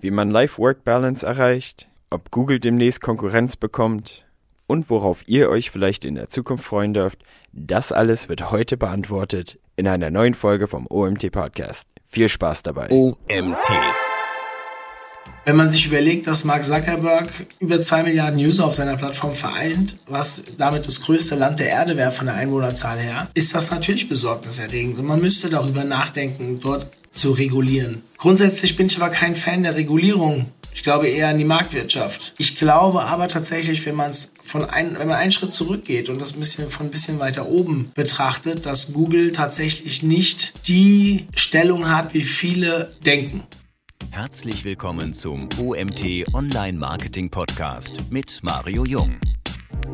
wie 0.00 0.10
man 0.10 0.30
Life-Work-Balance 0.30 1.26
erreicht, 1.26 1.88
ob 2.10 2.30
Google 2.30 2.60
demnächst 2.60 3.00
Konkurrenz 3.00 3.56
bekommt 3.56 4.26
und 4.66 4.90
worauf 4.90 5.24
ihr 5.26 5.50
euch 5.50 5.70
vielleicht 5.70 6.04
in 6.04 6.14
der 6.14 6.28
Zukunft 6.28 6.64
freuen 6.64 6.94
dürft, 6.94 7.18
das 7.52 7.92
alles 7.92 8.28
wird 8.28 8.50
heute 8.50 8.76
beantwortet 8.76 9.58
in 9.76 9.86
einer 9.86 10.10
neuen 10.10 10.34
Folge 10.34 10.68
vom 10.68 10.86
OMT 10.88 11.30
Podcast. 11.32 11.88
Viel 12.06 12.28
Spaß 12.28 12.62
dabei. 12.62 12.88
OMT. 12.90 14.07
Wenn 15.48 15.56
man 15.56 15.70
sich 15.70 15.86
überlegt, 15.86 16.26
dass 16.26 16.44
Mark 16.44 16.62
Zuckerberg 16.62 17.30
über 17.58 17.80
zwei 17.80 18.02
Milliarden 18.02 18.38
User 18.38 18.66
auf 18.66 18.74
seiner 18.74 18.98
Plattform 18.98 19.34
vereint, 19.34 19.96
was 20.06 20.42
damit 20.58 20.86
das 20.86 21.00
größte 21.00 21.36
Land 21.36 21.58
der 21.58 21.70
Erde 21.70 21.96
wäre 21.96 22.12
von 22.12 22.26
der 22.26 22.34
Einwohnerzahl 22.34 22.98
her, 22.98 23.30
ist 23.32 23.54
das 23.54 23.70
natürlich 23.70 24.10
besorgniserregend. 24.10 24.98
Und 24.98 25.06
man 25.06 25.22
müsste 25.22 25.48
darüber 25.48 25.84
nachdenken, 25.84 26.60
dort 26.60 26.88
zu 27.12 27.30
regulieren. 27.30 28.02
Grundsätzlich 28.18 28.76
bin 28.76 28.88
ich 28.88 28.98
aber 28.98 29.08
kein 29.08 29.34
Fan 29.34 29.62
der 29.62 29.74
Regulierung. 29.74 30.52
Ich 30.74 30.82
glaube 30.82 31.08
eher 31.08 31.28
an 31.28 31.38
die 31.38 31.46
Marktwirtschaft. 31.46 32.34
Ich 32.36 32.56
glaube 32.56 33.04
aber 33.04 33.28
tatsächlich, 33.28 33.86
wenn 33.86 33.94
man 33.94 34.10
es 34.10 34.34
von 34.44 34.66
ein, 34.66 34.98
wenn 34.98 35.08
man 35.08 35.16
einen 35.16 35.30
Schritt 35.30 35.54
zurückgeht 35.54 36.10
und 36.10 36.20
das 36.20 36.34
ein 36.34 36.40
bisschen 36.40 36.68
von 36.68 36.88
ein 36.88 36.90
bisschen 36.90 37.20
weiter 37.20 37.48
oben 37.48 37.90
betrachtet, 37.94 38.66
dass 38.66 38.92
Google 38.92 39.32
tatsächlich 39.32 40.02
nicht 40.02 40.68
die 40.68 41.26
Stellung 41.34 41.88
hat, 41.88 42.12
wie 42.12 42.22
viele 42.22 42.92
denken. 43.06 43.44
Herzlich 44.10 44.64
willkommen 44.64 45.12
zum 45.12 45.48
OMT 45.60 46.34
Online 46.34 46.78
Marketing 46.78 47.30
Podcast 47.30 48.10
mit 48.10 48.40
Mario 48.42 48.84
Jung. 48.84 49.16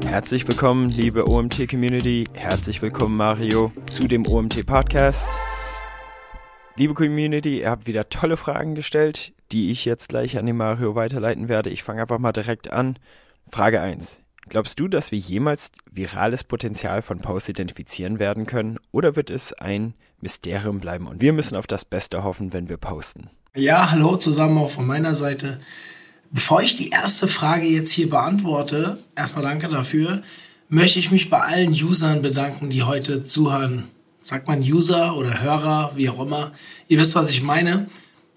Herzlich 0.07 0.47
willkommen, 0.49 0.89
liebe 0.89 1.29
OMT 1.29 1.69
Community. 1.69 2.25
Herzlich 2.33 2.81
willkommen, 2.81 3.17
Mario, 3.17 3.73
zu 3.87 4.09
dem 4.09 4.27
OMT 4.27 4.65
Podcast. 4.65 5.29
Liebe 6.77 6.95
Community, 6.95 7.61
ihr 7.61 7.71
habt 7.71 7.87
wieder 7.87 8.09
tolle 8.09 8.37
Fragen 8.37 8.75
gestellt, 8.75 9.35
die 9.53 9.71
ich 9.71 9.85
jetzt 9.85 10.09
gleich 10.09 10.39
an 10.39 10.47
den 10.47 10.57
Mario 10.57 10.95
weiterleiten 10.95 11.49
werde. 11.49 11.71
Ich 11.71 11.83
fange 11.83 12.03
einfach 12.03 12.19
mal 12.19 12.33
direkt 12.33 12.71
an. 12.73 12.99
Frage 13.51 13.81
1. 13.81 14.21
Glaubst 14.49 14.78
du, 14.78 14.89
dass 14.89 15.11
wir 15.11 15.19
jemals 15.19 15.73
virales 15.91 16.45
Potenzial 16.45 17.03
von 17.03 17.19
Posts 17.19 17.51
identifizieren 17.51 18.19
werden 18.19 18.47
können 18.47 18.78
oder 18.93 19.17
wird 19.17 19.31
es 19.31 19.53
ein 19.53 19.95
Mysterium 20.21 20.81
bleiben 20.81 21.06
und 21.06 21.21
wir 21.21 21.33
müssen 21.33 21.56
auf 21.56 21.67
das 21.67 21.84
Beste 21.84 22.25
hoffen, 22.25 22.53
wenn 22.53 22.69
wir 22.69 22.77
posten? 22.77 23.31
Ja, 23.56 23.92
hallo 23.92 24.16
zusammen 24.16 24.58
auch 24.58 24.70
von 24.70 24.84
meiner 24.84 25.14
Seite. 25.14 25.60
Bevor 26.33 26.62
ich 26.62 26.74
die 26.74 26.91
erste 26.91 27.28
Frage 27.28 27.66
jetzt 27.66 27.92
hier 27.92 28.10
beantworte, 28.10 28.98
erstmal 29.14 29.44
danke 29.44 29.69
dafür, 29.69 30.22
möchte 30.69 30.98
ich 30.98 31.12
mich 31.12 31.30
bei 31.30 31.41
allen 31.41 31.70
Usern 31.70 32.20
bedanken, 32.20 32.69
die 32.69 32.82
heute 32.82 33.25
zuhören 33.25 33.84
sagt 34.25 34.48
man 34.48 34.60
User 34.60 35.16
oder 35.16 35.41
Hörer, 35.41 35.92
wie 35.94 36.08
auch 36.08 36.19
immer. 36.19 36.52
Ihr 36.88 36.98
wisst, 36.98 37.14
was 37.14 37.30
ich 37.30 37.42
meine. 37.42 37.86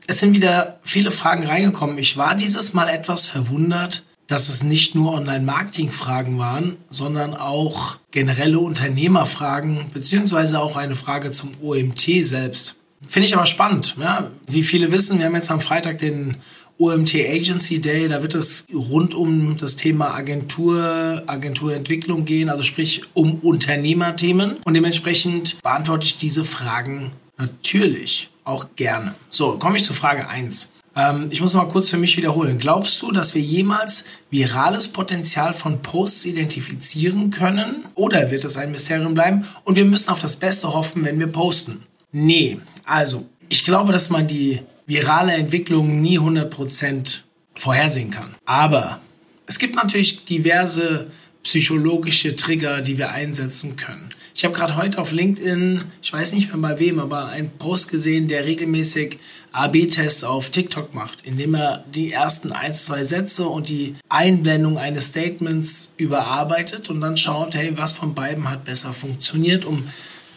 Es 0.05 0.19
sind 0.19 0.33
wieder 0.33 0.79
viele 0.83 1.11
Fragen 1.11 1.47
reingekommen. 1.47 1.97
Ich 1.97 2.17
war 2.17 2.35
dieses 2.35 2.73
Mal 2.73 2.89
etwas 2.89 3.25
verwundert, 3.25 4.03
dass 4.27 4.49
es 4.49 4.61
nicht 4.61 4.93
nur 4.93 5.13
Online-Marketing-Fragen 5.13 6.37
waren, 6.37 6.77
sondern 6.89 7.33
auch 7.33 7.95
generelle 8.11 8.59
Unternehmerfragen, 8.59 9.87
beziehungsweise 9.93 10.59
auch 10.59 10.75
eine 10.75 10.95
Frage 10.95 11.31
zum 11.31 11.51
OMT 11.61 12.05
selbst. 12.21 12.76
Finde 13.05 13.27
ich 13.27 13.35
aber 13.35 13.45
spannend. 13.45 13.95
Ja? 13.99 14.31
Wie 14.47 14.63
viele 14.63 14.91
wissen, 14.91 15.19
wir 15.19 15.25
haben 15.25 15.35
jetzt 15.35 15.51
am 15.51 15.61
Freitag 15.61 15.99
den 15.99 16.37
OMT 16.79 17.15
Agency 17.15 17.79
Day. 17.79 18.07
Da 18.07 18.21
wird 18.21 18.35
es 18.35 18.65
rund 18.73 19.13
um 19.13 19.57
das 19.57 19.75
Thema 19.75 20.13
Agentur, 20.13 21.23
Agenturentwicklung 21.27 22.25
gehen, 22.25 22.49
also 22.49 22.63
sprich 22.63 23.01
um 23.13 23.39
Unternehmerthemen. 23.39 24.57
Und 24.63 24.73
dementsprechend 24.73 25.61
beantworte 25.61 26.05
ich 26.05 26.17
diese 26.17 26.45
Fragen 26.45 27.11
natürlich 27.37 28.29
auch 28.43 28.67
gerne. 28.75 29.15
So, 29.29 29.57
komme 29.57 29.77
ich 29.77 29.83
zu 29.83 29.93
Frage 29.93 30.27
1. 30.27 30.73
Ähm, 30.95 31.27
ich 31.31 31.41
muss 31.41 31.53
mal 31.53 31.67
kurz 31.67 31.89
für 31.89 31.97
mich 31.97 32.17
wiederholen. 32.17 32.57
Glaubst 32.57 33.01
du, 33.01 33.11
dass 33.11 33.35
wir 33.35 33.41
jemals 33.41 34.05
virales 34.31 34.87
Potenzial 34.87 35.53
von 35.53 35.81
Posts 35.81 36.25
identifizieren 36.25 37.29
können? 37.29 37.85
Oder 37.95 38.31
wird 38.31 38.45
es 38.45 38.57
ein 38.57 38.71
Mysterium 38.71 39.13
bleiben? 39.13 39.45
Und 39.63 39.75
wir 39.75 39.85
müssen 39.85 40.09
auf 40.09 40.19
das 40.19 40.35
Beste 40.35 40.73
hoffen, 40.73 41.03
wenn 41.03 41.19
wir 41.19 41.27
posten? 41.27 41.83
Nee, 42.11 42.59
also 42.83 43.27
ich 43.49 43.63
glaube, 43.63 43.91
dass 43.91 44.09
man 44.09 44.27
die 44.27 44.61
virale 44.85 45.33
Entwicklung 45.33 46.01
nie 46.01 46.19
100% 46.19 47.19
vorhersehen 47.55 48.09
kann. 48.09 48.35
Aber 48.45 48.99
es 49.45 49.59
gibt 49.59 49.75
natürlich 49.75 50.25
diverse 50.25 51.07
psychologische 51.43 52.35
Trigger, 52.35 52.81
die 52.81 52.97
wir 52.97 53.11
einsetzen 53.11 53.75
können. 53.75 54.09
Ich 54.35 54.45
habe 54.45 54.53
gerade 54.53 54.75
heute 54.75 54.99
auf 54.99 55.11
LinkedIn, 55.11 55.85
ich 56.01 56.13
weiß 56.13 56.33
nicht 56.33 56.49
mehr 56.49 56.57
bei 56.57 56.79
wem, 56.79 56.99
aber 56.99 57.27
einen 57.29 57.49
Post 57.49 57.89
gesehen, 57.89 58.27
der 58.27 58.45
regelmäßig 58.45 59.17
AB-Tests 59.53 60.23
auf 60.23 60.51
TikTok 60.51 60.93
macht, 60.93 61.19
indem 61.23 61.55
er 61.55 61.83
die 61.93 62.11
ersten 62.11 62.51
ein, 62.51 62.73
zwei 62.73 63.03
Sätze 63.03 63.47
und 63.47 63.69
die 63.69 63.95
Einblendung 64.09 64.77
eines 64.77 65.07
Statements 65.07 65.95
überarbeitet 65.97 66.89
und 66.89 67.01
dann 67.01 67.17
schaut, 67.17 67.55
hey, 67.55 67.75
was 67.77 67.93
von 67.93 68.13
beiden 68.13 68.49
hat 68.49 68.65
besser 68.65 68.93
funktioniert, 68.93 69.65
um 69.65 69.87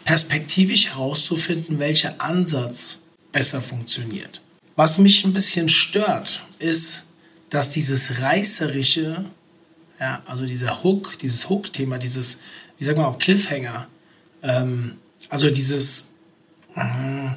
perspektivisch 0.03 0.89
herauszufinden, 0.89 1.79
welcher 1.79 2.19
Ansatz 2.19 2.99
besser 3.31 3.61
funktioniert. 3.61 4.41
Was 4.75 4.97
mich 4.97 5.25
ein 5.25 5.33
bisschen 5.33 5.69
stört, 5.69 6.43
ist, 6.59 7.05
dass 7.49 7.69
dieses 7.69 8.21
reißerische, 8.21 9.25
ja, 9.99 10.23
also 10.25 10.45
dieser 10.45 10.83
Hook, 10.83 11.17
dieses 11.19 11.49
Hook-Thema, 11.49 11.97
dieses, 11.97 12.39
wie 12.77 12.85
sagt 12.85 12.97
man 12.97 13.07
auch, 13.07 13.19
Cliffhanger, 13.19 13.87
ähm, 14.41 14.95
also 15.29 15.49
dieses, 15.49 16.13
äh, 16.75 17.29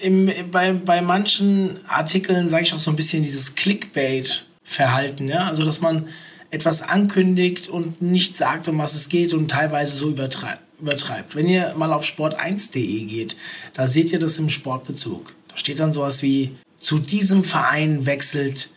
im, 0.00 0.30
bei, 0.50 0.72
bei 0.72 1.00
manchen 1.00 1.84
Artikeln 1.88 2.48
sage 2.48 2.64
ich 2.64 2.74
auch 2.74 2.80
so 2.80 2.90
ein 2.90 2.96
bisschen 2.96 3.22
dieses 3.22 3.54
Clickbait-Verhalten, 3.54 5.28
ja, 5.28 5.46
also 5.46 5.64
dass 5.64 5.80
man 5.80 6.08
etwas 6.50 6.82
ankündigt 6.82 7.68
und 7.68 8.02
nicht 8.02 8.36
sagt, 8.36 8.68
um 8.68 8.78
was 8.78 8.94
es 8.94 9.08
geht 9.08 9.32
und 9.32 9.50
teilweise 9.50 9.96
so 9.96 10.10
übertreibt. 10.10 10.60
Übertreibt. 10.82 11.34
Wenn 11.34 11.48
ihr 11.48 11.74
mal 11.74 11.92
auf 11.92 12.04
sport1.de 12.04 13.04
geht, 13.04 13.36
da 13.72 13.86
seht 13.86 14.12
ihr 14.12 14.18
das 14.18 14.36
im 14.36 14.50
Sportbezug. 14.50 15.34
Da 15.48 15.56
steht 15.56 15.80
dann 15.80 15.92
sowas 15.92 16.22
wie, 16.22 16.56
zu 16.78 16.98
diesem 16.98 17.44
Verein 17.44 18.04
wechselt 18.04 18.70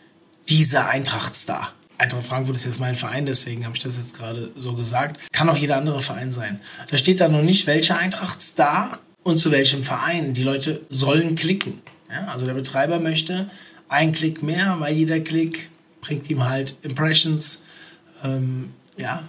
dieser 0.48 0.88
Eintrachtstar. 0.88 1.72
Eintracht 1.98 2.24
Frankfurt 2.24 2.56
ist 2.56 2.64
jetzt 2.64 2.78
mein 2.78 2.94
Verein, 2.94 3.26
deswegen 3.26 3.64
habe 3.64 3.74
ich 3.74 3.82
das 3.82 3.96
jetzt 3.96 4.16
gerade 4.16 4.52
so 4.56 4.74
gesagt. 4.74 5.20
Kann 5.32 5.48
auch 5.48 5.56
jeder 5.56 5.76
andere 5.76 6.00
Verein 6.00 6.30
sein. 6.30 6.60
Da 6.90 6.98
steht 6.98 7.20
dann 7.20 7.32
noch 7.32 7.42
nicht, 7.42 7.66
welcher 7.66 7.98
Eintrachtstar 7.98 9.00
und 9.22 9.38
zu 9.38 9.50
welchem 9.50 9.82
Verein. 9.82 10.34
Die 10.34 10.42
Leute 10.44 10.82
sollen 10.88 11.34
klicken. 11.34 11.80
Ja, 12.10 12.26
also 12.28 12.46
der 12.46 12.54
Betreiber 12.54 13.00
möchte 13.00 13.50
einen 13.88 14.12
Klick 14.12 14.42
mehr, 14.42 14.76
weil 14.78 14.94
jeder 14.94 15.20
Klick 15.20 15.70
bringt 16.00 16.30
ihm 16.30 16.48
halt 16.48 16.76
Impressions. 16.82 17.64
Ähm, 18.22 18.70
ja, 18.96 19.28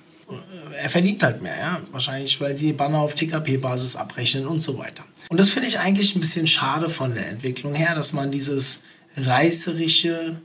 er 0.78 0.90
verdient 0.90 1.24
halt 1.24 1.42
mehr, 1.42 1.58
ja. 1.58 1.82
Wahrscheinlich, 1.92 2.40
weil 2.42 2.56
sie 2.58 2.74
Banner 2.74 3.00
auf 3.00 3.16
TKP-Basis 3.16 3.96
abrechnen 3.96 4.48
und 4.48 4.60
so 4.60 4.78
weiter. 4.78 5.04
Und 5.30 5.40
das 5.40 5.50
finde 5.50 5.68
ich 5.68 5.80
eigentlich 5.80 6.16
ein 6.16 6.20
bisschen 6.20 6.48
schade 6.48 6.90
von 6.90 7.14
der 7.14 7.30
Entwicklung 7.30 7.74
her, 7.74 7.96
dass 7.96 8.14
man 8.14 8.32
dieses 8.32 8.84
reißerische 9.16 10.38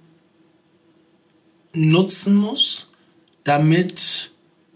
nutzen 1.72 2.34
muss, 2.34 2.88
damit 3.44 4.30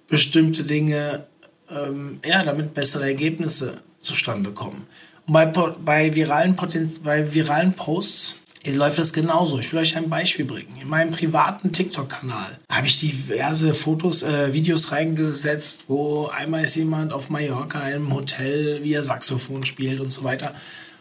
bestimmte 0.09 0.65
Dinge, 0.65 1.27
ähm, 1.71 2.21
ja, 2.25 2.43
damit 2.43 2.75
bessere 2.75 3.05
Ergebnisse 3.05 3.83
zustande 4.01 4.53
kommen. 4.53 4.87
Und 5.27 5.33
bei, 5.33 5.47
bei, 5.47 6.15
viralen, 6.15 6.57
Poten 6.57 6.93
bei 7.03 7.33
viralen 7.35 7.75
Posts 7.75 8.37
läuft 8.75 8.99
das 8.99 9.13
genauso. 9.13 9.59
Ich 9.59 9.73
will 9.73 9.81
euch 9.81 9.97
ein 9.97 10.09
Beispiel 10.09 10.45
bringen. 10.45 10.75
In 10.81 10.89
meinem 10.89 11.13
privaten 11.13 11.73
TikTok-Kanal 11.73 12.59
habe 12.71 12.87
ich 12.87 12.99
diverse 12.99 13.75
Fotos, 13.75 14.23
äh, 14.23 14.53
Videos 14.53 14.93
reingesetzt, 14.93 15.85
wo 15.89 16.27
einmal 16.27 16.65
ist 16.65 16.75
jemand 16.77 17.13
auf 17.13 17.31
Mallorca 17.31 17.87
im 17.89 18.13
Hotel, 18.13 18.83
wie 18.83 18.95
er 18.95 19.05
Saxophon 19.05 19.65
spielt 19.65 20.01
und 20.01 20.13
so 20.13 20.25
weiter. 20.25 20.55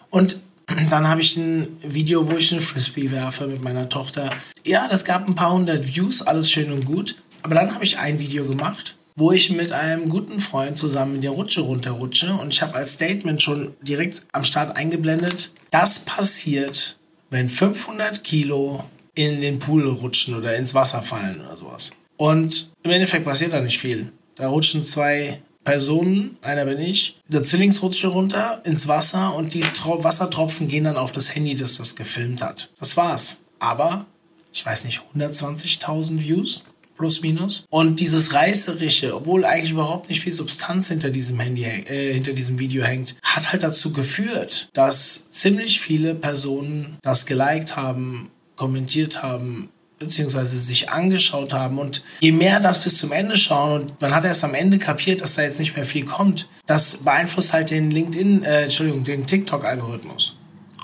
Und 0.09 0.39
dann 0.89 1.07
habe 1.07 1.21
ich 1.21 1.37
ein 1.37 1.77
Video, 1.81 2.29
wo 2.29 2.37
ich 2.37 2.51
einen 2.51 2.61
Frisbee 2.61 3.11
werfe 3.11 3.47
mit 3.47 3.61
meiner 3.61 3.89
Tochter. 3.89 4.29
Ja, 4.63 4.87
das 4.87 5.05
gab 5.05 5.27
ein 5.27 5.35
paar 5.35 5.53
hundert 5.53 5.87
Views, 5.87 6.21
alles 6.21 6.51
schön 6.51 6.71
und 6.71 6.85
gut. 6.85 7.15
Aber 7.41 7.55
dann 7.55 7.73
habe 7.73 7.83
ich 7.83 7.99
ein 7.99 8.19
Video 8.19 8.45
gemacht, 8.45 8.95
wo 9.15 9.31
ich 9.31 9.51
mit 9.51 9.71
einem 9.71 10.09
guten 10.09 10.39
Freund 10.39 10.77
zusammen 10.77 11.15
in 11.15 11.21
die 11.21 11.27
Rutsche 11.27 11.61
runterrutsche. 11.61 12.33
Und 12.33 12.53
ich 12.53 12.61
habe 12.61 12.73
als 12.73 12.93
Statement 12.93 13.41
schon 13.41 13.75
direkt 13.81 14.25
am 14.31 14.43
Start 14.43 14.75
eingeblendet, 14.75 15.51
das 15.69 15.99
passiert, 15.99 16.97
wenn 17.35 17.49
500 17.49 18.23
Kilo 18.23 18.85
in 19.13 19.41
den 19.41 19.59
Pool 19.59 19.85
rutschen 19.89 20.35
oder 20.35 20.55
ins 20.55 20.73
Wasser 20.73 21.01
fallen 21.01 21.41
oder 21.41 21.57
sowas. 21.57 21.91
Und 22.15 22.69
im 22.81 22.91
Endeffekt 22.91 23.25
passiert 23.25 23.51
da 23.51 23.59
nicht 23.59 23.77
viel. 23.77 24.13
Da 24.35 24.47
rutschen 24.47 24.85
zwei 24.85 25.41
Personen, 25.65 26.37
einer 26.41 26.63
bin 26.63 26.79
ich, 26.79 27.19
der 27.27 27.43
Zwillingsrutsche 27.43 28.07
runter 28.07 28.61
ins 28.63 28.87
Wasser 28.87 29.35
und 29.35 29.53
die 29.53 29.61
Tro 29.61 30.01
Wassertropfen 30.01 30.69
gehen 30.69 30.85
dann 30.85 30.95
auf 30.95 31.11
das 31.11 31.35
Handy, 31.35 31.55
das 31.55 31.77
das 31.77 31.97
gefilmt 31.97 32.41
hat. 32.41 32.69
Das 32.79 32.95
war's. 32.95 33.41
Aber, 33.59 34.05
ich 34.53 34.65
weiß 34.65 34.85
nicht, 34.85 35.01
120.000 35.13 36.21
Views? 36.21 36.63
Plus 36.95 37.21
minus. 37.21 37.65
Und 37.69 37.99
dieses 37.99 38.33
reißerische, 38.33 39.15
obwohl 39.15 39.45
eigentlich 39.45 39.71
überhaupt 39.71 40.09
nicht 40.09 40.21
viel 40.21 40.33
Substanz 40.33 40.87
hinter 40.87 41.09
diesem 41.09 41.39
Handy, 41.39 41.63
äh, 41.63 42.13
hinter 42.13 42.33
diesem 42.33 42.59
Video 42.59 42.83
hängt, 42.83 43.15
hat 43.23 43.51
halt 43.51 43.63
dazu 43.63 43.91
geführt, 43.91 44.69
dass 44.73 45.29
ziemlich 45.31 45.79
viele 45.79 46.15
Personen 46.15 46.97
das 47.01 47.25
geliked 47.25 47.75
haben 47.75 48.31
kommentiert 48.55 49.21
haben, 49.21 49.69
beziehungsweise 49.99 50.57
sich 50.57 50.89
angeschaut 50.89 51.53
haben. 51.53 51.79
Und 51.79 52.03
je 52.19 52.31
mehr 52.31 52.59
das 52.59 52.83
bis 52.83 52.97
zum 52.97 53.11
Ende 53.11 53.37
schauen 53.37 53.81
und 53.81 54.01
man 54.01 54.13
hat 54.13 54.25
erst 54.25 54.43
am 54.43 54.53
Ende 54.53 54.77
kapiert, 54.77 55.21
dass 55.21 55.35
da 55.35 55.43
jetzt 55.43 55.59
nicht 55.59 55.75
mehr 55.75 55.85
viel 55.85 56.05
kommt, 56.05 56.49
das 56.65 56.97
beeinflusst 56.97 57.53
halt 57.53 57.69
den 57.71 57.91
LinkedIn, 57.91 58.43
äh, 58.43 58.63
Entschuldigung, 58.63 59.03
den 59.03 59.25
TikTok-Algorithmus. 59.25 60.37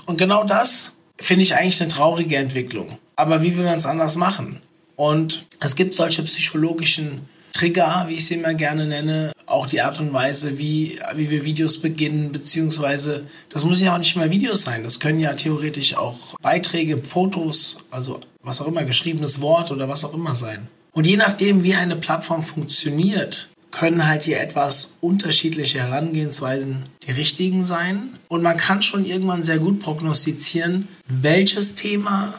Und 0.06 0.18
genau 0.18 0.44
das 0.44 0.96
finde 1.18 1.42
ich 1.42 1.54
eigentlich 1.54 1.80
eine 1.80 1.90
traurige 1.90 2.36
Entwicklung. 2.36 2.98
Aber 3.16 3.42
wie 3.42 3.56
will 3.56 3.64
man 3.64 3.76
es 3.76 3.86
anders 3.86 4.16
machen? 4.16 4.60
Und 4.96 5.46
es 5.60 5.76
gibt 5.76 5.94
solche 5.94 6.22
psychologischen 6.22 7.28
Trigger, 7.52 8.06
wie 8.08 8.14
ich 8.14 8.26
sie 8.26 8.34
immer 8.34 8.54
gerne 8.54 8.86
nenne, 8.86 9.32
auch 9.46 9.66
die 9.66 9.82
Art 9.82 10.00
und 10.00 10.12
Weise, 10.12 10.58
wie, 10.58 10.98
wie 11.14 11.28
wir 11.28 11.44
Videos 11.44 11.78
beginnen, 11.78 12.32
beziehungsweise 12.32 13.26
das 13.50 13.64
müssen 13.64 13.84
ja 13.84 13.94
auch 13.94 13.98
nicht 13.98 14.16
immer 14.16 14.30
Videos 14.30 14.62
sein, 14.62 14.82
das 14.82 15.00
können 15.00 15.20
ja 15.20 15.34
theoretisch 15.34 15.96
auch 15.96 16.38
Beiträge, 16.40 17.04
Fotos, 17.04 17.76
also 17.90 18.20
was 18.42 18.60
auch 18.60 18.68
immer, 18.68 18.84
geschriebenes 18.84 19.40
Wort 19.42 19.70
oder 19.70 19.88
was 19.88 20.04
auch 20.04 20.14
immer 20.14 20.34
sein. 20.34 20.66
Und 20.92 21.06
je 21.06 21.16
nachdem, 21.16 21.62
wie 21.62 21.74
eine 21.74 21.96
Plattform 21.96 22.42
funktioniert, 22.42 23.48
können 23.70 24.06
halt 24.06 24.24
hier 24.24 24.40
etwas 24.40 24.94
unterschiedliche 25.00 25.80
Herangehensweisen 25.80 26.84
die 27.06 27.12
richtigen 27.12 27.64
sein. 27.64 28.18
Und 28.28 28.42
man 28.42 28.58
kann 28.58 28.82
schon 28.82 29.06
irgendwann 29.06 29.42
sehr 29.42 29.58
gut 29.58 29.80
prognostizieren, 29.80 30.88
welches 31.08 31.74
Thema 31.74 32.34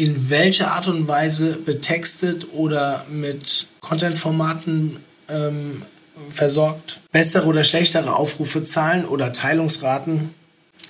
in 0.00 0.30
welcher 0.30 0.72
Art 0.72 0.88
und 0.88 1.06
Weise 1.08 1.58
betextet 1.58 2.46
oder 2.54 3.04
mit 3.10 3.66
Content-Formaten 3.80 5.00
ähm, 5.28 5.84
versorgt. 6.30 7.00
Bessere 7.12 7.46
oder 7.46 7.64
schlechtere 7.64 8.16
Aufrufezahlen 8.16 9.04
oder 9.04 9.34
Teilungsraten, 9.34 10.34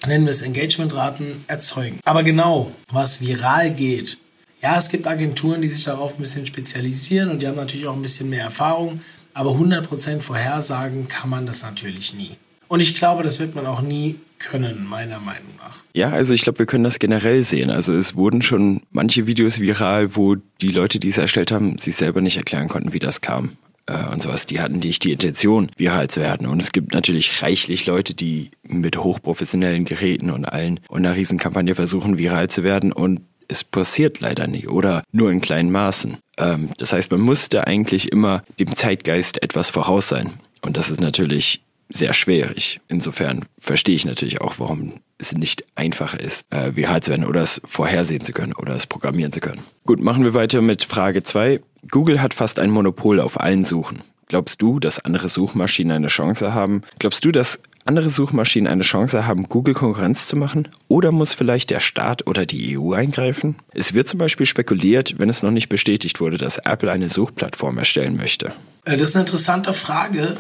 nennen 0.06 0.26
wir 0.26 0.30
es 0.30 0.42
Engagementraten, 0.42 1.44
erzeugen. 1.48 1.98
Aber 2.04 2.22
genau, 2.22 2.70
was 2.92 3.20
viral 3.20 3.72
geht, 3.72 4.16
ja, 4.62 4.76
es 4.76 4.88
gibt 4.88 5.08
Agenturen, 5.08 5.60
die 5.60 5.66
sich 5.68 5.82
darauf 5.82 6.14
ein 6.14 6.20
bisschen 6.20 6.46
spezialisieren 6.46 7.30
und 7.30 7.42
die 7.42 7.48
haben 7.48 7.56
natürlich 7.56 7.88
auch 7.88 7.96
ein 7.96 8.02
bisschen 8.02 8.30
mehr 8.30 8.44
Erfahrung, 8.44 9.00
aber 9.34 9.50
100% 9.50 10.20
vorhersagen 10.20 11.08
kann 11.08 11.30
man 11.30 11.46
das 11.46 11.64
natürlich 11.64 12.14
nie. 12.14 12.36
Und 12.68 12.78
ich 12.78 12.94
glaube, 12.94 13.24
das 13.24 13.40
wird 13.40 13.56
man 13.56 13.66
auch 13.66 13.80
nie 13.80 14.20
können, 14.40 14.84
meiner 14.86 15.20
Meinung 15.20 15.54
nach. 15.58 15.76
Ja, 15.94 16.10
also 16.10 16.34
ich 16.34 16.42
glaube, 16.42 16.58
wir 16.58 16.66
können 16.66 16.84
das 16.84 16.98
generell 16.98 17.44
sehen. 17.44 17.70
Also 17.70 17.92
es 17.92 18.16
wurden 18.16 18.42
schon 18.42 18.82
manche 18.90 19.26
Videos 19.26 19.60
viral, 19.60 20.16
wo 20.16 20.34
die 20.60 20.72
Leute, 20.72 20.98
die 20.98 21.10
es 21.10 21.18
erstellt 21.18 21.52
haben, 21.52 21.78
sich 21.78 21.94
selber 21.94 22.20
nicht 22.20 22.36
erklären 22.36 22.68
konnten, 22.68 22.92
wie 22.92 22.98
das 22.98 23.20
kam 23.20 23.56
äh, 23.86 24.06
und 24.10 24.22
sowas. 24.22 24.46
Die 24.46 24.60
hatten 24.60 24.78
nicht 24.78 25.04
die 25.04 25.12
Intention, 25.12 25.70
viral 25.76 26.08
zu 26.08 26.20
werden. 26.20 26.46
Und 26.46 26.60
es 26.60 26.72
gibt 26.72 26.94
natürlich 26.94 27.42
reichlich 27.42 27.86
Leute, 27.86 28.14
die 28.14 28.50
mit 28.66 28.96
hochprofessionellen 28.96 29.84
Geräten 29.84 30.30
und 30.30 30.44
allen 30.46 30.80
und 30.88 31.04
einer 31.04 31.14
Riesenkampagne 31.14 31.74
versuchen, 31.74 32.18
viral 32.18 32.48
zu 32.48 32.64
werden 32.64 32.92
und 32.92 33.20
es 33.48 33.64
passiert 33.64 34.20
leider 34.20 34.46
nie 34.46 34.68
oder 34.68 35.02
nur 35.10 35.30
in 35.32 35.40
kleinen 35.40 35.72
Maßen. 35.72 36.18
Ähm, 36.38 36.70
das 36.78 36.92
heißt, 36.92 37.10
man 37.10 37.20
musste 37.20 37.66
eigentlich 37.66 38.12
immer 38.12 38.44
dem 38.58 38.74
Zeitgeist 38.76 39.42
etwas 39.42 39.70
voraus 39.70 40.08
sein. 40.08 40.30
Und 40.62 40.76
das 40.76 40.90
ist 40.90 41.00
natürlich 41.00 41.64
sehr 41.92 42.14
schwierig. 42.14 42.80
Insofern 42.88 43.44
verstehe 43.58 43.94
ich 43.94 44.04
natürlich 44.04 44.40
auch, 44.40 44.54
warum 44.58 44.94
es 45.18 45.32
nicht 45.32 45.64
einfach 45.74 46.14
ist, 46.14 46.46
äh, 46.50 46.74
viral 46.74 47.02
zu 47.02 47.10
werden 47.10 47.26
oder 47.26 47.42
es 47.42 47.60
vorhersehen 47.66 48.22
zu 48.22 48.32
können 48.32 48.54
oder 48.54 48.74
es 48.74 48.86
programmieren 48.86 49.32
zu 49.32 49.40
können. 49.40 49.60
Gut, 49.84 50.00
machen 50.00 50.24
wir 50.24 50.34
weiter 50.34 50.62
mit 50.62 50.84
Frage 50.84 51.22
2. 51.22 51.60
Google 51.90 52.22
hat 52.22 52.34
fast 52.34 52.58
ein 52.58 52.70
Monopol 52.70 53.20
auf 53.20 53.40
allen 53.40 53.64
Suchen. 53.64 54.02
Glaubst 54.28 54.62
du, 54.62 54.78
dass 54.78 55.04
andere 55.04 55.28
Suchmaschinen 55.28 55.96
eine 55.96 56.06
Chance 56.06 56.54
haben? 56.54 56.82
Glaubst 57.00 57.24
du, 57.24 57.32
dass 57.32 57.60
andere 57.84 58.08
Suchmaschinen 58.08 58.72
eine 58.72 58.84
Chance 58.84 59.26
haben, 59.26 59.48
Google 59.48 59.74
Konkurrenz 59.74 60.28
zu 60.28 60.36
machen? 60.36 60.68
Oder 60.86 61.10
muss 61.10 61.34
vielleicht 61.34 61.70
der 61.70 61.80
Staat 61.80 62.28
oder 62.28 62.46
die 62.46 62.78
EU 62.78 62.92
eingreifen? 62.92 63.56
Es 63.72 63.92
wird 63.92 64.08
zum 64.08 64.18
Beispiel 64.18 64.46
spekuliert, 64.46 65.18
wenn 65.18 65.28
es 65.28 65.42
noch 65.42 65.50
nicht 65.50 65.68
bestätigt 65.68 66.20
wurde, 66.20 66.38
dass 66.38 66.58
Apple 66.58 66.92
eine 66.92 67.08
Suchplattform 67.08 67.78
erstellen 67.78 68.16
möchte. 68.16 68.52
Äh, 68.84 68.96
das 68.96 69.10
ist 69.10 69.16
eine 69.16 69.24
interessante 69.24 69.72
Frage. 69.72 70.36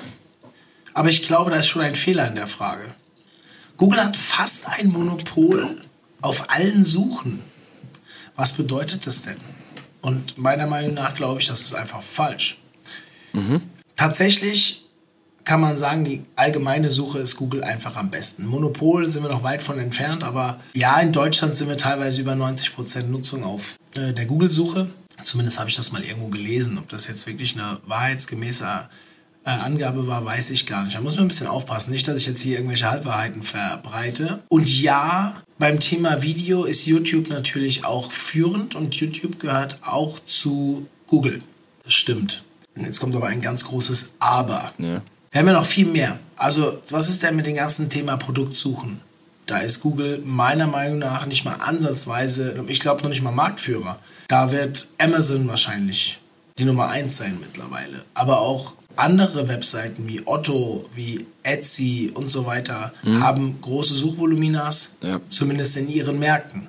Aber 1.00 1.08
ich 1.08 1.22
glaube, 1.22 1.50
da 1.50 1.56
ist 1.56 1.68
schon 1.68 1.80
ein 1.80 1.94
Fehler 1.94 2.28
in 2.28 2.34
der 2.34 2.46
Frage. 2.46 2.94
Google 3.78 4.04
hat 4.04 4.18
fast 4.18 4.68
ein 4.68 4.88
Monopol 4.88 5.80
auf 6.20 6.50
allen 6.50 6.84
Suchen. 6.84 7.40
Was 8.36 8.52
bedeutet 8.52 9.06
das 9.06 9.22
denn? 9.22 9.38
Und 10.02 10.36
meiner 10.36 10.66
Meinung 10.66 10.92
nach 10.92 11.14
glaube 11.14 11.40
ich, 11.40 11.46
das 11.46 11.62
ist 11.62 11.72
einfach 11.72 12.02
falsch. 12.02 12.58
Mhm. 13.32 13.62
Tatsächlich 13.96 14.84
kann 15.44 15.62
man 15.62 15.78
sagen, 15.78 16.04
die 16.04 16.20
allgemeine 16.36 16.90
Suche 16.90 17.20
ist 17.20 17.34
Google 17.36 17.64
einfach 17.64 17.96
am 17.96 18.10
besten. 18.10 18.44
Monopol 18.44 19.08
sind 19.08 19.22
wir 19.22 19.30
noch 19.30 19.42
weit 19.42 19.62
von 19.62 19.78
entfernt, 19.78 20.22
aber 20.22 20.60
ja, 20.74 21.00
in 21.00 21.12
Deutschland 21.12 21.56
sind 21.56 21.68
wir 21.68 21.78
teilweise 21.78 22.20
über 22.20 22.32
90% 22.32 23.04
Nutzung 23.04 23.42
auf 23.42 23.76
äh, 23.96 24.12
der 24.12 24.26
Google-Suche. 24.26 24.90
Zumindest 25.24 25.58
habe 25.58 25.70
ich 25.70 25.76
das 25.76 25.92
mal 25.92 26.04
irgendwo 26.04 26.28
gelesen. 26.28 26.76
Ob 26.76 26.90
das 26.90 27.08
jetzt 27.08 27.26
wirklich 27.26 27.54
eine 27.54 27.80
wahrheitsgemäße 27.86 28.90
äh, 29.44 29.50
Angabe 29.50 30.06
war, 30.06 30.24
weiß 30.24 30.50
ich 30.50 30.66
gar 30.66 30.84
nicht. 30.84 30.96
Da 30.96 31.00
muss 31.00 31.16
man 31.16 31.24
ein 31.24 31.28
bisschen 31.28 31.46
aufpassen. 31.46 31.92
Nicht, 31.92 32.06
dass 32.06 32.18
ich 32.18 32.26
jetzt 32.26 32.40
hier 32.40 32.56
irgendwelche 32.56 32.90
Halbwahrheiten 32.90 33.42
verbreite. 33.42 34.40
Und 34.48 34.80
ja, 34.80 35.42
beim 35.58 35.80
Thema 35.80 36.22
Video 36.22 36.64
ist 36.64 36.86
YouTube 36.86 37.28
natürlich 37.28 37.84
auch 37.84 38.12
führend 38.12 38.74
und 38.74 38.94
YouTube 38.96 39.38
gehört 39.38 39.78
auch 39.82 40.18
zu 40.20 40.86
Google. 41.06 41.42
Das 41.84 41.94
stimmt. 41.94 42.44
Und 42.76 42.84
jetzt 42.84 43.00
kommt 43.00 43.16
aber 43.16 43.28
ein 43.28 43.40
ganz 43.40 43.64
großes 43.64 44.16
Aber. 44.20 44.72
Ja. 44.78 45.02
Wir 45.30 45.38
haben 45.38 45.46
ja 45.46 45.52
noch 45.52 45.66
viel 45.66 45.86
mehr. 45.86 46.18
Also, 46.36 46.80
was 46.90 47.08
ist 47.08 47.22
denn 47.22 47.36
mit 47.36 47.46
dem 47.46 47.54
ganzen 47.54 47.88
Thema 47.88 48.16
Produktsuchen? 48.16 49.00
Da 49.46 49.58
ist 49.58 49.80
Google 49.80 50.22
meiner 50.24 50.66
Meinung 50.66 50.98
nach 50.98 51.26
nicht 51.26 51.44
mal 51.44 51.54
ansatzweise, 51.54 52.62
ich 52.68 52.78
glaube 52.78 53.02
noch 53.02 53.10
nicht 53.10 53.22
mal 53.22 53.32
Marktführer. 53.32 53.98
Da 54.28 54.52
wird 54.52 54.86
Amazon 54.98 55.48
wahrscheinlich 55.48 56.20
die 56.58 56.64
Nummer 56.64 56.88
eins 56.88 57.16
sein 57.16 57.38
mittlerweile. 57.40 58.04
Aber 58.14 58.40
auch 58.40 58.74
andere 59.00 59.48
Webseiten 59.48 60.06
wie 60.06 60.22
Otto, 60.26 60.88
wie 60.94 61.26
Etsy 61.42 62.10
und 62.12 62.28
so 62.28 62.46
weiter 62.46 62.92
mhm. 63.02 63.20
haben 63.20 63.60
große 63.60 63.94
Suchvoluminas, 63.94 64.96
ja. 65.02 65.20
zumindest 65.28 65.76
in 65.76 65.88
ihren 65.88 66.18
Märkten. 66.18 66.68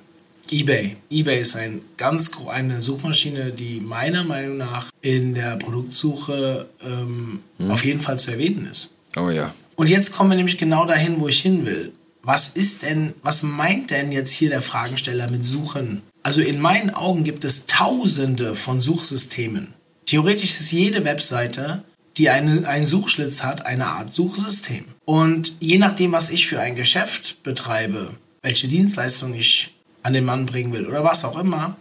eBay. 0.50 0.96
eBay 1.10 1.40
ist 1.40 1.56
ein 1.56 1.82
ganz 1.96 2.30
eine 2.48 2.80
Suchmaschine, 2.80 3.52
die 3.52 3.80
meiner 3.80 4.24
Meinung 4.24 4.56
nach 4.56 4.90
in 5.00 5.34
der 5.34 5.56
Produktsuche 5.56 6.66
ähm, 6.82 7.40
mhm. 7.58 7.70
auf 7.70 7.84
jeden 7.84 8.00
Fall 8.00 8.18
zu 8.18 8.30
erwähnen 8.30 8.66
ist. 8.70 8.90
Oh 9.16 9.30
ja. 9.30 9.54
Und 9.76 9.88
jetzt 9.88 10.12
kommen 10.12 10.30
wir 10.30 10.36
nämlich 10.36 10.58
genau 10.58 10.86
dahin, 10.86 11.20
wo 11.20 11.28
ich 11.28 11.40
hin 11.40 11.66
will. 11.66 11.92
Was 12.22 12.48
ist 12.48 12.82
denn, 12.82 13.14
was 13.22 13.42
meint 13.42 13.90
denn 13.90 14.12
jetzt 14.12 14.30
hier 14.30 14.48
der 14.48 14.62
Fragensteller 14.62 15.28
mit 15.30 15.44
Suchen? 15.44 16.02
Also 16.22 16.40
in 16.40 16.60
meinen 16.60 16.90
Augen 16.90 17.24
gibt 17.24 17.44
es 17.44 17.66
tausende 17.66 18.54
von 18.54 18.80
Suchsystemen. 18.80 19.74
Theoretisch 20.06 20.50
ist 20.50 20.70
jede 20.70 21.04
Webseite 21.04 21.82
die 22.16 22.30
eine, 22.30 22.68
einen 22.68 22.86
Suchschlitz 22.86 23.42
hat, 23.42 23.64
eine 23.64 23.86
Art 23.86 24.14
Suchsystem. 24.14 24.86
Und 25.04 25.54
je 25.60 25.78
nachdem, 25.78 26.12
was 26.12 26.30
ich 26.30 26.46
für 26.46 26.60
ein 26.60 26.74
Geschäft 26.74 27.42
betreibe, 27.42 28.14
welche 28.42 28.68
Dienstleistung 28.68 29.34
ich 29.34 29.74
an 30.02 30.12
den 30.12 30.24
Mann 30.24 30.46
bringen 30.46 30.72
will 30.72 30.86
oder 30.86 31.04
was 31.04 31.24
auch 31.24 31.38
immer, 31.38 31.76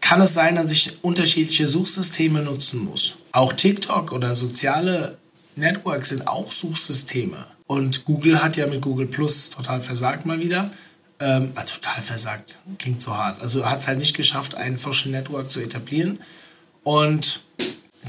kann 0.00 0.20
es 0.20 0.34
sein, 0.34 0.56
dass 0.56 0.70
ich 0.70 1.02
unterschiedliche 1.02 1.66
Suchsysteme 1.66 2.42
nutzen 2.42 2.84
muss. 2.84 3.16
Auch 3.32 3.54
TikTok 3.54 4.12
oder 4.12 4.34
soziale 4.34 5.16
Networks 5.56 6.10
sind 6.10 6.28
auch 6.28 6.50
Suchsysteme. 6.50 7.46
Und 7.66 8.04
Google 8.04 8.42
hat 8.42 8.56
ja 8.56 8.66
mit 8.66 8.82
Google 8.82 9.06
Plus 9.06 9.48
total 9.48 9.80
versagt 9.80 10.26
mal 10.26 10.40
wieder. 10.40 10.70
Ähm, 11.20 11.52
also 11.54 11.76
total 11.76 12.02
versagt, 12.02 12.58
klingt 12.78 13.00
so 13.00 13.16
hart. 13.16 13.40
Also 13.40 13.64
hat 13.64 13.80
es 13.80 13.86
halt 13.86 13.98
nicht 13.98 14.14
geschafft, 14.14 14.54
ein 14.54 14.76
Social 14.76 15.10
Network 15.10 15.50
zu 15.50 15.60
etablieren. 15.60 16.20
Und 16.82 17.43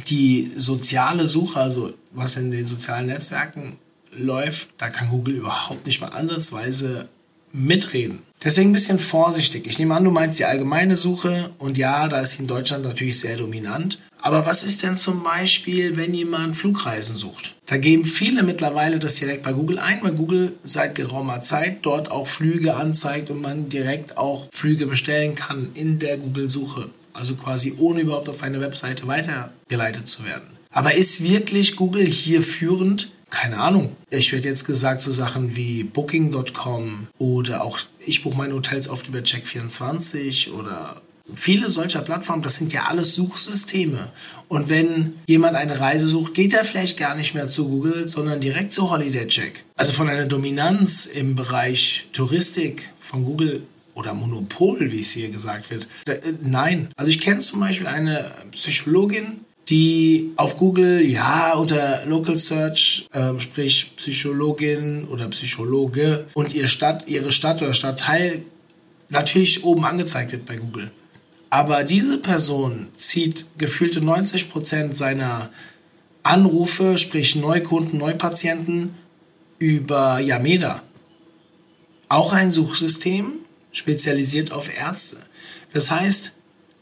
die 0.07 0.51
soziale 0.55 1.27
Suche, 1.27 1.59
also 1.59 1.93
was 2.11 2.37
in 2.37 2.51
den 2.51 2.67
sozialen 2.67 3.07
Netzwerken 3.07 3.77
läuft, 4.11 4.69
da 4.77 4.89
kann 4.89 5.09
Google 5.09 5.35
überhaupt 5.35 5.85
nicht 5.85 6.01
mal 6.01 6.07
ansatzweise 6.07 7.09
mitreden. 7.51 8.19
Deswegen 8.43 8.69
ein 8.69 8.73
bisschen 8.73 8.99
vorsichtig. 8.99 9.65
Ich 9.65 9.79
nehme 9.79 9.95
an, 9.95 10.03
du 10.03 10.11
meinst 10.11 10.39
die 10.39 10.45
allgemeine 10.45 10.95
Suche 10.95 11.51
und 11.57 11.77
ja, 11.77 12.07
da 12.07 12.19
ist 12.19 12.31
sie 12.31 12.39
in 12.39 12.47
Deutschland 12.47 12.83
natürlich 12.83 13.19
sehr 13.19 13.37
dominant. 13.37 13.99
Aber 14.21 14.45
was 14.45 14.63
ist 14.63 14.81
denn 14.83 14.97
zum 14.97 15.23
Beispiel, 15.23 15.97
wenn 15.97 16.13
jemand 16.13 16.57
Flugreisen 16.57 17.15
sucht? 17.15 17.55
Da 17.67 17.77
geben 17.77 18.05
viele 18.05 18.43
mittlerweile 18.43 18.97
das 18.97 19.15
direkt 19.15 19.43
bei 19.43 19.53
Google 19.53 19.77
ein, 19.77 19.99
weil 20.01 20.13
Google 20.13 20.53
seit 20.63 20.95
geraumer 20.95 21.41
Zeit 21.41 21.79
dort 21.83 22.09
auch 22.09 22.25
Flüge 22.25 22.75
anzeigt 22.75 23.29
und 23.29 23.41
man 23.41 23.69
direkt 23.69 24.17
auch 24.17 24.47
Flüge 24.51 24.87
bestellen 24.87 25.35
kann 25.35 25.71
in 25.75 25.99
der 25.99 26.17
Google-Suche. 26.17 26.89
Also 27.15 27.35
quasi 27.35 27.75
ohne 27.77 28.01
überhaupt 28.01 28.29
auf 28.29 28.43
eine 28.43 28.61
Webseite 28.61 29.07
weitergeleitet 29.07 30.07
zu 30.09 30.25
werden. 30.25 30.49
Aber 30.69 30.93
ist 30.93 31.23
wirklich 31.23 31.77
Google 31.77 32.05
hier 32.05 32.41
führend? 32.41 33.11
Keine 33.29 33.59
Ahnung. 33.59 33.95
Ich 34.09 34.31
werde 34.33 34.47
jetzt 34.47 34.65
gesagt 34.65 35.01
so 35.01 35.11
Sachen 35.11 35.55
wie 35.55 35.83
Booking.com 35.83 37.07
oder 37.17 37.63
auch 37.63 37.79
ich 38.05 38.23
buche 38.23 38.37
meine 38.37 38.53
Hotels 38.53 38.87
oft 38.87 39.07
über 39.07 39.19
Check24 39.19 40.51
oder 40.51 41.01
viele 41.33 41.69
solcher 41.69 42.01
Plattformen, 42.01 42.43
das 42.43 42.55
sind 42.55 42.71
ja 42.71 42.85
alles 42.85 43.15
Suchsysteme. 43.15 44.11
Und 44.47 44.69
wenn 44.69 45.15
jemand 45.25 45.55
eine 45.55 45.79
Reise 45.79 46.07
sucht, 46.07 46.33
geht 46.33 46.53
er 46.53 46.63
vielleicht 46.63 46.97
gar 46.97 47.15
nicht 47.15 47.33
mehr 47.33 47.47
zu 47.47 47.67
Google, 47.67 48.07
sondern 48.07 48.41
direkt 48.41 48.73
zu 48.73 48.91
Holiday 48.91 49.27
Check. 49.27 49.63
Also 49.75 49.93
von 49.93 50.09
einer 50.09 50.25
Dominanz 50.25 51.05
im 51.05 51.35
Bereich 51.35 52.07
Touristik 52.13 52.89
von 52.99 53.25
Google 53.25 53.63
oder 53.95 54.13
Monopol, 54.13 54.91
wie 54.91 54.99
es 54.99 55.11
hier 55.11 55.29
gesagt 55.29 55.71
wird. 55.71 55.87
Äh, 56.05 56.33
nein. 56.43 56.89
Also 56.95 57.09
ich 57.09 57.19
kenne 57.19 57.39
zum 57.39 57.59
Beispiel 57.61 57.87
eine 57.87 58.31
Psychologin, 58.51 59.41
die 59.69 60.33
auf 60.35 60.57
Google, 60.57 61.03
ja, 61.03 61.53
unter 61.53 62.05
Local 62.05 62.37
Search, 62.37 63.07
ähm, 63.13 63.39
sprich 63.39 63.95
Psychologin 63.95 65.07
oder 65.07 65.27
Psychologe 65.29 66.27
und 66.35 66.53
ihr 66.53 66.67
Stadt, 66.67 67.07
ihre 67.07 67.31
Stadt 67.31 67.63
oder 67.63 67.73
Stadtteil 67.73 68.43
natürlich 69.09 69.63
oben 69.63 69.85
angezeigt 69.85 70.31
wird 70.31 70.45
bei 70.45 70.57
Google. 70.57 70.91
Aber 71.49 71.83
diese 71.83 72.17
Person 72.17 72.89
zieht 72.95 73.45
gefühlte 73.57 74.01
90 74.01 74.49
Prozent 74.49 74.97
seiner 74.97 75.49
Anrufe, 76.21 76.97
sprich 76.97 77.35
Neukunden, 77.35 77.99
Neupatienten, 77.99 78.95
über 79.57 80.19
Yameda. 80.19 80.83
Auch 82.09 82.33
ein 82.33 82.51
Suchsystem, 82.51 83.33
spezialisiert 83.77 84.51
auf 84.51 84.75
Ärzte. 84.75 85.17
Das 85.73 85.91
heißt, 85.91 86.31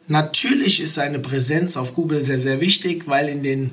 natürlich 0.08 0.82
ist 0.82 0.94
seine 0.94 1.20
Präsenz 1.20 1.76
auf 1.78 1.94
Google 1.94 2.24
sehr, 2.24 2.40
sehr 2.40 2.62
wichtig, 2.62 3.08
weil 3.08 3.30
in 3.30 3.44
den 3.44 3.72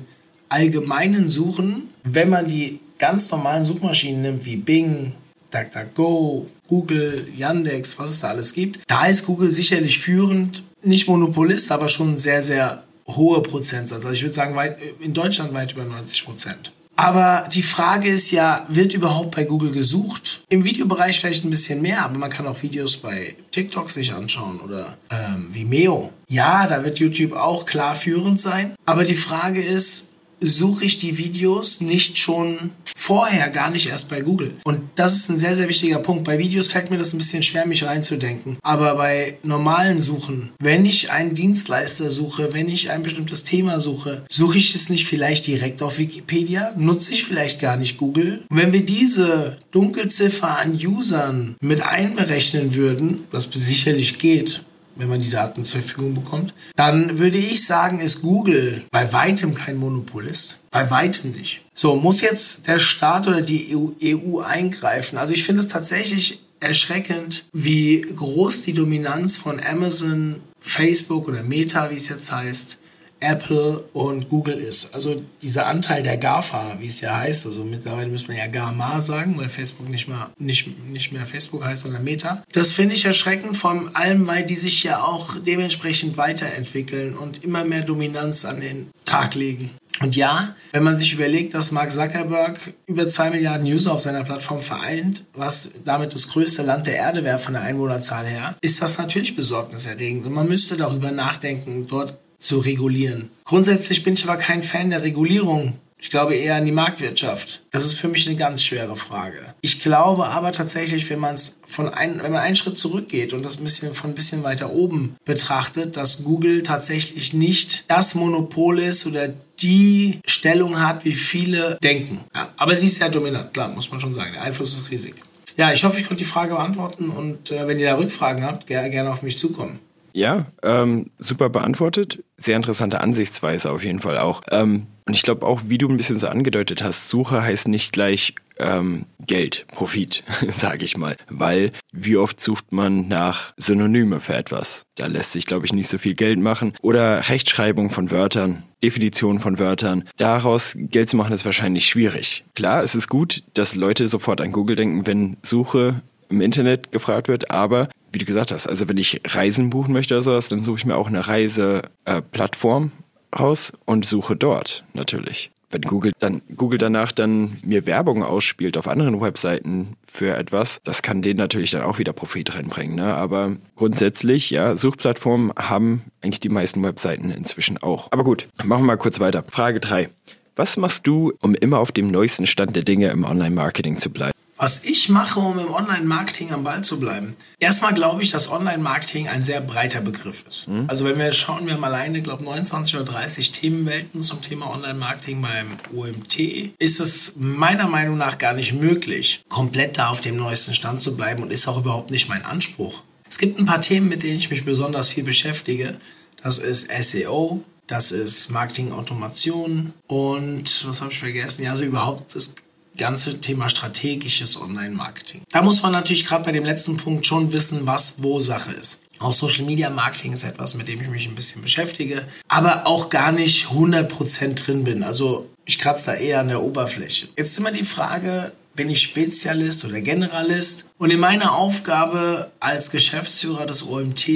allgemeinen 0.49 1.29
Suchen, 1.29 1.89
wenn 2.03 2.29
man 2.29 2.47
die 2.47 2.79
ganz 2.97 3.31
normalen 3.31 3.63
Suchmaschinen 3.63 4.21
nimmt, 4.21 4.45
wie 4.45 4.57
Bing, 4.57 5.13
DuckDuckGo, 5.51 6.47
Google, 6.67 7.27
Yandex, 7.35 7.97
was 7.99 8.11
es 8.11 8.19
da 8.19 8.29
alles 8.29 8.53
gibt, 8.53 8.79
da 8.87 9.05
ist 9.05 9.25
Google 9.25 9.51
sicherlich 9.51 9.99
führend, 9.99 10.63
nicht 10.83 11.07
Monopolist, 11.07 11.71
aber 11.71 11.87
schon 11.87 12.17
sehr, 12.17 12.41
sehr 12.41 12.83
hohe 13.07 13.41
Prozentsatz. 13.41 14.03
Also 14.03 14.13
ich 14.13 14.21
würde 14.21 14.33
sagen, 14.33 14.55
weit, 14.55 14.77
in 14.99 15.13
Deutschland 15.13 15.53
weit 15.53 15.73
über 15.73 15.83
90 15.83 16.25
Prozent. 16.25 16.71
Aber 16.95 17.47
die 17.51 17.63
Frage 17.63 18.09
ist 18.09 18.31
ja, 18.31 18.65
wird 18.69 18.93
überhaupt 18.93 19.35
bei 19.35 19.43
Google 19.43 19.71
gesucht? 19.71 20.43
Im 20.49 20.65
Videobereich 20.65 21.19
vielleicht 21.19 21.43
ein 21.43 21.49
bisschen 21.49 21.81
mehr, 21.81 22.03
aber 22.03 22.19
man 22.19 22.29
kann 22.29 22.47
auch 22.47 22.61
Videos 22.61 22.97
bei 22.97 23.35
TikTok 23.51 23.89
sich 23.89 24.13
anschauen 24.13 24.59
oder 24.59 24.97
ähm, 25.09 25.49
Vimeo. 25.51 26.11
Ja, 26.27 26.67
da 26.67 26.83
wird 26.83 26.99
YouTube 26.99 27.33
auch 27.33 27.65
klar 27.65 27.95
führend 27.95 28.39
sein. 28.39 28.75
Aber 28.85 29.03
die 29.03 29.15
Frage 29.15 29.61
ist, 29.61 30.10
suche 30.41 30.85
ich 30.85 30.97
die 30.97 31.17
Videos 31.17 31.81
nicht 31.81 32.17
schon 32.17 32.71
vorher, 32.95 33.49
gar 33.49 33.69
nicht 33.69 33.87
erst 33.87 34.09
bei 34.09 34.21
Google. 34.21 34.53
Und 34.63 34.81
das 34.95 35.15
ist 35.15 35.29
ein 35.29 35.37
sehr, 35.37 35.55
sehr 35.55 35.69
wichtiger 35.69 35.99
Punkt. 35.99 36.23
Bei 36.23 36.37
Videos 36.37 36.67
fällt 36.67 36.91
mir 36.91 36.97
das 36.97 37.13
ein 37.13 37.19
bisschen 37.19 37.43
schwer, 37.43 37.65
mich 37.65 37.85
reinzudenken. 37.85 38.57
Aber 38.61 38.95
bei 38.95 39.37
normalen 39.43 39.99
Suchen, 39.99 40.51
wenn 40.59 40.85
ich 40.85 41.11
einen 41.11 41.33
Dienstleister 41.33 42.09
suche, 42.11 42.53
wenn 42.53 42.67
ich 42.67 42.91
ein 42.91 43.03
bestimmtes 43.03 43.43
Thema 43.43 43.79
suche, 43.79 44.23
suche 44.29 44.57
ich 44.57 44.75
es 44.75 44.89
nicht 44.89 45.07
vielleicht 45.07 45.47
direkt 45.47 45.81
auf 45.81 45.97
Wikipedia? 45.97 46.73
Nutze 46.75 47.13
ich 47.13 47.23
vielleicht 47.23 47.59
gar 47.59 47.77
nicht 47.77 47.97
Google? 47.97 48.43
Und 48.49 48.57
wenn 48.57 48.73
wir 48.73 48.83
diese 48.83 49.57
Dunkelziffer 49.71 50.57
an 50.57 50.73
Usern 50.73 51.55
mit 51.61 51.81
einberechnen 51.81 52.75
würden, 52.75 53.25
was 53.31 53.49
sicherlich 53.53 54.17
geht, 54.17 54.63
wenn 54.95 55.09
man 55.09 55.21
die 55.21 55.29
Daten 55.29 55.65
zur 55.65 55.81
Verfügung 55.81 56.13
bekommt, 56.13 56.53
dann 56.75 57.17
würde 57.17 57.37
ich 57.37 57.65
sagen, 57.65 57.99
ist 57.99 58.21
Google 58.21 58.83
bei 58.91 59.11
weitem 59.13 59.53
kein 59.53 59.77
Monopolist. 59.77 60.59
Bei 60.71 60.89
weitem 60.89 61.31
nicht. 61.31 61.61
So, 61.73 61.95
muss 61.95 62.21
jetzt 62.21 62.67
der 62.67 62.79
Staat 62.79 63.27
oder 63.27 63.41
die 63.41 63.75
EU, 63.75 63.89
EU 64.03 64.39
eingreifen? 64.39 65.17
Also 65.17 65.33
ich 65.33 65.43
finde 65.43 65.61
es 65.61 65.67
tatsächlich 65.67 66.41
erschreckend, 66.59 67.45
wie 67.51 68.01
groß 68.01 68.61
die 68.61 68.73
Dominanz 68.73 69.37
von 69.37 69.59
Amazon, 69.59 70.41
Facebook 70.59 71.27
oder 71.27 71.43
Meta, 71.43 71.89
wie 71.89 71.95
es 71.95 72.07
jetzt 72.07 72.31
heißt, 72.31 72.77
Apple 73.21 73.83
und 73.93 74.29
Google 74.29 74.57
ist. 74.57 74.93
Also 74.93 75.21
dieser 75.41 75.67
Anteil 75.67 76.03
der 76.03 76.17
GAFA, 76.17 76.77
wie 76.79 76.87
es 76.87 77.01
ja 77.01 77.17
heißt, 77.17 77.45
also 77.45 77.63
mittlerweile 77.63 78.09
müssen 78.09 78.29
wir 78.29 78.37
ja 78.37 78.47
GAMA 78.47 78.99
sagen, 78.99 79.37
weil 79.37 79.49
Facebook 79.49 79.87
nicht 79.89 80.07
mehr, 80.07 80.31
nicht, 80.37 80.67
nicht 80.89 81.11
mehr 81.11 81.25
Facebook 81.25 81.63
heißt, 81.63 81.83
sondern 81.83 82.03
Meta. 82.03 82.43
Das 82.51 82.71
finde 82.71 82.95
ich 82.95 83.05
erschreckend, 83.05 83.55
vor 83.55 83.91
allem, 83.93 84.27
weil 84.27 84.45
die 84.45 84.55
sich 84.55 84.83
ja 84.83 85.03
auch 85.03 85.37
dementsprechend 85.37 86.17
weiterentwickeln 86.17 87.17
und 87.17 87.43
immer 87.43 87.63
mehr 87.63 87.81
Dominanz 87.81 88.43
an 88.43 88.59
den 88.59 88.89
Tag 89.05 89.35
legen. 89.35 89.71
Und 90.01 90.15
ja, 90.15 90.55
wenn 90.71 90.83
man 90.83 90.95
sich 90.95 91.13
überlegt, 91.13 91.53
dass 91.53 91.71
Mark 91.71 91.91
Zuckerberg 91.91 92.57
über 92.87 93.07
zwei 93.07 93.29
Milliarden 93.29 93.67
User 93.67 93.93
auf 93.93 94.01
seiner 94.01 94.23
Plattform 94.23 94.61
vereint, 94.61 95.25
was 95.33 95.71
damit 95.83 96.13
das 96.13 96.29
größte 96.29 96.63
Land 96.63 96.87
der 96.87 96.95
Erde 96.95 97.23
wäre 97.23 97.37
von 97.37 97.53
der 97.53 97.61
Einwohnerzahl 97.61 98.25
her, 98.25 98.55
ist 98.61 98.81
das 98.81 98.97
natürlich 98.97 99.35
besorgniserregend. 99.35 100.25
Und 100.25 100.33
man 100.33 100.47
müsste 100.47 100.75
darüber 100.75 101.11
nachdenken, 101.11 101.85
dort 101.87 102.17
zu 102.41 102.59
regulieren. 102.59 103.29
Grundsätzlich 103.45 104.03
bin 104.03 104.15
ich 104.15 104.23
aber 104.23 104.37
kein 104.37 104.63
Fan 104.63 104.89
der 104.89 105.03
Regulierung. 105.03 105.75
Ich 106.03 106.09
glaube 106.09 106.33
eher 106.33 106.55
an 106.55 106.65
die 106.65 106.71
Marktwirtschaft. 106.71 107.61
Das 107.69 107.85
ist 107.85 107.93
für 107.93 108.07
mich 108.07 108.27
eine 108.27 108.35
ganz 108.35 108.63
schwere 108.63 108.95
Frage. 108.95 109.53
Ich 109.61 109.79
glaube 109.79 110.25
aber 110.29 110.51
tatsächlich, 110.51 111.07
wenn 111.11 111.19
man 111.19 111.35
es 111.35 111.59
von 111.67 111.89
ein, 111.89 112.23
wenn 112.23 112.31
man 112.31 112.41
einen 112.41 112.55
Schritt 112.55 112.75
zurückgeht 112.75 113.33
und 113.33 113.45
das 113.45 113.59
ein 113.59 113.63
bisschen 113.63 113.93
von 113.93 114.09
ein 114.09 114.15
bisschen 114.15 114.41
weiter 114.41 114.71
oben 114.71 115.15
betrachtet, 115.25 115.97
dass 115.97 116.23
Google 116.23 116.63
tatsächlich 116.63 117.33
nicht 117.33 117.85
das 117.87 118.15
Monopol 118.15 118.79
ist 118.79 119.05
oder 119.05 119.31
die 119.59 120.19
Stellung 120.25 120.79
hat, 120.79 121.05
wie 121.05 121.13
viele 121.13 121.77
denken. 121.83 122.21
Ja, 122.33 122.49
aber 122.57 122.75
sie 122.75 122.87
ist 122.87 122.95
sehr 122.95 123.09
dominant, 123.09 123.53
klar, 123.53 123.67
muss 123.67 123.91
man 123.91 123.99
schon 123.99 124.15
sagen. 124.15 124.31
Der 124.33 124.41
Einfluss 124.41 124.73
ist 124.73 124.89
riesig. 124.89 125.13
Ja, 125.55 125.71
ich 125.71 125.83
hoffe, 125.83 125.99
ich 125.99 126.07
konnte 126.07 126.23
die 126.23 126.29
Frage 126.29 126.55
beantworten 126.55 127.11
und 127.11 127.51
äh, 127.51 127.67
wenn 127.67 127.79
ihr 127.79 127.91
da 127.91 127.97
Rückfragen 127.97 128.43
habt, 128.43 128.65
gerne, 128.65 128.89
gerne 128.89 129.11
auf 129.11 129.21
mich 129.21 129.37
zukommen. 129.37 129.77
Ja, 130.13 130.47
ähm, 130.63 131.11
super 131.17 131.49
beantwortet. 131.49 132.23
Sehr 132.37 132.55
interessante 132.55 133.01
Ansichtsweise 133.01 133.71
auf 133.71 133.83
jeden 133.83 133.99
Fall 133.99 134.17
auch. 134.17 134.41
Ähm, 134.51 134.87
und 135.07 135.15
ich 135.15 135.23
glaube 135.23 135.45
auch, 135.45 135.61
wie 135.67 135.77
du 135.77 135.89
ein 135.89 135.97
bisschen 135.97 136.19
so 136.19 136.27
angedeutet 136.27 136.83
hast, 136.83 137.09
Suche 137.09 137.41
heißt 137.41 137.67
nicht 137.67 137.91
gleich 137.91 138.35
ähm, 138.59 139.05
Geld, 139.25 139.65
Profit, 139.67 140.23
sage 140.47 140.85
ich 140.85 140.97
mal. 140.97 141.17
Weil 141.29 141.71
wie 141.91 142.17
oft 142.17 142.39
sucht 142.39 142.71
man 142.71 143.07
nach 143.07 143.53
Synonyme 143.57 144.19
für 144.19 144.35
etwas? 144.35 144.83
Da 144.95 145.07
lässt 145.07 145.33
sich, 145.33 145.45
glaube 145.45 145.65
ich, 145.65 145.73
nicht 145.73 145.89
so 145.89 145.97
viel 145.97 146.13
Geld 146.13 146.39
machen. 146.39 146.73
Oder 146.81 147.29
Rechtschreibung 147.29 147.89
von 147.89 148.11
Wörtern, 148.11 148.63
Definition 148.83 149.39
von 149.39 149.59
Wörtern. 149.59 150.07
Daraus 150.17 150.75
Geld 150.77 151.09
zu 151.09 151.17
machen 151.17 151.33
ist 151.33 151.45
wahrscheinlich 151.45 151.85
schwierig. 151.85 152.45
Klar, 152.55 152.83
es 152.83 152.95
ist 152.95 153.09
gut, 153.09 153.43
dass 153.53 153.75
Leute 153.75 154.07
sofort 154.07 154.41
an 154.41 154.51
Google 154.51 154.75
denken, 154.75 155.07
wenn 155.07 155.37
Suche 155.43 156.01
im 156.31 156.41
Internet 156.41 156.91
gefragt 156.91 157.27
wird, 157.27 157.51
aber 157.51 157.89
wie 158.11 158.17
du 158.17 158.25
gesagt 158.25 158.51
hast, 158.51 158.67
also 158.67 158.87
wenn 158.89 158.97
ich 158.97 159.21
Reisen 159.25 159.69
buchen 159.69 159.93
möchte 159.93 160.15
oder 160.15 160.23
sowas, 160.23 160.49
dann 160.49 160.63
suche 160.63 160.77
ich 160.77 160.85
mir 160.85 160.95
auch 160.95 161.07
eine 161.07 161.27
Reiseplattform 161.27 162.91
äh, 163.31 163.37
raus 163.37 163.73
und 163.85 164.05
suche 164.05 164.35
dort 164.35 164.83
natürlich. 164.93 165.51
Wenn 165.71 165.83
Google 165.83 166.11
dann 166.19 166.41
Google 166.57 166.77
danach 166.77 167.13
dann 167.13 167.55
mir 167.63 167.85
Werbung 167.85 168.23
ausspielt 168.23 168.75
auf 168.77 168.89
anderen 168.89 169.21
Webseiten 169.21 169.95
für 170.05 170.35
etwas, 170.35 170.81
das 170.83 171.01
kann 171.01 171.21
denen 171.21 171.37
natürlich 171.37 171.71
dann 171.71 171.83
auch 171.83 171.97
wieder 171.97 172.11
Profit 172.11 172.53
reinbringen. 172.55 172.97
Ne? 172.97 173.13
Aber 173.13 173.55
grundsätzlich, 173.77 174.49
ja, 174.49 174.75
Suchplattformen 174.75 175.53
haben 175.57 176.03
eigentlich 176.21 176.41
die 176.41 176.49
meisten 176.49 176.83
Webseiten 176.83 177.31
inzwischen 177.31 177.77
auch. 177.77 178.11
Aber 178.11 178.25
gut, 178.25 178.49
machen 178.65 178.81
wir 178.81 178.87
mal 178.87 178.97
kurz 178.97 179.21
weiter. 179.21 179.45
Frage 179.49 179.79
3. 179.79 180.09
Was 180.57 180.75
machst 180.75 181.07
du, 181.07 181.31
um 181.39 181.55
immer 181.55 181.79
auf 181.79 181.93
dem 181.93 182.11
neuesten 182.11 182.47
Stand 182.47 182.75
der 182.75 182.83
Dinge 182.83 183.07
im 183.07 183.23
Online-Marketing 183.23 183.99
zu 183.99 184.09
bleiben? 184.09 184.37
Was 184.61 184.83
ich 184.83 185.09
mache, 185.09 185.39
um 185.39 185.57
im 185.57 185.73
Online-Marketing 185.73 186.51
am 186.51 186.63
Ball 186.63 186.83
zu 186.83 186.99
bleiben. 186.99 187.35
Erstmal 187.59 187.95
glaube 187.95 188.21
ich, 188.21 188.29
dass 188.29 188.47
Online-Marketing 188.47 189.27
ein 189.27 189.41
sehr 189.41 189.59
breiter 189.59 190.01
Begriff 190.01 190.43
ist. 190.47 190.67
Mhm. 190.67 190.85
Also 190.87 191.03
wenn 191.03 191.17
wir 191.17 191.31
schauen, 191.31 191.65
wir 191.65 191.73
haben 191.73 191.83
alleine, 191.83 192.21
glaube 192.21 192.43
29 192.43 192.93
oder 192.93 193.05
30 193.05 193.53
Themenwelten 193.53 194.21
zum 194.21 194.39
Thema 194.43 194.71
Online-Marketing 194.71 195.41
beim 195.41 195.69
OMT, 195.95 196.75
ist 196.77 196.99
es 196.99 197.37
meiner 197.37 197.87
Meinung 197.87 198.19
nach 198.19 198.37
gar 198.37 198.53
nicht 198.53 198.73
möglich, 198.73 199.41
komplett 199.49 199.97
da 199.97 200.09
auf 200.09 200.21
dem 200.21 200.35
neuesten 200.35 200.75
Stand 200.75 201.01
zu 201.01 201.15
bleiben 201.15 201.41
und 201.41 201.51
ist 201.51 201.67
auch 201.67 201.79
überhaupt 201.79 202.11
nicht 202.11 202.29
mein 202.29 202.45
Anspruch. 202.45 203.01
Es 203.27 203.39
gibt 203.39 203.57
ein 203.57 203.65
paar 203.65 203.81
Themen, 203.81 204.09
mit 204.09 204.21
denen 204.21 204.37
ich 204.37 204.51
mich 204.51 204.63
besonders 204.63 205.09
viel 205.09 205.23
beschäftige. 205.23 205.95
Das 206.43 206.59
ist 206.59 206.87
SEO, 207.01 207.63
das 207.87 208.11
ist 208.11 208.51
Marketing-Automation 208.51 209.93
und 210.05 210.87
was 210.87 211.01
habe 211.01 211.11
ich 211.11 211.17
vergessen? 211.17 211.63
Ja, 211.63 211.75
so 211.75 211.83
überhaupt 211.83 212.35
das 212.35 212.53
ganze 212.97 213.39
Thema 213.39 213.69
strategisches 213.69 214.59
Online-Marketing. 214.59 215.41
Da 215.51 215.61
muss 215.61 215.81
man 215.81 215.91
natürlich 215.91 216.25
gerade 216.25 216.43
bei 216.43 216.51
dem 216.51 216.65
letzten 216.65 216.97
Punkt 216.97 217.25
schon 217.25 217.51
wissen, 217.51 217.87
was 217.87 218.15
wo 218.17 218.39
Sache 218.39 218.73
ist. 218.73 219.03
Auch 219.19 219.33
Social 219.33 219.65
Media 219.65 219.89
Marketing 219.89 220.33
ist 220.33 220.43
etwas, 220.43 220.73
mit 220.73 220.87
dem 220.87 220.99
ich 220.99 221.07
mich 221.07 221.27
ein 221.27 221.35
bisschen 221.35 221.61
beschäftige, 221.61 222.27
aber 222.47 222.87
auch 222.87 223.09
gar 223.09 223.31
nicht 223.31 223.67
100% 223.67 224.55
drin 224.55 224.83
bin. 224.83 225.03
Also 225.03 225.47
ich 225.65 225.77
kratze 225.77 226.07
da 226.07 226.13
eher 226.17 226.39
an 226.39 226.47
der 226.47 226.63
Oberfläche. 226.63 227.27
Jetzt 227.37 227.51
ist 227.51 227.59
immer 227.59 227.71
die 227.71 227.83
Frage, 227.83 228.51
bin 228.75 228.89
ich 228.89 229.01
Spezialist 229.01 229.85
oder 229.85 230.01
Generalist? 230.01 230.85
Und 230.97 231.11
in 231.11 231.19
meiner 231.19 231.53
Aufgabe 231.53 232.51
als 232.59 232.89
Geschäftsführer 232.89 233.65
des 233.65 233.83
OMT 233.85 234.27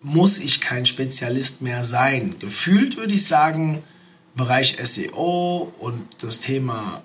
muss 0.00 0.38
ich 0.38 0.60
kein 0.60 0.86
Spezialist 0.86 1.62
mehr 1.62 1.84
sein. 1.84 2.36
Gefühlt 2.40 2.96
würde 2.96 3.14
ich 3.14 3.26
sagen, 3.26 3.82
Bereich 4.34 4.78
SEO 4.82 5.72
und 5.78 6.02
das 6.18 6.40
Thema 6.40 7.04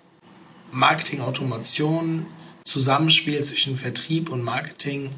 Marketing-Automation, 0.71 2.25
Zusammenspiel 2.65 3.43
zwischen 3.43 3.77
Vertrieb 3.77 4.29
und 4.29 4.43
Marketing, 4.43 5.09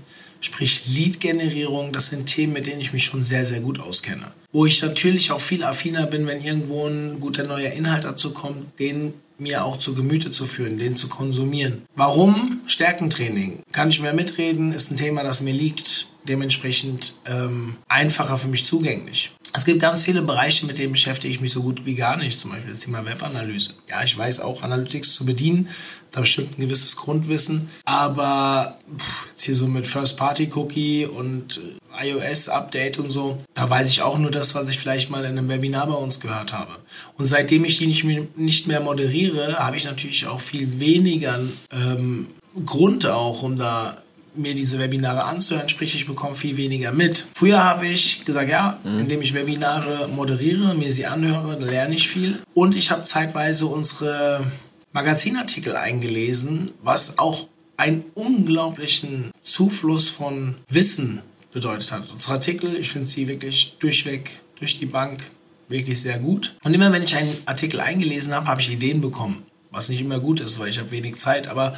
sprich 0.42 0.84
Lead-Generierung, 0.88 1.92
das 1.92 2.08
sind 2.08 2.26
Themen, 2.26 2.54
mit 2.54 2.68
denen 2.68 2.82
ich 2.82 2.94
mich 2.94 3.04
schon 3.06 3.24
sehr, 3.24 3.46
sehr 3.46 3.60
gut 3.60 3.80
auskenne. 3.80 4.32
Wo 4.52 4.66
ich 4.66 4.82
natürlich 4.82 5.32
auch 5.32 5.42
viel 5.42 5.64
affiner 5.64 6.06
bin, 6.06 6.26
wenn 6.28 6.42
irgendwo 6.42 6.88
ein 6.88 7.20
guter 7.20 7.44
neuer 7.44 7.72
Inhalt 7.72 8.04
dazu 8.04 8.32
kommt, 8.34 8.80
den 8.80 9.14
mir 9.38 9.64
auch 9.64 9.78
zu 9.78 9.94
Gemüte 9.94 10.32
zu 10.32 10.46
führen, 10.46 10.78
den 10.78 10.96
zu 10.96 11.08
konsumieren. 11.08 11.84
Warum? 11.96 12.62
Stärkentraining. 12.66 13.60
Kann 13.72 13.90
ich 13.90 14.02
mehr 14.02 14.14
mitreden, 14.14 14.74
ist 14.74 14.92
ein 14.92 14.98
Thema, 14.98 15.24
das 15.24 15.42
mir 15.42 15.54
liegt 15.54 16.09
dementsprechend 16.24 17.14
ähm, 17.26 17.78
einfacher 17.88 18.38
für 18.38 18.48
mich 18.48 18.66
zugänglich. 18.66 19.32
Es 19.54 19.66
gibt 19.66 19.82
ganz 19.82 20.04
viele 20.04 20.22
Bereiche, 20.22 20.66
mit 20.66 20.78
denen 20.78 20.94
beschäftige 20.94 21.34
ich 21.34 21.42
mich 21.42 21.52
so 21.52 21.64
gut 21.64 21.86
wie 21.86 21.96
gar 21.96 22.18
nicht. 22.18 22.40
Zum 22.40 22.52
Beispiel 22.52 22.70
das 22.70 22.80
Thema 22.80 23.06
Webanalyse. 23.06 23.72
Ja, 23.88 24.04
ich 24.04 24.16
weiß 24.18 24.42
auch, 24.42 24.62
Analytics 24.62 25.14
zu 25.14 25.26
bedienen. 25.26 25.70
Da 26.12 26.22
bestimmt 26.22 26.58
ein 26.58 26.62
gewisses 26.62 26.96
Grundwissen. 26.96 27.70
Aber 27.86 28.78
pff, 28.98 29.28
jetzt 29.32 29.44
hier 29.44 29.56
so 29.56 29.68
mit 29.68 29.88
First-Party-Cookie 29.88 31.06
und 31.06 31.62
äh, 32.00 32.10
iOS-Update 32.10 33.00
und 33.00 33.12
so, 33.12 33.40
da 33.54 33.70
weiß 33.70 33.90
ich 33.90 34.02
auch 34.02 34.18
nur 34.18 34.32
das, 34.32 34.56
was 34.56 34.70
ich 34.70 34.80
vielleicht 34.80 35.10
mal 35.10 35.24
in 35.26 35.38
einem 35.38 35.50
Webinar 35.50 35.88
bei 35.88 35.94
uns 35.94 36.20
gehört 36.20 36.54
habe. 36.54 36.78
Und 37.18 37.26
seitdem 37.26 37.66
ich 37.66 37.78
die 37.78 37.88
nicht 37.88 38.04
mehr, 38.04 38.28
nicht 38.36 38.68
mehr 38.68 38.80
moderiere, 38.80 39.58
habe 39.58 39.78
ich 39.78 39.86
natürlich 39.86 40.28
auch 40.28 40.40
viel 40.40 40.80
weniger 40.80 41.40
ähm, 41.72 42.30
Grund 42.66 43.06
auch, 43.06 43.44
um 43.44 43.58
da 43.58 43.98
mir 44.36 44.54
diese 44.54 44.80
Webinare 44.80 45.24
anzuhören, 45.24 45.70
sprich 45.70 45.96
ich 45.96 46.08
bekomme 46.08 46.36
viel 46.36 46.58
weniger 46.58 46.92
mit. 46.92 47.28
Früher 47.34 47.64
habe 47.64 47.88
ich 47.88 48.26
gesagt, 48.26 48.50
ja, 48.50 48.80
mhm. 48.84 49.00
indem 49.00 49.22
ich 49.22 49.34
Webinare 49.34 50.08
moderiere, 50.08 50.74
mir 50.76 50.92
sie 50.92 51.06
anhöre, 51.06 51.58
lerne 51.60 51.96
ich 51.96 52.08
viel. 52.08 52.42
Und 52.54 52.76
ich 52.76 52.92
habe 52.92 53.04
zeitweise 53.04 53.66
unsere 53.66 54.46
Magazinartikel 54.94 55.76
eingelesen, 55.76 56.72
was 56.84 57.20
auch 57.20 57.48
einen 57.78 58.06
unglaublichen 58.14 59.32
Zufluss 59.44 60.10
von 60.10 60.56
Wissen 60.70 61.22
bedeutet 61.52 61.92
hat. 61.92 62.12
Unsere 62.12 62.34
Artikel, 62.34 62.76
ich 62.76 62.92
finde 62.92 63.08
sie 63.08 63.28
wirklich 63.28 63.76
durchweg, 63.80 64.32
durch 64.60 64.80
die 64.80 64.86
Bank 64.86 65.24
wirklich 65.70 66.02
sehr 66.02 66.20
gut. 66.20 66.56
Und 66.64 66.74
immer 66.74 66.92
wenn 66.92 67.04
ich 67.04 67.16
einen 67.16 67.38
Artikel 67.46 67.80
eingelesen 67.80 68.34
habe, 68.34 68.48
habe 68.48 68.62
ich 68.62 68.70
Ideen 68.70 69.02
bekommen. 69.02 69.44
Was 69.72 69.90
nicht 69.90 70.02
immer 70.02 70.20
gut 70.20 70.40
ist, 70.40 70.60
weil 70.60 70.70
ich 70.70 70.80
habe 70.80 70.92
wenig 70.92 71.18
Zeit. 71.18 71.48
Aber 71.48 71.78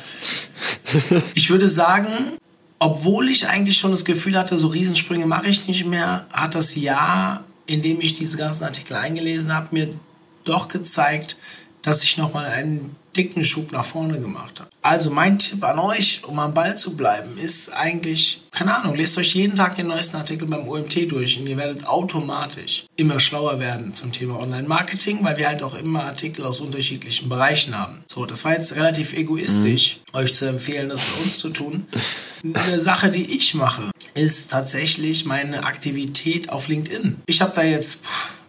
ich 1.33 1.49
würde 1.49 1.67
sagen, 1.67 2.37
obwohl 2.79 3.29
ich 3.29 3.47
eigentlich 3.47 3.77
schon 3.77 3.91
das 3.91 4.05
Gefühl 4.05 4.37
hatte, 4.37 4.57
so 4.57 4.67
Riesensprünge 4.67 5.25
mache 5.25 5.47
ich 5.47 5.67
nicht 5.67 5.85
mehr, 5.85 6.25
hat 6.31 6.55
das 6.55 6.75
Jahr, 6.75 7.43
in 7.65 7.81
dem 7.81 8.01
ich 8.01 8.13
diese 8.13 8.37
ganzen 8.37 8.63
Artikel 8.63 8.95
eingelesen 8.95 9.53
habe, 9.53 9.67
mir 9.71 9.89
doch 10.45 10.67
gezeigt, 10.67 11.37
dass 11.81 12.03
ich 12.03 12.17
nochmal 12.17 12.45
einen 12.45 12.95
dicken 13.15 13.43
Schub 13.43 13.71
nach 13.71 13.83
vorne 13.83 14.19
gemacht 14.19 14.59
habe. 14.59 14.69
Also 14.81 15.11
mein 15.11 15.37
Tipp 15.37 15.63
an 15.63 15.79
euch, 15.79 16.21
um 16.25 16.39
am 16.39 16.53
Ball 16.53 16.77
zu 16.77 16.95
bleiben, 16.95 17.37
ist 17.37 17.69
eigentlich, 17.69 18.43
keine 18.51 18.75
Ahnung, 18.75 18.95
lest 18.95 19.17
euch 19.17 19.35
jeden 19.35 19.55
Tag 19.55 19.75
den 19.75 19.87
neuesten 19.87 20.17
Artikel 20.17 20.47
beim 20.47 20.67
OMT 20.67 21.11
durch 21.11 21.39
und 21.39 21.47
ihr 21.47 21.57
werdet 21.57 21.85
automatisch 21.85 22.85
immer 22.95 23.19
schlauer 23.19 23.59
werden 23.59 23.93
zum 23.95 24.11
Thema 24.11 24.39
Online-Marketing, 24.39 25.23
weil 25.23 25.37
wir 25.37 25.47
halt 25.47 25.61
auch 25.63 25.75
immer 25.75 26.05
Artikel 26.05 26.45
aus 26.45 26.61
unterschiedlichen 26.61 27.29
Bereichen 27.29 27.77
haben. 27.77 28.03
So, 28.07 28.25
das 28.25 28.45
war 28.45 28.53
jetzt 28.53 28.75
relativ 28.75 29.13
egoistisch, 29.13 29.99
mhm. 30.13 30.19
euch 30.19 30.33
zu 30.33 30.45
empfehlen, 30.45 30.89
das 30.89 31.03
bei 31.03 31.23
uns 31.23 31.37
zu 31.37 31.49
tun. 31.49 31.87
Eine 32.53 32.79
Sache, 32.79 33.09
die 33.09 33.35
ich 33.35 33.53
mache, 33.53 33.91
ist 34.13 34.51
tatsächlich 34.51 35.25
meine 35.25 35.63
Aktivität 35.63 36.49
auf 36.49 36.67
LinkedIn. 36.67 37.21
Ich 37.25 37.41
habe 37.41 37.51
da 37.53 37.63
jetzt... 37.63 38.03
Pff, 38.03 38.40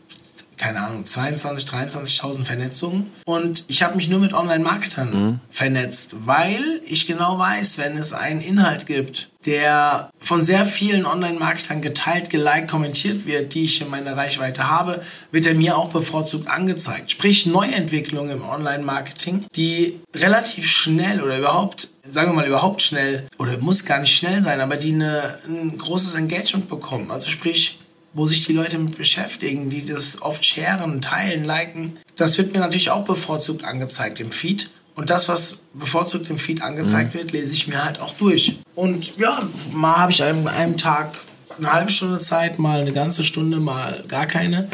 keine 0.63 0.81
Ahnung, 0.81 1.05
22, 1.05 1.69
23.000 1.69 2.45
Vernetzungen. 2.45 3.11
Und 3.25 3.65
ich 3.67 3.83
habe 3.83 3.97
mich 3.97 4.09
nur 4.09 4.21
mit 4.21 4.33
Online-Marketern 4.33 5.11
mhm. 5.11 5.41
vernetzt, 5.51 6.15
weil 6.25 6.81
ich 6.87 7.09
genau 7.09 7.37
weiß, 7.37 7.79
wenn 7.79 7.99
es 7.99 8.13
einen 8.13 8.41
Inhalt 8.41 8.87
gibt, 8.87 9.31
der 9.45 10.11
von 10.21 10.45
sehr 10.45 10.65
vielen 10.65 11.05
Online-Marketern 11.05 11.83
geteilt, 11.83 12.31
geliked, 12.31 12.71
kommentiert 12.71 13.27
wird, 13.27 13.55
die 13.55 13.65
ich 13.65 13.81
in 13.81 13.91
meiner 13.91 14.17
Reichweite 14.17 14.71
habe, 14.71 15.03
wird 15.33 15.47
er 15.47 15.55
mir 15.55 15.77
auch 15.77 15.89
bevorzugt 15.89 16.49
angezeigt. 16.49 17.11
Sprich, 17.11 17.45
Neuentwicklungen 17.45 18.31
im 18.31 18.49
Online-Marketing, 18.49 19.47
die 19.57 19.99
relativ 20.15 20.71
schnell 20.71 21.21
oder 21.21 21.39
überhaupt 21.39 21.89
sagen 22.09 22.31
wir 22.31 22.35
mal 22.35 22.47
überhaupt 22.47 22.83
schnell 22.83 23.29
oder 23.39 23.59
muss 23.59 23.85
gar 23.85 24.01
nicht 24.01 24.15
schnell 24.15 24.43
sein, 24.43 24.61
aber 24.61 24.77
die 24.77 24.93
eine, 24.93 25.39
ein 25.47 25.79
großes 25.79 26.17
Engagement 26.17 26.69
bekommen. 26.69 27.13
Also 27.13 27.31
sprich, 27.31 27.79
wo 28.15 28.27
sich 28.27 28.45
die 28.47 28.53
Leute 28.53 28.79
mit 28.79 28.97
beschäftigen, 28.97 29.71
die 29.71 29.85
das 29.85 30.21
oft 30.21 30.45
sharen, 30.45 31.01
teilen, 31.01 31.45
liken. 31.45 31.99
Das 32.17 32.37
wird 32.39 32.53
mir 32.53 32.61
natürlich 32.61 32.91
auch 32.91 33.05
bevorzugt 33.05 33.65
angezeigt 33.65 34.21
im 34.21 34.33
Feed. 34.33 34.71
Und 34.95 35.09
das, 35.09 35.29
was 35.29 35.63
bevorzugt 35.73 36.29
im 36.29 36.39
Feed 36.39 36.63
angezeigt 36.63 37.15
mhm. 37.15 37.19
wird, 37.19 37.33
lese 37.33 37.55
ich 37.55 37.67
mir 37.67 37.83
halt 37.83 38.01
auch 38.01 38.13
durch. 38.15 38.59
Und 38.75 39.17
ja, 39.17 39.49
mal 39.73 39.97
habe 39.97 40.13
ich 40.13 40.23
an 40.23 40.47
einem 40.47 40.77
Tag 40.77 41.19
eine 41.59 41.73
halbe 41.73 41.91
Stunde 41.91 42.19
Zeit, 42.19 42.59
mal 42.59 42.81
eine 42.81 42.93
ganze 42.93 43.25
Stunde, 43.25 43.59
mal 43.59 44.05
gar 44.09 44.27
keine, 44.27 44.69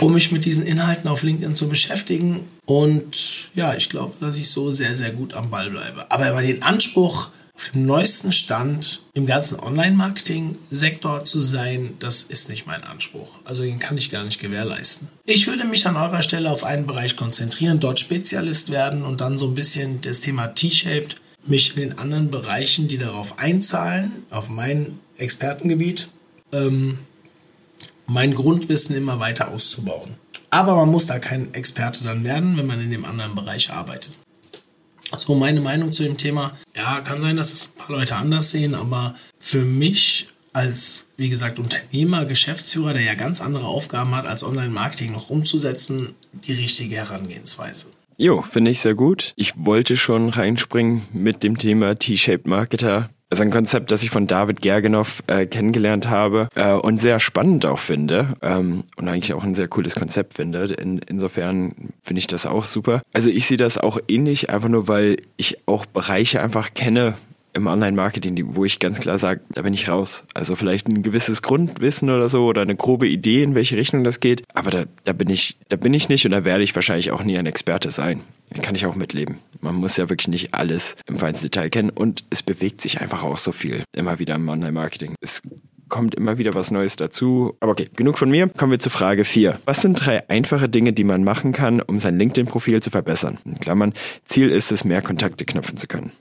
um 0.00 0.14
mich 0.14 0.32
mit 0.32 0.44
diesen 0.44 0.64
Inhalten 0.64 1.08
auf 1.08 1.22
LinkedIn 1.22 1.56
zu 1.56 1.68
beschäftigen. 1.68 2.46
Und 2.64 3.50
ja, 3.54 3.74
ich 3.74 3.90
glaube, 3.90 4.14
dass 4.20 4.38
ich 4.38 4.50
so 4.50 4.72
sehr, 4.72 4.94
sehr 4.94 5.10
gut 5.10 5.34
am 5.34 5.50
Ball 5.50 5.70
bleibe. 5.70 6.10
Aber 6.10 6.28
immer 6.28 6.42
den 6.42 6.62
Anspruch, 6.62 7.28
auf 7.58 7.70
dem 7.72 7.86
neuesten 7.86 8.30
Stand 8.30 9.02
im 9.14 9.26
ganzen 9.26 9.58
Online-Marketing-Sektor 9.58 11.24
zu 11.24 11.40
sein, 11.40 11.94
das 11.98 12.22
ist 12.22 12.48
nicht 12.48 12.68
mein 12.68 12.84
Anspruch. 12.84 13.30
Also 13.44 13.64
den 13.64 13.80
kann 13.80 13.98
ich 13.98 14.10
gar 14.10 14.22
nicht 14.22 14.40
gewährleisten. 14.40 15.08
Ich 15.24 15.48
würde 15.48 15.64
mich 15.64 15.84
an 15.84 15.96
eurer 15.96 16.22
Stelle 16.22 16.52
auf 16.52 16.62
einen 16.62 16.86
Bereich 16.86 17.16
konzentrieren, 17.16 17.80
dort 17.80 17.98
Spezialist 17.98 18.70
werden 18.70 19.02
und 19.02 19.20
dann 19.20 19.38
so 19.38 19.48
ein 19.48 19.56
bisschen 19.56 20.00
das 20.02 20.20
Thema 20.20 20.46
T-Shaped 20.46 21.16
mich 21.44 21.76
in 21.76 21.82
den 21.82 21.98
anderen 21.98 22.30
Bereichen, 22.30 22.86
die 22.86 22.96
darauf 22.96 23.40
einzahlen, 23.40 24.22
auf 24.30 24.48
mein 24.48 25.00
Expertengebiet, 25.16 26.08
ähm, 26.52 26.98
mein 28.06 28.34
Grundwissen 28.34 28.94
immer 28.94 29.18
weiter 29.18 29.48
auszubauen. 29.48 30.14
Aber 30.50 30.76
man 30.76 30.90
muss 30.90 31.06
da 31.06 31.18
kein 31.18 31.52
Experte 31.54 32.04
dann 32.04 32.22
werden, 32.22 32.56
wenn 32.56 32.68
man 32.68 32.80
in 32.80 32.92
dem 32.92 33.04
anderen 33.04 33.34
Bereich 33.34 33.70
arbeitet. 33.70 34.12
So 35.16 35.34
meine 35.34 35.60
Meinung 35.60 35.92
zu 35.92 36.02
dem 36.02 36.16
Thema. 36.16 36.52
Ja, 36.76 37.00
kann 37.00 37.20
sein, 37.20 37.36
dass 37.36 37.52
es 37.52 37.66
ein 37.66 37.78
paar 37.78 37.96
Leute 37.96 38.16
anders 38.16 38.50
sehen, 38.50 38.74
aber 38.74 39.14
für 39.38 39.64
mich 39.64 40.28
als, 40.52 41.08
wie 41.16 41.28
gesagt, 41.28 41.58
Unternehmer, 41.58 42.24
Geschäftsführer, 42.24 42.92
der 42.92 43.02
ja 43.02 43.14
ganz 43.14 43.40
andere 43.40 43.66
Aufgaben 43.66 44.14
hat, 44.14 44.26
als 44.26 44.42
Online-Marketing 44.42 45.12
noch 45.12 45.30
umzusetzen, 45.30 46.14
die 46.32 46.52
richtige 46.52 46.96
Herangehensweise. 46.96 47.86
Jo, 48.16 48.42
finde 48.42 48.72
ich 48.72 48.80
sehr 48.80 48.94
gut. 48.94 49.32
Ich 49.36 49.52
wollte 49.56 49.96
schon 49.96 50.30
reinspringen 50.30 51.02
mit 51.12 51.44
dem 51.44 51.56
Thema 51.56 51.96
T-Shaped 51.96 52.48
Marketer. 52.48 53.10
Also 53.30 53.42
ein 53.42 53.50
Konzept, 53.50 53.90
das 53.90 54.02
ich 54.02 54.10
von 54.10 54.26
David 54.26 54.62
Gergenov 54.62 55.22
äh, 55.26 55.46
kennengelernt 55.46 56.08
habe 56.08 56.48
äh, 56.54 56.72
und 56.72 56.98
sehr 56.98 57.20
spannend 57.20 57.66
auch 57.66 57.78
finde 57.78 58.36
ähm, 58.40 58.84
und 58.96 59.08
eigentlich 59.08 59.34
auch 59.34 59.44
ein 59.44 59.54
sehr 59.54 59.68
cooles 59.68 59.94
Konzept 59.94 60.34
finde. 60.34 60.64
In, 60.64 60.98
insofern 60.98 61.74
finde 62.02 62.20
ich 62.20 62.26
das 62.26 62.46
auch 62.46 62.64
super. 62.64 63.02
Also 63.12 63.28
ich 63.28 63.46
sehe 63.46 63.58
das 63.58 63.76
auch 63.76 63.98
ähnlich, 64.08 64.48
einfach 64.48 64.70
nur 64.70 64.88
weil 64.88 65.16
ich 65.36 65.58
auch 65.66 65.84
Bereiche 65.84 66.40
einfach 66.40 66.72
kenne, 66.72 67.14
im 67.58 67.66
Online-Marketing, 67.66 68.54
wo 68.54 68.64
ich 68.64 68.78
ganz 68.78 69.00
klar 69.00 69.18
sage, 69.18 69.40
da 69.50 69.62
bin 69.62 69.74
ich 69.74 69.88
raus. 69.88 70.24
Also 70.32 70.56
vielleicht 70.56 70.88
ein 70.88 71.02
gewisses 71.02 71.42
Grundwissen 71.42 72.08
oder 72.08 72.28
so 72.28 72.46
oder 72.46 72.62
eine 72.62 72.76
grobe 72.76 73.06
Idee, 73.06 73.42
in 73.42 73.54
welche 73.54 73.76
Richtung 73.76 74.04
das 74.04 74.20
geht. 74.20 74.42
Aber 74.54 74.70
da, 74.70 74.84
da 75.04 75.12
bin 75.12 75.28
ich, 75.28 75.58
da 75.68 75.76
bin 75.76 75.92
ich 75.92 76.08
nicht 76.08 76.24
und 76.24 76.32
da 76.32 76.44
werde 76.44 76.64
ich 76.64 76.74
wahrscheinlich 76.74 77.10
auch 77.10 77.22
nie 77.22 77.36
ein 77.36 77.46
Experte 77.46 77.90
sein. 77.90 78.20
Da 78.50 78.62
kann 78.62 78.74
ich 78.74 78.86
auch 78.86 78.94
mitleben. 78.94 79.38
Man 79.60 79.74
muss 79.74 79.96
ja 79.98 80.08
wirklich 80.08 80.28
nicht 80.28 80.54
alles 80.54 80.96
im 81.06 81.18
feinsten 81.18 81.46
Detail 81.50 81.68
kennen 81.68 81.90
und 81.90 82.24
es 82.30 82.42
bewegt 82.42 82.80
sich 82.80 83.00
einfach 83.00 83.22
auch 83.22 83.38
so 83.38 83.52
viel 83.52 83.82
immer 83.94 84.18
wieder 84.18 84.36
im 84.36 84.48
Online-Marketing. 84.48 85.14
Es 85.20 85.42
kommt 85.88 86.14
immer 86.14 86.38
wieder 86.38 86.54
was 86.54 86.70
Neues 86.70 86.96
dazu. 86.96 87.56
Aber 87.60 87.72
okay, 87.72 87.88
genug 87.94 88.18
von 88.18 88.30
mir. 88.30 88.48
Kommen 88.48 88.72
wir 88.72 88.78
zu 88.78 88.90
Frage 88.90 89.24
4. 89.24 89.60
Was 89.64 89.82
sind 89.82 89.94
drei 89.94 90.28
einfache 90.28 90.68
Dinge, 90.68 90.92
die 90.92 91.04
man 91.04 91.24
machen 91.24 91.52
kann, 91.52 91.80
um 91.80 91.98
sein 91.98 92.18
LinkedIn-Profil 92.18 92.82
zu 92.82 92.90
verbessern? 92.90 93.38
In 93.44 93.58
Klammern, 93.58 93.94
Ziel 94.26 94.50
ist 94.50 94.72
es, 94.72 94.84
mehr 94.84 95.02
Kontakte 95.02 95.44
knüpfen 95.44 95.76
zu 95.76 95.86
können. 95.86 96.12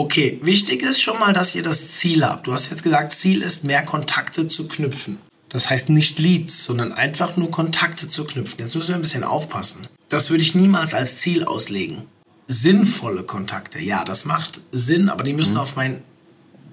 Okay, 0.00 0.38
wichtig 0.40 0.80
ist 0.80 1.02
schon 1.02 1.18
mal, 1.18 1.34
dass 1.34 1.54
ihr 1.54 1.62
das 1.62 1.88
Ziel 1.92 2.24
habt. 2.24 2.46
Du 2.46 2.54
hast 2.54 2.70
jetzt 2.70 2.82
gesagt, 2.82 3.12
Ziel 3.12 3.42
ist, 3.42 3.64
mehr 3.64 3.84
Kontakte 3.84 4.48
zu 4.48 4.66
knüpfen. 4.66 5.18
Das 5.50 5.68
heißt 5.68 5.90
nicht 5.90 6.18
Leads, 6.18 6.64
sondern 6.64 6.94
einfach 6.94 7.36
nur 7.36 7.50
Kontakte 7.50 8.08
zu 8.08 8.24
knüpfen. 8.24 8.60
Jetzt 8.60 8.74
müssen 8.74 8.88
wir 8.88 8.94
ein 8.94 9.02
bisschen 9.02 9.24
aufpassen. 9.24 9.88
Das 10.08 10.30
würde 10.30 10.42
ich 10.42 10.54
niemals 10.54 10.94
als 10.94 11.16
Ziel 11.16 11.44
auslegen. 11.44 12.04
Sinnvolle 12.46 13.24
Kontakte, 13.24 13.78
ja, 13.78 14.02
das 14.04 14.24
macht 14.24 14.62
Sinn, 14.72 15.10
aber 15.10 15.22
die 15.22 15.34
müssen 15.34 15.52
mhm. 15.52 15.60
auf 15.60 15.76
mein 15.76 16.02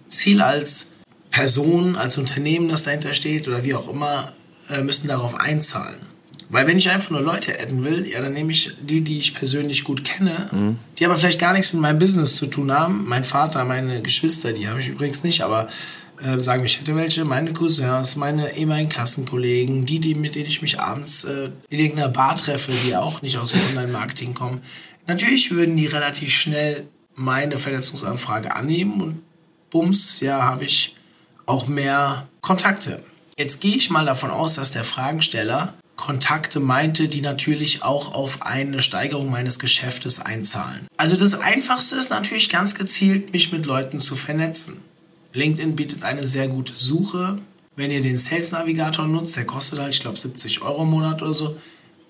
Ziel 0.07 0.41
als 0.41 0.93
Person, 1.29 1.97
als 1.97 2.17
Unternehmen, 2.17 2.69
das 2.69 2.83
dahinter 2.83 3.11
steht 3.11 3.49
oder 3.49 3.65
wie 3.65 3.75
auch 3.75 3.89
immer, 3.89 4.31
äh, 4.69 4.81
müssen 4.81 5.09
darauf 5.09 5.35
einzahlen. 5.35 5.99
Weil 6.49 6.65
wenn 6.65 6.77
ich 6.77 6.89
einfach 6.89 7.09
nur 7.09 7.21
Leute 7.21 7.59
adden 7.59 7.83
will, 7.83 8.07
ja, 8.07 8.21
dann 8.21 8.33
nehme 8.33 8.51
ich 8.51 8.71
die, 8.81 9.01
die 9.01 9.19
ich 9.19 9.33
persönlich 9.33 9.83
gut 9.83 10.05
kenne, 10.05 10.49
mhm. 10.51 10.79
die 10.97 11.05
aber 11.05 11.17
vielleicht 11.17 11.39
gar 11.39 11.53
nichts 11.53 11.73
mit 11.73 11.81
meinem 11.81 11.99
Business 11.99 12.37
zu 12.37 12.45
tun 12.45 12.71
haben. 12.71 13.05
Mein 13.07 13.25
Vater, 13.25 13.65
meine 13.65 14.01
Geschwister, 14.01 14.53
die 14.53 14.69
habe 14.69 14.79
ich 14.79 14.87
übrigens 14.87 15.23
nicht, 15.23 15.41
aber 15.41 15.67
äh, 16.23 16.39
sagen 16.39 16.61
wir, 16.61 16.67
ich 16.67 16.79
hätte 16.79 16.95
welche, 16.95 17.25
meine 17.25 17.51
Cousins, 17.51 18.15
meine 18.15 18.55
ehemaligen 18.55 18.89
Klassenkollegen, 18.89 19.85
die, 19.85 19.99
die 19.99 20.15
mit 20.15 20.35
denen 20.35 20.47
ich 20.47 20.61
mich 20.61 20.79
abends 20.79 21.25
äh, 21.25 21.49
in 21.69 21.79
irgendeiner 21.79 22.09
Bar 22.09 22.35
treffe, 22.37 22.71
die 22.85 22.95
auch 22.95 23.21
nicht 23.21 23.37
aus 23.37 23.51
dem 23.51 23.61
Online-Marketing 23.69 24.33
kommen. 24.33 24.61
Natürlich 25.05 25.51
würden 25.51 25.75
die 25.75 25.85
relativ 25.85 26.31
schnell 26.33 26.87
meine 27.13 27.59
Verletzungsanfrage 27.59 28.55
annehmen 28.55 29.01
und 29.01 29.21
bums, 29.69 30.21
ja, 30.21 30.43
habe 30.43 30.63
ich 30.63 30.95
auch 31.45 31.67
mehr 31.67 32.27
Kontakte. 32.41 33.03
Jetzt 33.37 33.61
gehe 33.61 33.75
ich 33.75 33.89
mal 33.89 34.05
davon 34.05 34.31
aus, 34.31 34.55
dass 34.55 34.71
der 34.71 34.83
Fragensteller 34.83 35.73
Kontakte 35.97 36.59
meinte, 36.59 37.09
die 37.09 37.21
natürlich 37.21 37.83
auch 37.83 38.13
auf 38.13 38.43
eine 38.43 38.81
Steigerung 38.81 39.29
meines 39.29 39.59
Geschäftes 39.59 40.19
einzahlen. 40.19 40.87
Also 40.95 41.17
das 41.17 41.33
Einfachste 41.33 41.97
ist 41.97 42.11
natürlich 42.11 42.49
ganz 42.49 42.75
gezielt, 42.75 43.33
mich 43.33 43.51
mit 43.51 43.65
Leuten 43.65 43.99
zu 43.99 44.15
vernetzen. 44.15 44.81
LinkedIn 45.33 45.75
bietet 45.75 46.03
eine 46.03 46.25
sehr 46.25 46.47
gute 46.47 46.73
Suche. 46.73 47.39
Wenn 47.75 47.91
ihr 47.91 48.01
den 48.01 48.17
Sales 48.17 48.51
Navigator 48.51 49.07
nutzt, 49.07 49.35
der 49.35 49.45
kostet 49.45 49.79
halt, 49.79 49.93
ich 49.93 49.99
glaube, 49.99 50.17
70 50.17 50.61
Euro 50.61 50.83
im 50.83 50.89
Monat 50.89 51.21
oder 51.21 51.33
so. 51.33 51.57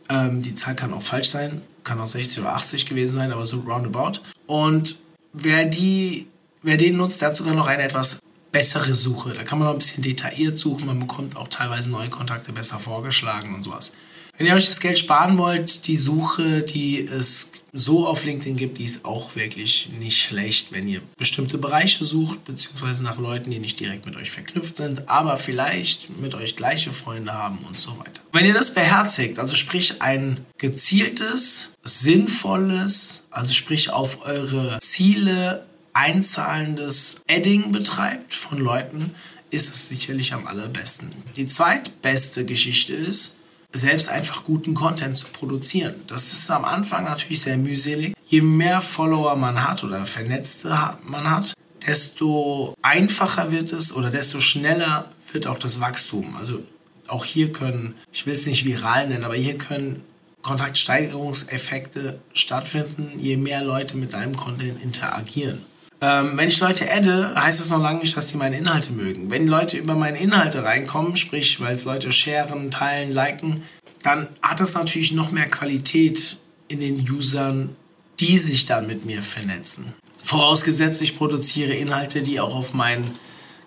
Ähm, 0.10 0.42
die 0.42 0.56
Zahl 0.56 0.76
kann 0.76 0.94
auch 0.94 1.02
falsch 1.02 1.30
sein, 1.30 1.62
kann 1.84 2.00
auch 2.00 2.08
60 2.08 2.40
oder 2.40 2.54
80 2.56 2.86
gewesen 2.86 3.14
sein, 3.14 3.32
aber 3.32 3.46
so 3.46 3.60
roundabout. 3.62 4.22
Und 4.46 5.00
wer, 5.34 5.66
die, 5.66 6.28
wer 6.62 6.78
den 6.78 6.98
nutzt, 6.98 7.22
der 7.22 7.30
hat 7.30 7.36
sogar 7.36 7.56
noch 7.56 7.68
eine 7.68 7.84
etwas 7.84 8.20
bessere 8.52 8.96
Suche. 8.96 9.34
Da 9.34 9.44
kann 9.44 9.60
man 9.60 9.68
noch 9.68 9.76
ein 9.76 9.80
bisschen 9.80 10.04
detailliert 10.04 10.58
suchen, 10.58 10.86
man 10.86 11.00
bekommt 11.00 11.36
auch 11.36 11.48
teilweise 11.48 11.92
neue 11.92 12.10
Kontakte 12.10 12.52
besser 12.52 12.80
vorgeschlagen 12.80 13.54
und 13.54 13.64
sowas. 13.64 13.94
Wenn 14.38 14.46
ihr 14.46 14.54
euch 14.54 14.68
das 14.68 14.80
Geld 14.80 15.00
sparen 15.00 15.40
wollt, 15.40 15.88
die 15.88 15.98
Suche, 15.98 16.62
die 16.62 17.00
es 17.00 17.52
so 17.74 18.06
auf 18.06 18.24
LinkedIn 18.24 18.56
gibt, 18.56 18.78
die 18.78 18.84
ist 18.84 19.04
auch 19.04 19.36
wirklich 19.36 19.90
nicht 20.00 20.22
schlecht, 20.22 20.72
wenn 20.72 20.88
ihr 20.88 21.02
bestimmte 21.18 21.58
Bereiche 21.58 22.06
sucht, 22.06 22.46
beziehungsweise 22.46 23.04
nach 23.04 23.18
Leuten, 23.18 23.50
die 23.50 23.58
nicht 23.58 23.80
direkt 23.80 24.06
mit 24.06 24.16
euch 24.16 24.30
verknüpft 24.30 24.78
sind, 24.78 25.10
aber 25.10 25.38
vielleicht 25.38 26.20
mit 26.20 26.36
euch 26.36 26.56
gleiche 26.56 26.92
Freunde 26.92 27.34
haben 27.34 27.66
und 27.68 27.80
so 27.80 27.98
weiter. 27.98 28.22
Wenn 28.32 28.46
ihr 28.46 28.54
das 28.54 28.76
beherzigt, 28.76 29.40
also 29.40 29.56
sprich 29.56 30.04
ein 30.04 30.46
gezieltes, 30.60 31.74
sinnvolles, 31.84 33.24
also 33.32 33.52
sprich 33.52 33.90
auf 33.90 34.24
eure 34.24 34.78
Ziele 34.82 35.66
einzahlendes 35.98 37.22
Adding 37.28 37.72
betreibt 37.72 38.34
von 38.34 38.60
Leuten, 38.60 39.16
ist 39.50 39.74
es 39.74 39.90
sicherlich 39.90 40.34
am 40.34 40.46
allerbesten. 40.46 41.12
Die 41.36 41.48
zweitbeste 41.48 42.46
Geschichte 42.46 42.94
ist, 42.94 43.38
selbst 43.74 44.10
einfach 44.10 44.44
guten 44.44 44.74
Content 44.74 45.18
zu 45.18 45.28
produzieren. 45.28 45.96
Das 46.08 46.32
ist 46.34 46.50
am 46.52 46.66
Anfang 46.66 47.06
natürlich 47.06 47.42
sehr 47.42 47.58
mühselig. 47.58 48.14
Je 48.28 48.42
mehr 48.42 48.82
Follower 48.82 49.36
man 49.36 49.68
hat 49.68 49.84
oder 49.84 50.06
Vernetzte 50.06 50.98
man 51.04 51.30
hat, 51.30 51.54
desto 51.86 52.74
einfacher 52.82 53.52
wird 53.52 53.72
es 53.74 53.94
oder 53.94 54.10
desto 54.10 54.40
schneller 54.40 55.12
wird 55.32 55.48
auch 55.48 55.60
das 55.60 55.80
Wachstum. 55.80 56.36
Also 56.38 56.64
auch 57.08 57.26
hier 57.26 57.52
können, 57.52 57.96
ich 58.12 58.26
will 58.26 58.36
es 58.36 58.46
nicht 58.46 58.66
viral 58.66 59.08
nennen, 59.08 59.24
aber 59.24 59.36
hier 59.36 59.58
können 59.58 60.04
Kontaktsteigerungseffekte 60.42 62.20
stattfinden, 62.34 63.20
je 63.20 63.38
mehr 63.38 63.64
Leute 63.64 63.98
mit 63.98 64.14
deinem 64.14 64.36
Content 64.36 64.82
interagieren. 64.82 65.66
Ähm, 66.00 66.38
wenn 66.38 66.48
ich 66.48 66.60
Leute 66.60 66.92
adde, 66.92 67.34
heißt 67.36 67.60
das 67.60 67.70
noch 67.70 67.82
lange 67.82 68.00
nicht, 68.00 68.16
dass 68.16 68.28
die 68.28 68.38
meine 68.38 68.58
Inhalte 68.58 68.94
mögen. 68.94 69.32
Wenn 69.32 69.48
Leute 69.48 69.78
über 69.78 69.96
meine 69.96 70.20
Inhalte 70.20 70.64
reinkommen, 70.64 71.16
sprich, 71.16 71.60
weil 71.60 71.76
es 71.76 71.86
Leute 71.86 72.12
sharen, 72.12 72.70
teilen, 72.70 73.12
liken, 73.12 73.64
dann 74.04 74.28
hat 74.42 74.60
das 74.60 74.76
natürlich 74.76 75.12
noch 75.12 75.32
mehr 75.32 75.50
Qualität 75.50 76.38
in 76.68 76.80
den 76.80 77.00
Usern, 77.10 77.76
die 78.20 78.38
sich 78.38 78.66
dann 78.66 78.88
mit 78.88 79.06
mir 79.06 79.24
vernetzen. 79.24 79.94
Vorausgesetzt, 80.24 81.02
ich 81.02 81.18
produziere 81.18 81.74
Inhalte, 81.74 82.22
die 82.22 82.40
auch 82.40 82.56
auf 82.56 82.74
mein 82.74 83.12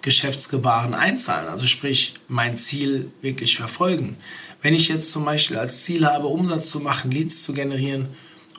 Geschäftsgebaren 0.02 0.94
einzahlen, 0.94 1.48
also 1.48 1.66
sprich 1.66 2.14
mein 2.26 2.56
Ziel 2.56 3.10
wirklich 3.20 3.56
verfolgen. 3.56 4.16
Wenn 4.62 4.74
ich 4.74 4.88
jetzt 4.88 5.12
zum 5.12 5.24
Beispiel 5.24 5.58
als 5.58 5.84
Ziel 5.84 6.06
habe, 6.06 6.26
Umsatz 6.26 6.70
zu 6.70 6.80
machen, 6.80 7.10
Leads 7.10 7.42
zu 7.42 7.52
generieren, 7.52 8.08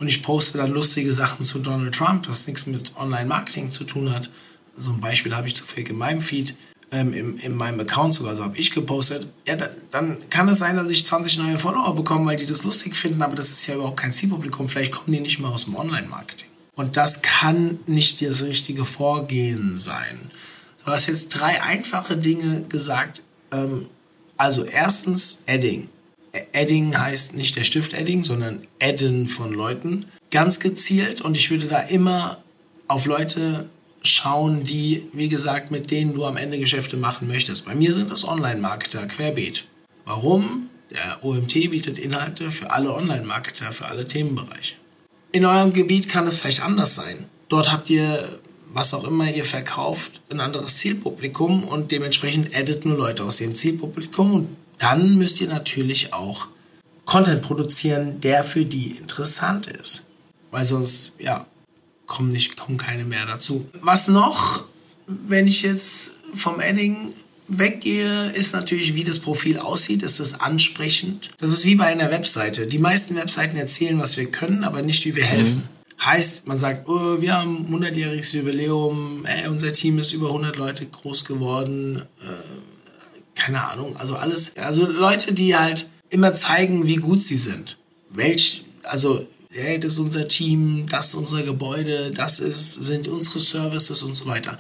und 0.02 0.08
ich 0.08 0.24
poste 0.24 0.58
dann 0.58 0.72
lustige 0.72 1.14
Sachen 1.14 1.46
zu 1.46 1.60
Donald 1.60 1.94
Trump, 1.94 2.24
das 2.24 2.48
nichts 2.48 2.66
mit 2.66 2.98
Online-Marketing 2.98 3.72
zu 3.72 3.84
tun 3.84 4.12
hat. 4.12 4.32
So 4.76 4.92
ein 4.92 5.00
Beispiel 5.00 5.36
habe 5.36 5.46
ich 5.46 5.56
zufällig 5.56 5.92
in 5.92 5.98
meinem 5.98 6.22
Feed, 6.22 6.56
ähm, 6.92 7.14
in, 7.14 7.38
in, 7.38 7.56
meinem 7.56 7.80
Account 7.80 8.16
sogar, 8.16 8.36
so 8.36 8.44
habe 8.44 8.58
ich 8.58 8.72
gepostet. 8.72 9.28
Ja, 9.46 9.56
dann, 9.56 9.70
dann, 9.92 10.30
kann 10.32 10.50
es 10.50 10.58
sein, 10.58 10.76
dass 10.76 10.90
ich 10.90 11.06
20 11.06 11.38
neue 11.38 11.60
Follower 11.60 11.94
bekomme, 11.94 12.26
weil 12.26 12.38
die 12.38 12.48
das 12.48 12.64
lustig 12.64 12.96
finden, 12.96 13.22
aber 13.22 13.36
das 13.36 13.52
ist 13.52 13.68
ja 13.68 13.76
überhaupt 13.76 14.00
kein 14.00 14.12
Zielpublikum. 14.12 14.70
Vielleicht 14.70 14.92
kommen 14.92 15.14
die 15.14 15.20
nicht 15.20 15.40
mal 15.40 15.50
aus 15.50 15.66
dem 15.66 15.76
Online-Marketing. 15.76 16.50
Und 16.74 16.98
das 16.98 17.22
kann 17.22 17.78
nicht 17.86 18.24
das 18.24 18.42
richtige 18.42 18.86
Vorgehen 18.86 19.78
sein. 19.78 20.32
Du 20.84 20.92
hast 20.92 21.06
jetzt 21.06 21.30
drei 21.30 21.62
einfache 21.62 22.18
Dinge 22.18 22.64
gesagt. 22.68 23.22
Ähm, 23.52 23.86
also 24.36 24.64
erstens 24.64 25.44
Adding. 25.48 25.90
Adding 26.54 26.98
heißt 26.98 27.36
nicht 27.36 27.56
der 27.56 27.64
Stift 27.64 27.94
Adding, 27.94 28.24
sondern 28.24 28.68
Adden 28.82 29.28
von 29.28 29.52
Leuten. 29.52 30.06
Ganz 30.30 30.60
gezielt 30.60 31.22
und 31.22 31.36
ich 31.36 31.50
würde 31.52 31.68
da 31.68 31.80
immer 31.80 32.38
auf 32.88 33.06
Leute 33.06 33.70
schauen, 34.02 34.64
die, 34.64 35.04
wie 35.14 35.30
gesagt, 35.30 35.72
mit 35.72 35.92
denen 35.92 36.14
du 36.14 36.26
am 36.26 36.38
Ende 36.38 36.58
Geschäfte 36.58 36.98
machen 36.98 37.28
möchtest. 37.28 37.66
Bei 37.66 37.76
mir 37.76 37.94
sind 37.94 38.12
das 38.12 38.28
Online-Marketer 38.28 39.06
querbeet. 39.08 39.66
Warum? 40.06 40.70
Der 40.90 41.24
OMT 41.24 41.54
bietet 41.72 41.98
Inhalte 41.98 42.52
für 42.52 42.72
alle 42.72 42.94
Online-Marketer, 42.94 43.72
für 43.72 43.86
alle 43.86 44.06
Themenbereiche. 44.06 44.76
In 45.32 45.46
eurem 45.46 45.72
Gebiet 45.72 46.10
kann 46.10 46.28
es 46.28 46.38
vielleicht 46.38 46.64
anders 46.64 46.96
sein. 46.96 47.26
Dort 47.48 47.72
habt 47.72 47.90
ihr, 47.90 48.40
was 48.74 48.94
auch 48.94 49.06
immer 49.06 49.32
ihr 49.32 49.46
verkauft, 49.46 50.22
ein 50.30 50.42
anderes 50.42 50.78
Zielpublikum 50.78 51.64
und 51.64 51.92
dementsprechend 51.92 52.54
addet 52.54 52.86
nur 52.86 52.98
Leute 52.98 53.24
aus 53.24 53.38
dem 53.38 53.56
Zielpublikum 53.56 54.34
und 54.34 54.48
dann 54.82 55.16
müsst 55.16 55.40
ihr 55.42 55.48
natürlich 55.48 56.12
auch 56.12 56.48
Content 57.06 57.42
produzieren, 57.42 58.20
der 58.20 58.44
für 58.44 58.66
die 58.66 58.92
interessant 58.92 59.68
ist. 59.68 60.06
Weil 60.50 60.66
sonst, 60.66 61.14
ja, 61.20 61.46
kommen, 62.08 62.30
nicht, 62.30 62.58
kommen 62.58 62.78
keine 62.78 63.06
mehr 63.06 63.26
dazu. 63.26 63.70
Was 63.82 64.08
noch, 64.08 64.66
wenn 65.08 65.48
ich 65.48 65.62
jetzt 65.62 66.12
vom 66.34 66.60
Adding 66.60 67.14
weggehe, 67.48 68.32
ist 68.32 68.54
natürlich, 68.54 68.96
wie 68.96 69.04
das 69.04 69.20
Profil 69.20 69.60
aussieht. 69.60 70.04
Ist 70.04 70.20
das 70.20 70.40
ansprechend? 70.40 71.32
Das 71.38 71.52
ist 71.52 71.66
wie 71.66 71.76
bei 71.76 71.86
einer 71.86 72.10
Webseite. 72.10 72.66
Die 72.66 72.80
meisten 72.80 73.16
Webseiten 73.16 73.58
erzählen, 73.58 74.00
was 74.00 74.18
wir 74.18 74.32
können, 74.32 74.64
aber 74.64 74.82
nicht, 74.82 75.06
wie 75.06 75.16
wir 75.16 75.26
helfen. 75.26 75.58
Mhm. 75.60 76.06
Heißt, 76.06 76.48
man 76.48 76.58
sagt, 76.58 76.90
oh, 76.90 77.22
wir 77.22 77.36
haben 77.36 77.68
100-jähriges 77.72 78.36
Jubiläum, 78.36 79.26
ey, 79.26 79.48
unser 79.48 79.72
Team 79.72 80.00
ist 80.00 80.14
über 80.14 80.28
100 80.28 80.58
Leute 80.58 80.88
groß 80.88 81.26
geworden. 81.26 82.04
Äh, 82.22 82.71
keine 83.36 83.64
Ahnung, 83.64 83.98
also 83.98 84.16
alles, 84.16 84.56
also 84.58 84.86
Leute, 84.86 85.34
die 85.34 85.56
halt 85.56 85.88
immer 86.10 86.34
zeigen, 86.34 86.86
wie 86.86 86.98
gut 86.98 87.22
sie 87.22 87.38
sind. 87.38 87.78
Welch, 88.10 88.66
also, 88.84 89.26
hey, 89.50 89.80
das 89.80 89.94
ist 89.94 90.00
unser 90.00 90.28
Team, 90.28 90.88
das 90.90 91.08
ist 91.08 91.14
unser 91.16 91.44
Gebäude, 91.44 92.12
das 92.12 92.40
ist, 92.40 92.74
sind 92.74 93.08
unsere 93.08 93.40
Services 93.40 94.04
und 94.04 94.16
so 94.16 94.26
weiter. 94.28 94.60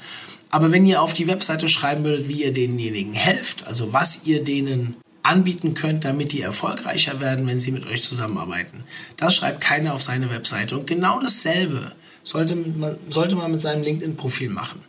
Aber 0.49 0.71
wenn 0.71 0.86
ihr 0.86 1.01
auf 1.01 1.13
die 1.13 1.27
Webseite 1.27 1.67
schreiben 1.67 2.03
würdet, 2.03 2.27
wie 2.27 2.43
ihr 2.43 2.53
denjenigen 2.53 3.13
helft, 3.13 3.65
also 3.67 3.93
was 3.93 4.25
ihr 4.25 4.43
denen 4.43 4.95
anbieten 5.23 5.73
könnt, 5.73 6.03
damit 6.03 6.31
die 6.31 6.41
erfolgreicher 6.41 7.19
werden, 7.19 7.47
wenn 7.47 7.60
sie 7.60 7.71
mit 7.71 7.86
euch 7.86 8.03
zusammenarbeiten, 8.03 8.84
das 9.17 9.36
schreibt 9.36 9.62
keiner 9.62 9.93
auf 9.93 10.01
seine 10.01 10.29
Webseite. 10.29 10.77
Und 10.77 10.88
genau 10.88 11.19
dasselbe 11.19 11.93
sollte 12.23 12.55
man, 12.55 12.97
sollte 13.10 13.36
man 13.36 13.51
mit 13.51 13.62
seinem 13.62 13.84
LinkedIn-Profil 13.84 14.49
machen. 14.49 14.79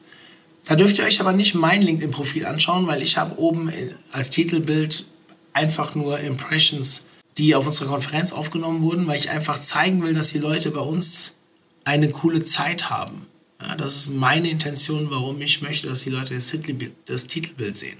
Da 0.64 0.76
dürft 0.76 0.98
ihr 0.98 1.04
euch 1.04 1.20
aber 1.20 1.32
nicht 1.32 1.54
mein 1.54 1.82
LinkedIn-Profil 1.82 2.46
anschauen, 2.46 2.86
weil 2.86 3.02
ich 3.02 3.16
habe 3.16 3.38
oben 3.38 3.72
als 4.12 4.30
Titelbild 4.30 5.06
einfach 5.52 5.94
nur 5.94 6.20
Impressions, 6.20 7.06
die 7.36 7.54
auf 7.54 7.66
unserer 7.66 7.88
Konferenz 7.88 8.32
aufgenommen 8.32 8.82
wurden, 8.82 9.06
weil 9.06 9.18
ich 9.18 9.30
einfach 9.30 9.60
zeigen 9.60 10.02
will, 10.02 10.14
dass 10.14 10.28
die 10.28 10.38
Leute 10.38 10.70
bei 10.70 10.80
uns 10.80 11.34
eine 11.84 12.10
coole 12.10 12.44
Zeit 12.44 12.90
haben. 12.90 13.26
Ja, 13.60 13.76
das 13.76 13.96
ist 13.96 14.08
meine 14.08 14.50
Intention, 14.50 15.10
warum 15.10 15.40
ich 15.40 15.62
möchte, 15.62 15.86
dass 15.86 16.02
die 16.02 16.10
Leute 16.10 16.34
das 16.34 16.48
Titelbild, 16.48 16.92
das 17.06 17.28
Titelbild 17.28 17.76
sehen. 17.76 17.98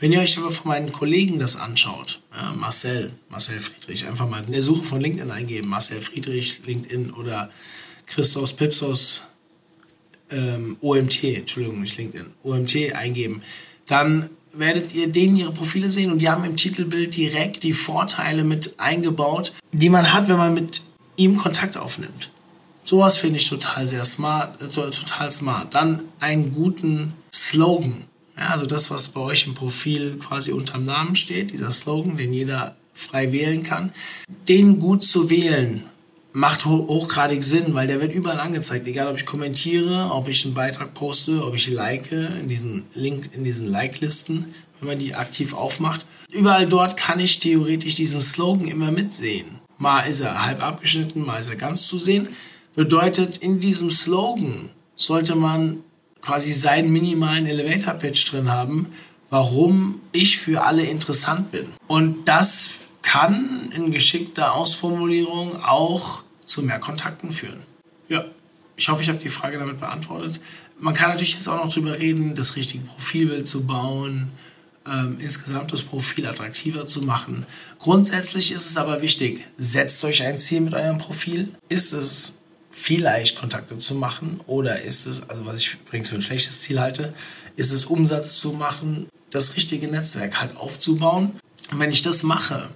Wenn 0.00 0.12
ihr 0.12 0.20
euch 0.20 0.36
aber 0.38 0.50
von 0.50 0.68
meinen 0.68 0.92
Kollegen 0.92 1.38
das 1.38 1.56
anschaut, 1.56 2.20
ja, 2.34 2.52
Marcel, 2.52 3.12
Marcel 3.28 3.60
Friedrich, 3.60 4.06
einfach 4.06 4.28
mal 4.28 4.42
in 4.44 4.52
der 4.52 4.62
Suche 4.62 4.82
von 4.82 5.00
LinkedIn 5.00 5.30
eingeben, 5.30 5.68
Marcel 5.68 6.00
Friedrich, 6.00 6.60
LinkedIn 6.66 7.12
oder 7.12 7.50
Christos 8.06 8.52
Pipsos, 8.54 9.22
ähm, 10.34 10.76
OMT, 10.80 11.24
Entschuldigung, 11.24 11.80
nicht 11.80 11.96
LinkedIn, 11.96 12.26
OMT 12.42 12.94
eingeben, 12.94 13.42
dann 13.86 14.30
werdet 14.52 14.94
ihr 14.94 15.08
denen 15.08 15.36
ihre 15.36 15.52
Profile 15.52 15.90
sehen 15.90 16.12
und 16.12 16.20
die 16.20 16.28
haben 16.28 16.44
im 16.44 16.56
Titelbild 16.56 17.16
direkt 17.16 17.62
die 17.62 17.72
Vorteile 17.72 18.44
mit 18.44 18.74
eingebaut, 18.78 19.52
die 19.72 19.88
man 19.88 20.12
hat, 20.12 20.28
wenn 20.28 20.36
man 20.36 20.54
mit 20.54 20.82
ihm 21.16 21.36
Kontakt 21.36 21.76
aufnimmt. 21.76 22.30
Sowas 22.84 23.16
finde 23.16 23.38
ich 23.38 23.48
total 23.48 23.86
sehr 23.86 24.04
smart, 24.04 24.60
äh, 24.60 24.68
total 24.68 25.32
smart. 25.32 25.74
Dann 25.74 26.02
einen 26.20 26.52
guten 26.52 27.14
Slogan. 27.32 28.04
Ja, 28.36 28.48
also 28.50 28.66
das, 28.66 28.90
was 28.90 29.08
bei 29.08 29.20
euch 29.20 29.46
im 29.46 29.54
Profil 29.54 30.18
quasi 30.18 30.52
unterm 30.52 30.84
Namen 30.84 31.14
steht, 31.14 31.52
dieser 31.52 31.70
Slogan, 31.70 32.16
den 32.16 32.32
jeder 32.32 32.76
frei 32.92 33.32
wählen 33.32 33.62
kann, 33.62 33.92
den 34.48 34.78
gut 34.78 35.04
zu 35.04 35.30
wählen 35.30 35.84
macht 36.34 36.66
hochgradig 36.66 37.44
Sinn, 37.44 37.74
weil 37.74 37.86
der 37.86 38.00
wird 38.00 38.12
überall 38.12 38.40
angezeigt. 38.40 38.88
Egal, 38.88 39.06
ob 39.06 39.16
ich 39.16 39.24
kommentiere, 39.24 40.10
ob 40.10 40.28
ich 40.28 40.44
einen 40.44 40.52
Beitrag 40.52 40.92
poste, 40.92 41.46
ob 41.46 41.54
ich 41.54 41.70
like 41.70 42.10
in 42.10 42.48
diesen 42.48 42.86
Link, 42.92 43.30
in 43.32 43.44
diesen 43.44 43.68
Like-Listen, 43.68 44.52
wenn 44.80 44.88
man 44.88 44.98
die 44.98 45.14
aktiv 45.14 45.54
aufmacht. 45.54 46.04
Überall 46.32 46.66
dort 46.66 46.96
kann 46.96 47.20
ich 47.20 47.38
theoretisch 47.38 47.94
diesen 47.94 48.20
Slogan 48.20 48.66
immer 48.66 48.90
mitsehen. 48.90 49.60
Mal 49.78 50.02
ist 50.02 50.20
er 50.20 50.44
halb 50.44 50.60
abgeschnitten, 50.60 51.24
mal 51.24 51.38
ist 51.38 51.50
er 51.50 51.56
ganz 51.56 51.86
zu 51.86 51.98
sehen. 51.98 52.28
Bedeutet, 52.74 53.36
in 53.36 53.60
diesem 53.60 53.92
Slogan 53.92 54.70
sollte 54.96 55.36
man 55.36 55.84
quasi 56.20 56.50
seinen 56.50 56.90
minimalen 56.90 57.46
Elevator-Pitch 57.46 58.32
drin 58.32 58.50
haben, 58.50 58.88
warum 59.30 60.00
ich 60.10 60.38
für 60.38 60.64
alle 60.64 60.82
interessant 60.82 61.52
bin. 61.52 61.66
Und 61.86 62.26
das 62.26 62.70
kann 63.04 63.70
in 63.76 63.92
geschickter 63.92 64.54
Ausformulierung 64.54 65.62
auch 65.62 66.22
zu 66.46 66.62
mehr 66.62 66.78
Kontakten 66.78 67.32
führen. 67.32 67.62
Ja, 68.08 68.24
ich 68.76 68.88
hoffe, 68.88 69.02
ich 69.02 69.08
habe 69.08 69.18
die 69.18 69.28
Frage 69.28 69.58
damit 69.58 69.78
beantwortet. 69.78 70.40
Man 70.80 70.94
kann 70.94 71.10
natürlich 71.10 71.34
jetzt 71.34 71.48
auch 71.48 71.62
noch 71.62 71.72
drüber 71.72 71.98
reden, 71.98 72.34
das 72.34 72.56
richtige 72.56 72.84
Profilbild 72.84 73.46
zu 73.46 73.64
bauen, 73.64 74.32
ähm, 74.86 75.18
insgesamt 75.20 75.72
das 75.72 75.82
Profil 75.82 76.26
attraktiver 76.26 76.86
zu 76.86 77.02
machen. 77.02 77.46
Grundsätzlich 77.78 78.50
ist 78.52 78.70
es 78.70 78.76
aber 78.76 79.00
wichtig, 79.02 79.46
setzt 79.58 80.02
euch 80.04 80.22
ein 80.22 80.38
Ziel 80.38 80.62
mit 80.62 80.74
eurem 80.74 80.98
Profil. 80.98 81.54
Ist 81.68 81.92
es 81.92 82.38
vielleicht 82.70 83.38
Kontakte 83.38 83.78
zu 83.78 83.94
machen 83.94 84.40
oder 84.46 84.82
ist 84.82 85.06
es, 85.06 85.28
also 85.28 85.46
was 85.46 85.58
ich 85.58 85.74
übrigens 85.74 86.08
für 86.08 86.16
ein 86.16 86.22
schlechtes 86.22 86.62
Ziel 86.62 86.80
halte, 86.80 87.14
ist 87.56 87.70
es 87.70 87.84
Umsatz 87.84 88.38
zu 88.40 88.52
machen, 88.52 89.08
das 89.30 89.56
richtige 89.56 89.88
Netzwerk 89.88 90.40
halt 90.40 90.56
aufzubauen. 90.56 91.38
Und 91.70 91.78
wenn 91.78 91.90
ich 91.90 92.02
das 92.02 92.24
mache, 92.24 92.70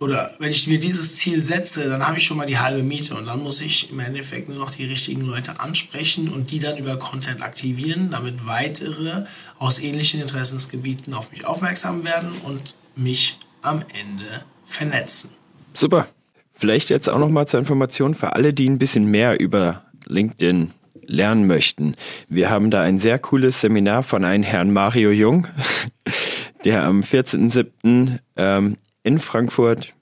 oder 0.00 0.34
wenn 0.38 0.50
ich 0.50 0.66
mir 0.66 0.78
dieses 0.78 1.16
Ziel 1.16 1.42
setze, 1.42 1.88
dann 1.88 2.06
habe 2.06 2.18
ich 2.18 2.24
schon 2.24 2.36
mal 2.36 2.46
die 2.46 2.58
halbe 2.58 2.82
Miete 2.82 3.14
und 3.14 3.26
dann 3.26 3.42
muss 3.42 3.60
ich 3.60 3.90
im 3.90 3.98
Endeffekt 3.98 4.48
nur 4.48 4.58
noch 4.58 4.70
die 4.70 4.84
richtigen 4.84 5.22
Leute 5.22 5.58
ansprechen 5.58 6.28
und 6.28 6.50
die 6.50 6.60
dann 6.60 6.78
über 6.78 6.96
Content 6.98 7.42
aktivieren, 7.42 8.10
damit 8.10 8.46
weitere 8.46 9.24
aus 9.58 9.80
ähnlichen 9.80 10.20
Interessensgebieten 10.20 11.14
auf 11.14 11.32
mich 11.32 11.44
aufmerksam 11.44 12.04
werden 12.04 12.30
und 12.44 12.74
mich 12.94 13.38
am 13.62 13.84
Ende 13.92 14.44
vernetzen. 14.66 15.30
Super. 15.74 16.06
Vielleicht 16.54 16.90
jetzt 16.90 17.08
auch 17.08 17.18
noch 17.18 17.28
mal 17.28 17.46
zur 17.46 17.60
Information 17.60 18.14
für 18.14 18.32
alle, 18.32 18.52
die 18.52 18.68
ein 18.68 18.78
bisschen 18.78 19.04
mehr 19.04 19.38
über 19.38 19.84
LinkedIn 20.06 20.72
lernen 21.06 21.46
möchten. 21.46 21.94
Wir 22.28 22.50
haben 22.50 22.70
da 22.70 22.82
ein 22.82 22.98
sehr 22.98 23.18
cooles 23.18 23.60
Seminar 23.60 24.02
von 24.02 24.24
einem 24.24 24.42
Herrn 24.42 24.72
Mario 24.72 25.10
Jung, 25.10 25.46
der 26.64 26.84
am 26.84 27.00
14.07. 27.00 28.18
Ähm, 28.36 28.76
in 29.08 29.18
Frankfurt 29.18 29.94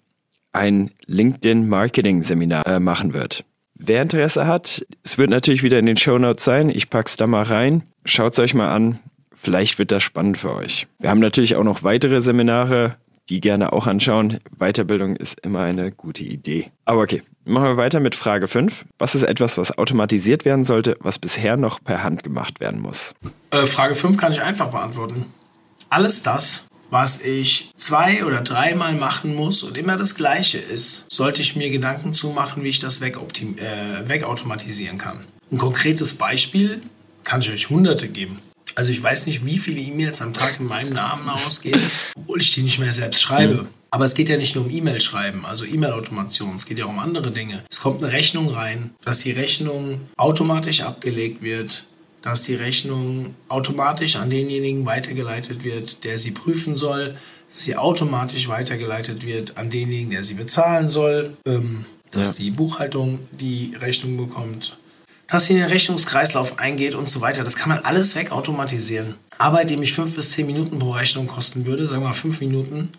ein 0.53 0.91
LinkedIn 1.07 1.69
Marketing 1.69 2.25
Seminar 2.25 2.67
äh, 2.67 2.81
machen 2.81 3.15
wird. 3.15 3.45
Wer 3.77 4.03
Interesse 4.03 4.49
hat, 4.49 4.85
es 5.05 5.17
wird 5.17 5.31
natürlich 5.31 5.63
wieder 5.63 5.79
in 5.79 5.87
den 5.87 5.97
Show 5.97 6.19
Notes 6.19 6.45
sein. 6.45 6.71
Ich 6.71 6.91
pack's 6.91 7.17
da 7.17 7.29
mal 7.29 7.45
rein. 7.45 7.85
Schaut's 8.05 8.41
euch 8.41 8.53
mal 8.53 8.75
an. 8.75 8.99
Vielleicht 9.33 9.79
wird 9.79 9.93
das 9.93 10.03
spannend 10.03 10.39
für 10.39 10.53
euch. 10.53 10.89
Wir 10.99 11.09
haben 11.09 11.21
natürlich 11.21 11.55
auch 11.55 11.63
noch 11.63 11.85
weitere 11.85 12.21
Seminare, 12.21 12.97
die 13.29 13.41
gerne 13.41 13.73
auch 13.73 13.87
anschauen. 13.87 14.39
Weiterbildung 14.59 15.15
ist 15.15 15.39
immer 15.39 15.61
eine 15.61 15.93
gute 15.93 16.25
Idee. 16.25 16.73
Aber 16.85 17.03
okay, 17.03 17.23
machen 17.45 17.69
wir 17.69 17.77
weiter 17.77 18.01
mit 18.01 18.17
Frage 18.17 18.49
5. 18.49 18.87
Was 18.99 19.15
ist 19.15 19.23
etwas, 19.23 19.57
was 19.57 19.79
automatisiert 19.79 20.45
werden 20.45 20.65
sollte, 20.65 20.97
was 20.99 21.21
bisher 21.21 21.57
noch 21.57 21.79
per 21.85 22.03
Hand 22.03 22.25
gemacht 22.25 22.59
werden 22.59 22.83
muss? 22.83 23.15
Äh, 23.53 23.67
Frage 23.67 23.95
5 23.95 24.17
kann 24.17 24.33
ich 24.33 24.43
einfach 24.43 24.73
beantworten. 24.73 25.27
Alles 25.91 26.25
das, 26.25 26.66
was 26.91 27.21
ich 27.21 27.73
zwei 27.77 28.25
oder 28.25 28.41
dreimal 28.41 28.95
machen 28.95 29.35
muss 29.35 29.63
und 29.63 29.77
immer 29.77 29.97
das 29.97 30.15
Gleiche 30.15 30.59
ist, 30.59 31.07
sollte 31.11 31.43
ich 31.43 31.57
mir 31.57 31.71
Gedanken 31.71 32.15
zu 32.15 32.31
machen, 32.31 32.63
wie 32.63 32.69
ich 32.69 32.79
das 32.79 33.01
wegoptim 33.01 33.57
äh, 33.59 34.09
wegautomatisieren 34.09 34.99
kann. 34.99 35.25
Ein 35.51 35.59
konkretes 35.59 36.15
Beispiel 36.15 36.83
kann 37.25 37.41
ich 37.41 37.51
euch 37.51 37.71
hunderte 37.71 38.09
geben. 38.09 38.41
Also 38.75 38.91
ich 38.91 39.03
weiß 39.03 39.27
nicht, 39.27 39.45
wie 39.45 39.59
viele 39.59 39.81
E-Mails 39.81 40.21
am 40.21 40.35
Tag 40.35 40.61
in 40.61 40.67
meinem 40.67 40.93
Namen 40.93 41.29
ausgehen, 41.29 41.81
obwohl 42.17 42.41
ich 42.41 42.53
die 42.53 42.63
nicht 42.63 42.79
mehr 42.79 42.93
selbst 42.93 43.23
schreibe. 43.23 43.63
Mhm. 43.63 43.69
Aber 43.91 44.05
es 44.05 44.15
geht 44.15 44.29
ja 44.29 44.37
nicht 44.37 44.55
nur 44.55 44.65
um 44.65 44.71
E-Mail 44.71 45.01
schreiben, 45.01 45.47
also 45.47 45.65
E-Mail-Automation, 45.65 46.57
es 46.57 46.67
geht 46.67 46.79
ja 46.79 46.85
auch 46.85 46.91
um 46.91 46.99
andere 46.99 47.31
Dinge. 47.31 47.65
Es 47.71 47.81
kommt 47.81 48.03
eine 48.03 48.13
Rechnung 48.13 48.49
rein, 48.49 48.91
dass 49.05 49.21
die 49.21 49.31
Rechnung 49.31 50.03
automatisch 50.17 50.83
abgelegt 50.83 51.41
wird, 51.41 51.85
dass 52.27 52.43
die 52.43 52.57
Rechnung 52.57 53.37
automatisch 53.47 54.17
an 54.17 54.31
denjenigen 54.31 54.85
weitergeleitet 54.85 55.63
wird, 55.63 56.03
der 56.03 56.19
sie 56.19 56.33
prüfen 56.33 56.75
soll, 56.75 57.15
dass 57.49 57.63
sie 57.63 57.77
automatisch 57.77 58.49
weitergeleitet 58.49 59.25
wird 59.25 59.57
an 59.57 59.71
denjenigen, 59.71 60.11
der 60.11 60.25
sie 60.25 60.35
bezahlen 60.35 60.91
soll, 60.91 61.37
ähm, 61.47 61.85
dass 62.11 62.27
ja. 62.27 62.35
die 62.39 62.51
Buchhaltung 62.51 63.21
die 63.31 63.77
Rechnung 63.81 64.17
bekommt, 64.17 64.77
dass 65.29 65.47
sie 65.47 65.53
in 65.53 65.61
den 65.61 65.69
Rechnungskreislauf 65.69 66.59
eingeht 66.59 66.97
und 66.97 67.09
so 67.09 67.21
weiter. 67.21 67.45
Das 67.45 67.55
kann 67.55 67.69
man 67.69 67.85
alles 67.85 68.17
wegautomatisieren. 68.17 69.15
Arbeit, 69.39 69.71
die 69.71 69.77
mich 69.77 69.93
fünf 69.93 70.17
bis 70.17 70.33
zehn 70.33 70.47
Minuten 70.47 70.81
pro 70.81 70.91
Rechnung 70.91 71.29
kosten 71.29 71.65
würde, 71.65 71.87
sagen 71.87 72.03
wir 72.03 72.09
mal 72.09 72.15
fünf 72.15 72.41
Minuten, 72.41 72.91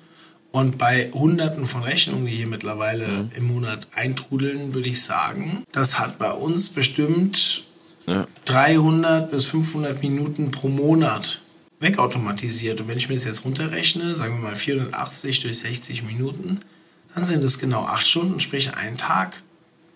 und 0.54 0.78
bei 0.78 1.12
Hunderten 1.12 1.68
von 1.68 1.84
Rechnungen, 1.84 2.26
die 2.26 2.38
hier 2.38 2.48
mittlerweile 2.48 3.08
mhm. 3.08 3.30
im 3.36 3.48
Monat 3.48 3.90
eintrudeln, 3.94 4.74
würde 4.74 4.88
ich 4.88 5.04
sagen, 5.04 5.66
das 5.74 6.00
hat 6.00 6.18
bei 6.18 6.32
uns 6.32 6.70
bestimmt 6.70 7.67
ja. 8.08 8.28
300 8.46 9.30
bis 9.30 9.46
500 9.46 10.02
Minuten 10.02 10.52
pro 10.52 10.70
Monat 10.70 11.42
wegautomatisiert. 11.80 12.82
Und 12.82 12.88
wenn 12.88 12.98
ich 12.98 13.10
mir 13.10 13.16
das 13.16 13.26
jetzt 13.26 13.46
runterrechne, 13.46 14.16
sagen 14.16 14.36
wir 14.36 14.50
mal 14.50 14.56
480 14.56 15.42
durch 15.42 15.60
60 15.60 16.04
Minuten, 16.04 16.60
dann 17.14 17.26
sind 17.26 17.44
es 17.44 17.60
genau 17.60 17.86
8 17.86 18.08
Stunden, 18.08 18.40
sprich 18.40 18.74
ein 18.76 18.98
Tag. 18.98 19.42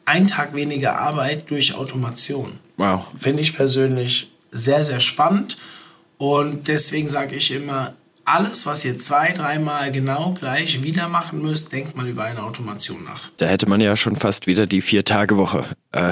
Ein 0.05 0.27
Tag 0.27 0.53
weniger 0.55 0.99
Arbeit 0.99 1.49
durch 1.49 1.75
Automation. 1.75 2.59
Wow. 2.77 3.05
Finde 3.15 3.41
ich 3.41 3.55
persönlich 3.55 4.31
sehr, 4.51 4.83
sehr 4.83 4.99
spannend. 4.99 5.57
Und 6.17 6.67
deswegen 6.67 7.07
sage 7.07 7.35
ich 7.35 7.51
immer, 7.51 7.93
alles, 8.25 8.65
was 8.65 8.85
ihr 8.85 8.97
zwei, 8.97 9.31
dreimal 9.31 9.91
genau 9.91 10.33
gleich 10.33 10.83
wieder 10.83 11.07
machen 11.09 11.41
müsst, 11.41 11.71
denkt 11.71 11.95
mal 11.95 12.07
über 12.07 12.23
eine 12.23 12.43
Automation 12.43 13.03
nach. 13.03 13.29
Da 13.37 13.47
hätte 13.47 13.67
man 13.67 13.81
ja 13.81 13.95
schon 13.95 14.15
fast 14.15 14.47
wieder 14.47 14.67
die 14.67 14.81
Vier-Tage-Woche. 14.81 15.65
Äh, 15.91 16.11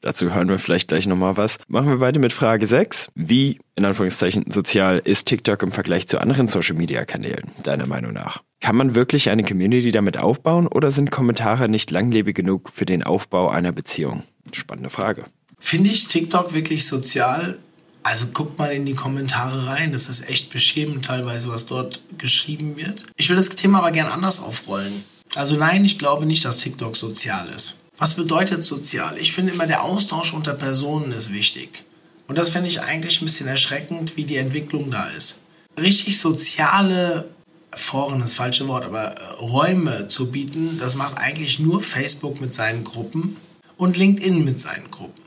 dazu 0.00 0.32
hören 0.32 0.48
wir 0.48 0.58
vielleicht 0.58 0.88
gleich 0.88 1.06
nochmal 1.06 1.36
was. 1.36 1.58
Machen 1.68 1.88
wir 1.88 2.00
weiter 2.00 2.20
mit 2.20 2.32
Frage 2.32 2.66
6. 2.66 3.08
Wie, 3.14 3.58
in 3.74 3.84
Anführungszeichen, 3.84 4.50
sozial 4.50 4.98
ist 4.98 5.26
TikTok 5.26 5.62
im 5.62 5.72
Vergleich 5.72 6.08
zu 6.08 6.20
anderen 6.20 6.48
Social-Media-Kanälen, 6.48 7.52
deiner 7.62 7.86
Meinung 7.86 8.12
nach? 8.12 8.42
Kann 8.60 8.76
man 8.76 8.94
wirklich 8.94 9.30
eine 9.30 9.44
Community 9.44 9.92
damit 9.92 10.16
aufbauen 10.18 10.66
oder 10.66 10.90
sind 10.90 11.10
Kommentare 11.10 11.68
nicht 11.68 11.90
langlebig 11.90 12.36
genug 12.36 12.70
für 12.74 12.86
den 12.86 13.02
Aufbau 13.02 13.48
einer 13.48 13.72
Beziehung? 13.72 14.24
Spannende 14.52 14.90
Frage. 14.90 15.24
Finde 15.58 15.90
ich 15.90 16.08
TikTok 16.08 16.54
wirklich 16.54 16.86
sozial? 16.86 17.58
Also 18.06 18.28
guckt 18.28 18.56
mal 18.56 18.70
in 18.70 18.86
die 18.86 18.94
Kommentare 18.94 19.66
rein. 19.66 19.90
Das 19.90 20.08
ist 20.08 20.30
echt 20.30 20.52
beschämend 20.52 21.06
teilweise, 21.06 21.48
was 21.48 21.66
dort 21.66 22.00
geschrieben 22.18 22.76
wird. 22.76 23.02
Ich 23.16 23.28
will 23.28 23.34
das 23.34 23.48
Thema 23.48 23.78
aber 23.78 23.90
gern 23.90 24.06
anders 24.06 24.40
aufrollen. 24.40 25.04
Also 25.34 25.56
nein, 25.56 25.84
ich 25.84 25.98
glaube 25.98 26.24
nicht, 26.24 26.44
dass 26.44 26.58
TikTok 26.58 26.96
sozial 26.96 27.48
ist. 27.48 27.80
Was 27.98 28.14
bedeutet 28.14 28.64
sozial? 28.64 29.18
Ich 29.18 29.32
finde 29.32 29.54
immer, 29.54 29.66
der 29.66 29.82
Austausch 29.82 30.34
unter 30.34 30.54
Personen 30.54 31.10
ist 31.10 31.32
wichtig. 31.32 31.82
Und 32.28 32.38
das 32.38 32.50
finde 32.50 32.68
ich 32.68 32.80
eigentlich 32.80 33.20
ein 33.20 33.24
bisschen 33.24 33.48
erschreckend, 33.48 34.16
wie 34.16 34.24
die 34.24 34.36
Entwicklung 34.36 34.88
da 34.92 35.08
ist. 35.08 35.42
Richtig 35.76 36.20
soziale 36.20 37.28
Foren, 37.74 38.20
das 38.20 38.36
falsche 38.36 38.68
Wort, 38.68 38.84
aber 38.84 39.16
äh, 39.16 39.32
Räume 39.40 40.06
zu 40.06 40.30
bieten, 40.30 40.78
das 40.78 40.94
macht 40.94 41.18
eigentlich 41.18 41.58
nur 41.58 41.80
Facebook 41.80 42.40
mit 42.40 42.54
seinen 42.54 42.84
Gruppen 42.84 43.36
und 43.76 43.96
LinkedIn 43.96 44.44
mit 44.44 44.60
seinen 44.60 44.92
Gruppen. 44.92 45.24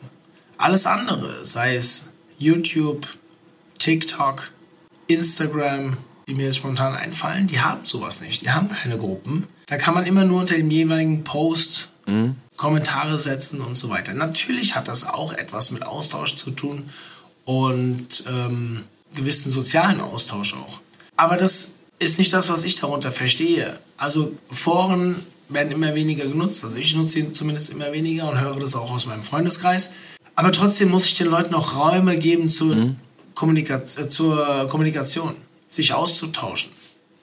Alles 0.57 0.85
andere, 0.85 1.43
sei 1.43 1.75
es 1.75 2.13
YouTube, 2.39 3.07
TikTok, 3.77 4.51
Instagram, 5.07 5.97
die 6.27 6.35
mir 6.35 6.45
jetzt 6.45 6.57
spontan 6.57 6.95
einfallen, 6.95 7.47
die 7.47 7.59
haben 7.59 7.85
sowas 7.85 8.21
nicht. 8.21 8.41
Die 8.41 8.51
haben 8.51 8.69
keine 8.69 8.97
Gruppen. 8.97 9.47
Da 9.67 9.77
kann 9.77 9.93
man 9.93 10.05
immer 10.05 10.25
nur 10.25 10.39
unter 10.39 10.55
dem 10.55 10.71
jeweiligen 10.71 11.23
Post 11.23 11.89
mhm. 12.05 12.35
Kommentare 12.55 13.17
setzen 13.17 13.61
und 13.61 13.75
so 13.75 13.89
weiter. 13.89 14.13
Natürlich 14.13 14.75
hat 14.75 14.87
das 14.87 15.07
auch 15.07 15.33
etwas 15.33 15.71
mit 15.71 15.83
Austausch 15.83 16.35
zu 16.35 16.51
tun 16.51 16.89
und 17.45 18.23
ähm, 18.27 18.85
gewissen 19.15 19.49
sozialen 19.49 20.01
Austausch 20.01 20.53
auch. 20.53 20.81
Aber 21.15 21.35
das 21.37 21.75
ist 21.99 22.19
nicht 22.19 22.31
das, 22.33 22.49
was 22.49 22.63
ich 22.63 22.79
darunter 22.79 23.11
verstehe. 23.11 23.79
Also 23.97 24.37
Foren 24.51 25.25
werden 25.49 25.71
immer 25.71 25.95
weniger 25.95 26.25
genutzt. 26.25 26.63
Also 26.63 26.77
ich 26.77 26.95
nutze 26.95 27.15
sie 27.15 27.33
zumindest 27.33 27.71
immer 27.71 27.91
weniger 27.91 28.29
und 28.29 28.39
höre 28.39 28.59
das 28.59 28.75
auch 28.75 28.91
aus 28.91 29.05
meinem 29.05 29.23
Freundeskreis. 29.23 29.93
Aber 30.39 30.53
trotzdem 30.53 30.87
muss 30.87 31.05
ich 31.05 31.17
den 31.17 31.27
Leuten 31.27 31.53
auch 31.53 31.75
Räume 31.75 32.17
geben 32.17 32.47
zur, 32.47 32.73
mhm. 32.73 32.95
Kommunika 33.35 33.75
äh, 33.75 34.07
zur 34.07 34.67
Kommunikation, 34.69 35.35
sich 35.67 35.93
auszutauschen. 35.93 36.71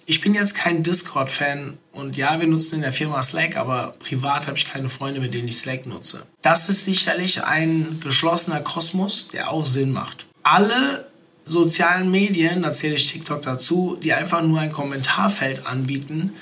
Ich 0.04 0.20
bin 0.20 0.34
jetzt 0.34 0.54
kein 0.54 0.82
Discord-Fan 0.82 1.78
und 1.92 2.18
ja, 2.18 2.38
wir 2.38 2.46
nutzen 2.46 2.74
in 2.74 2.80
der 2.82 2.92
Firma 2.92 3.22
Slack, 3.22 3.56
aber 3.56 3.94
privat 4.00 4.48
habe 4.48 4.58
ich 4.58 4.66
keine 4.66 4.90
Freunde, 4.90 5.22
mit 5.22 5.32
denen 5.32 5.48
ich 5.48 5.56
Slack 5.56 5.86
nutze. 5.86 6.26
Das 6.42 6.68
ist 6.68 6.84
sicherlich 6.84 7.42
ein 7.42 8.00
geschlossener 8.04 8.60
Kosmos, 8.60 9.28
der 9.28 9.50
auch 9.50 9.64
Sinn 9.64 9.92
macht. 9.92 10.26
Alle 10.42 11.06
sozialen 11.46 12.10
Medien, 12.10 12.64
da 12.64 12.72
zähle 12.72 12.96
ich 12.96 13.10
TikTok 13.10 13.40
dazu, 13.40 13.96
die 14.02 14.12
einfach 14.12 14.42
nur 14.42 14.60
ein 14.60 14.72
Kommentarfeld 14.72 15.66
anbieten, 15.66 16.34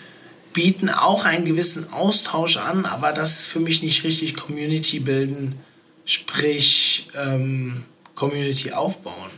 bieten 0.52 0.90
auch 0.90 1.24
einen 1.24 1.44
gewissen 1.44 1.92
Austausch 1.92 2.56
an, 2.56 2.84
aber 2.84 3.12
das 3.12 3.38
ist 3.38 3.46
für 3.46 3.60
mich 3.60 3.80
nicht 3.80 4.02
richtig 4.02 4.34
Community 4.34 4.98
bilden 4.98 5.60
sprich 6.04 7.08
ähm, 7.16 7.84
Community 8.14 8.72
aufbauen. 8.72 9.30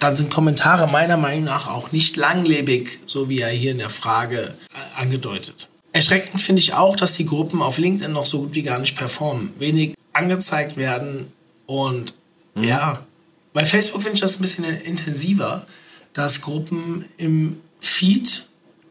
Dann 0.00 0.16
sind 0.16 0.32
Kommentare 0.32 0.88
meiner 0.88 1.16
Meinung 1.16 1.44
nach 1.44 1.68
auch 1.68 1.92
nicht 1.92 2.16
langlebig, 2.16 2.98
so 3.06 3.28
wie 3.28 3.40
er 3.40 3.50
hier 3.50 3.70
in 3.70 3.78
der 3.78 3.90
Frage 3.90 4.54
äh, 4.74 5.00
angedeutet. 5.00 5.68
Erschreckend 5.92 6.40
finde 6.40 6.60
ich 6.60 6.74
auch, 6.74 6.96
dass 6.96 7.14
die 7.14 7.26
Gruppen 7.26 7.62
auf 7.62 7.78
LinkedIn 7.78 8.12
noch 8.12 8.26
so 8.26 8.40
gut 8.40 8.54
wie 8.54 8.62
gar 8.62 8.78
nicht 8.78 8.96
performen. 8.96 9.52
Wenig 9.58 9.94
angezeigt 10.12 10.76
werden 10.76 11.32
und 11.66 12.14
mhm. 12.54 12.64
ja, 12.64 13.06
bei 13.52 13.64
Facebook 13.64 14.02
finde 14.02 14.14
ich 14.14 14.20
das 14.20 14.38
ein 14.38 14.42
bisschen 14.42 14.64
intensiver, 14.64 15.66
dass 16.14 16.40
Gruppen 16.40 17.04
im 17.16 17.60
Feed 17.80 18.46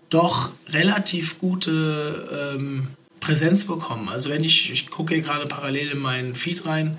doch 0.10 0.52
relativ 0.70 1.40
gute 1.40 2.56
ähm, 2.56 2.90
Präsenz 3.22 3.64
bekommen. 3.64 4.10
Also 4.10 4.30
wenn 4.30 4.44
ich, 4.44 4.70
ich 4.72 4.90
gucke 4.90 5.14
hier 5.14 5.24
gerade 5.24 5.46
parallel 5.46 5.92
in 5.92 6.00
meinen 6.00 6.36
Feed 6.36 6.66
rein, 6.66 6.98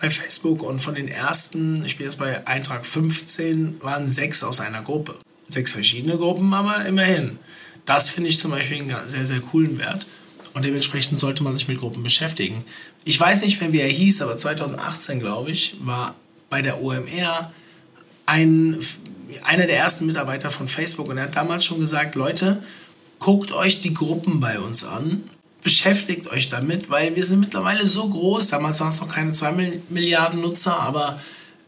bei 0.00 0.08
Facebook 0.08 0.62
und 0.62 0.78
von 0.78 0.94
den 0.94 1.08
ersten, 1.08 1.84
ich 1.84 1.98
bin 1.98 2.06
jetzt 2.06 2.18
bei 2.18 2.46
Eintrag 2.46 2.86
15, 2.86 3.82
waren 3.82 4.08
sechs 4.08 4.42
aus 4.42 4.60
einer 4.60 4.82
Gruppe. 4.82 5.16
Sechs 5.48 5.72
verschiedene 5.72 6.16
Gruppen, 6.16 6.54
aber 6.54 6.86
immerhin. 6.86 7.38
Das 7.84 8.10
finde 8.10 8.30
ich 8.30 8.38
zum 8.38 8.52
Beispiel 8.52 8.78
einen 8.78 9.08
sehr, 9.08 9.26
sehr 9.26 9.40
coolen 9.40 9.78
Wert. 9.78 10.06
Und 10.54 10.64
dementsprechend 10.64 11.18
sollte 11.18 11.42
man 11.42 11.56
sich 11.56 11.68
mit 11.68 11.78
Gruppen 11.78 12.02
beschäftigen. 12.02 12.64
Ich 13.04 13.18
weiß 13.18 13.42
nicht 13.42 13.60
mehr, 13.60 13.72
wie 13.72 13.80
er 13.80 13.88
hieß, 13.88 14.22
aber 14.22 14.36
2018, 14.36 15.18
glaube 15.18 15.50
ich, 15.50 15.76
war 15.80 16.14
bei 16.48 16.62
der 16.62 16.82
OMR 16.82 17.52
ein, 18.26 18.78
einer 19.44 19.66
der 19.66 19.78
ersten 19.78 20.06
Mitarbeiter 20.06 20.50
von 20.50 20.68
Facebook. 20.68 21.08
Und 21.08 21.18
er 21.18 21.24
hat 21.24 21.36
damals 21.36 21.64
schon 21.64 21.80
gesagt, 21.80 22.14
Leute, 22.14 22.62
guckt 23.18 23.52
euch 23.52 23.80
die 23.80 23.94
Gruppen 23.94 24.40
bei 24.40 24.60
uns 24.60 24.84
an 24.84 25.28
beschäftigt 25.62 26.28
euch 26.28 26.48
damit, 26.48 26.88
weil 26.90 27.16
wir 27.16 27.24
sind 27.24 27.40
mittlerweile 27.40 27.86
so 27.86 28.08
groß, 28.08 28.48
damals 28.48 28.80
waren 28.80 28.88
es 28.88 29.00
noch 29.00 29.08
keine 29.08 29.32
2 29.32 29.80
Milliarden 29.88 30.40
Nutzer, 30.40 30.78
aber 30.78 31.20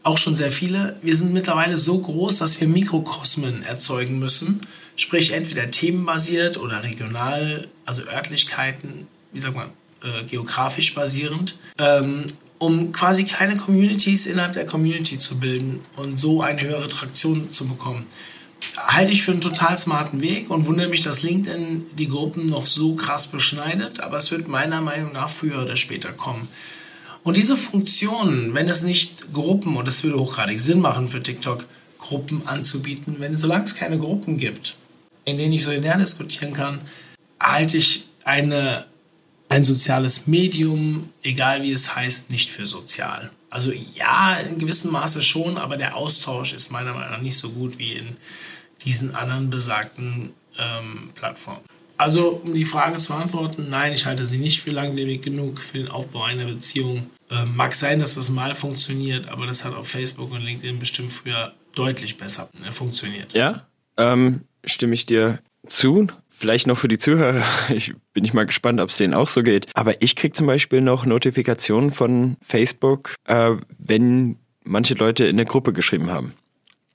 auch 0.03 0.17
schon 0.17 0.35
sehr 0.35 0.51
viele. 0.51 0.97
Wir 1.01 1.15
sind 1.15 1.33
mittlerweile 1.33 1.77
so 1.77 1.99
groß, 1.99 2.37
dass 2.37 2.59
wir 2.59 2.67
Mikrokosmen 2.67 3.63
erzeugen 3.63 4.17
müssen, 4.17 4.61
sprich 4.95 5.33
entweder 5.33 5.69
themenbasiert 5.69 6.57
oder 6.57 6.83
regional, 6.83 7.67
also 7.85 8.03
Örtlichkeiten, 8.03 9.07
wie 9.31 9.39
sagt 9.39 9.55
man, 9.55 9.69
äh, 10.03 10.23
geografisch 10.23 10.95
basierend, 10.95 11.55
ähm, 11.77 12.27
um 12.57 12.91
quasi 12.91 13.25
kleine 13.25 13.57
Communities 13.57 14.25
innerhalb 14.25 14.53
der 14.53 14.65
Community 14.65 15.19
zu 15.19 15.39
bilden 15.39 15.81
und 15.95 16.19
so 16.19 16.41
eine 16.41 16.61
höhere 16.61 16.87
Traktion 16.87 17.53
zu 17.53 17.67
bekommen 17.67 18.07
halte 18.77 19.11
ich 19.11 19.23
für 19.23 19.31
einen 19.31 19.41
total 19.41 19.77
smarten 19.77 20.21
Weg 20.21 20.49
und 20.49 20.65
wundere 20.65 20.89
mich, 20.89 21.01
dass 21.01 21.23
LinkedIn 21.23 21.87
die 21.97 22.07
Gruppen 22.07 22.47
noch 22.47 22.67
so 22.67 22.95
krass 22.95 23.27
beschneidet, 23.27 23.99
aber 23.99 24.17
es 24.17 24.31
wird 24.31 24.47
meiner 24.47 24.81
Meinung 24.81 25.13
nach 25.13 25.29
früher 25.29 25.61
oder 25.61 25.75
später 25.75 26.11
kommen. 26.11 26.47
Und 27.23 27.37
diese 27.37 27.55
Funktionen, 27.55 28.53
wenn 28.53 28.67
es 28.67 28.81
nicht 28.81 29.31
Gruppen, 29.31 29.75
und 29.77 29.87
es 29.87 30.03
würde 30.03 30.19
hochgradig 30.19 30.59
Sinn 30.59 30.79
machen 30.79 31.07
für 31.07 31.21
TikTok, 31.21 31.65
Gruppen 31.99 32.47
anzubieten, 32.47 33.17
wenn 33.19 33.37
solange 33.37 33.65
es 33.65 33.75
keine 33.75 33.99
Gruppen 33.99 34.37
gibt, 34.37 34.75
in 35.25 35.37
denen 35.37 35.53
ich 35.53 35.63
so 35.63 35.71
näher 35.71 35.97
diskutieren 35.97 36.53
kann, 36.53 36.81
halte 37.39 37.77
ich 37.77 38.05
eine, 38.23 38.85
ein 39.49 39.63
soziales 39.63 40.25
Medium, 40.25 41.09
egal 41.21 41.61
wie 41.61 41.71
es 41.71 41.95
heißt, 41.95 42.31
nicht 42.31 42.49
für 42.49 42.65
sozial. 42.65 43.29
Also 43.51 43.71
ja, 43.71 44.37
in 44.37 44.57
gewissem 44.57 44.91
Maße 44.91 45.21
schon, 45.21 45.57
aber 45.57 45.77
der 45.77 45.95
Austausch 45.95 46.53
ist 46.53 46.71
meiner 46.71 46.93
Meinung 46.93 47.11
nach 47.11 47.21
nicht 47.21 47.37
so 47.37 47.49
gut 47.49 47.77
wie 47.77 47.93
in 47.93 48.15
diesen 48.85 49.13
anderen 49.13 49.49
besagten 49.49 50.31
ähm, 50.57 51.11
Plattformen. 51.13 51.61
Also, 51.97 52.41
um 52.43 52.55
die 52.55 52.65
Frage 52.65 52.97
zu 52.97 53.13
beantworten, 53.13 53.67
nein, 53.69 53.93
ich 53.93 54.07
halte 54.07 54.25
sie 54.25 54.39
nicht 54.39 54.61
für 54.61 54.71
langlebig 54.71 55.21
genug 55.21 55.59
für 55.59 55.77
den 55.77 55.89
Aufbau 55.89 56.23
einer 56.23 56.45
Beziehung. 56.45 57.11
Ähm, 57.29 57.55
mag 57.55 57.75
sein, 57.75 57.99
dass 57.99 58.15
das 58.15 58.29
mal 58.29 58.55
funktioniert, 58.55 59.29
aber 59.29 59.45
das 59.45 59.63
hat 59.63 59.75
auf 59.75 59.87
Facebook 59.87 60.31
und 60.31 60.41
LinkedIn 60.41 60.79
bestimmt 60.79 61.11
früher 61.11 61.53
deutlich 61.75 62.17
besser 62.17 62.49
äh, 62.65 62.71
funktioniert. 62.71 63.33
Ja, 63.33 63.67
ähm, 63.97 64.41
stimme 64.65 64.95
ich 64.95 65.05
dir 65.05 65.39
zu. 65.67 66.07
Vielleicht 66.41 66.65
noch 66.65 66.79
für 66.79 66.87
die 66.87 66.97
Zuhörer, 66.97 67.43
ich 67.69 67.93
bin 68.13 68.25
ich 68.25 68.33
mal 68.33 68.47
gespannt, 68.47 68.81
ob 68.81 68.89
es 68.89 68.97
denen 68.97 69.13
auch 69.13 69.27
so 69.27 69.43
geht. 69.43 69.67
Aber 69.75 70.01
ich 70.01 70.15
kriege 70.15 70.33
zum 70.33 70.47
Beispiel 70.47 70.81
noch 70.81 71.05
Notifikationen 71.05 71.91
von 71.91 72.37
Facebook, 72.41 73.13
äh, 73.25 73.51
wenn 73.77 74.39
manche 74.63 74.95
Leute 74.95 75.25
in 75.25 75.37
der 75.37 75.45
Gruppe 75.45 75.71
geschrieben 75.71 76.09
haben 76.09 76.33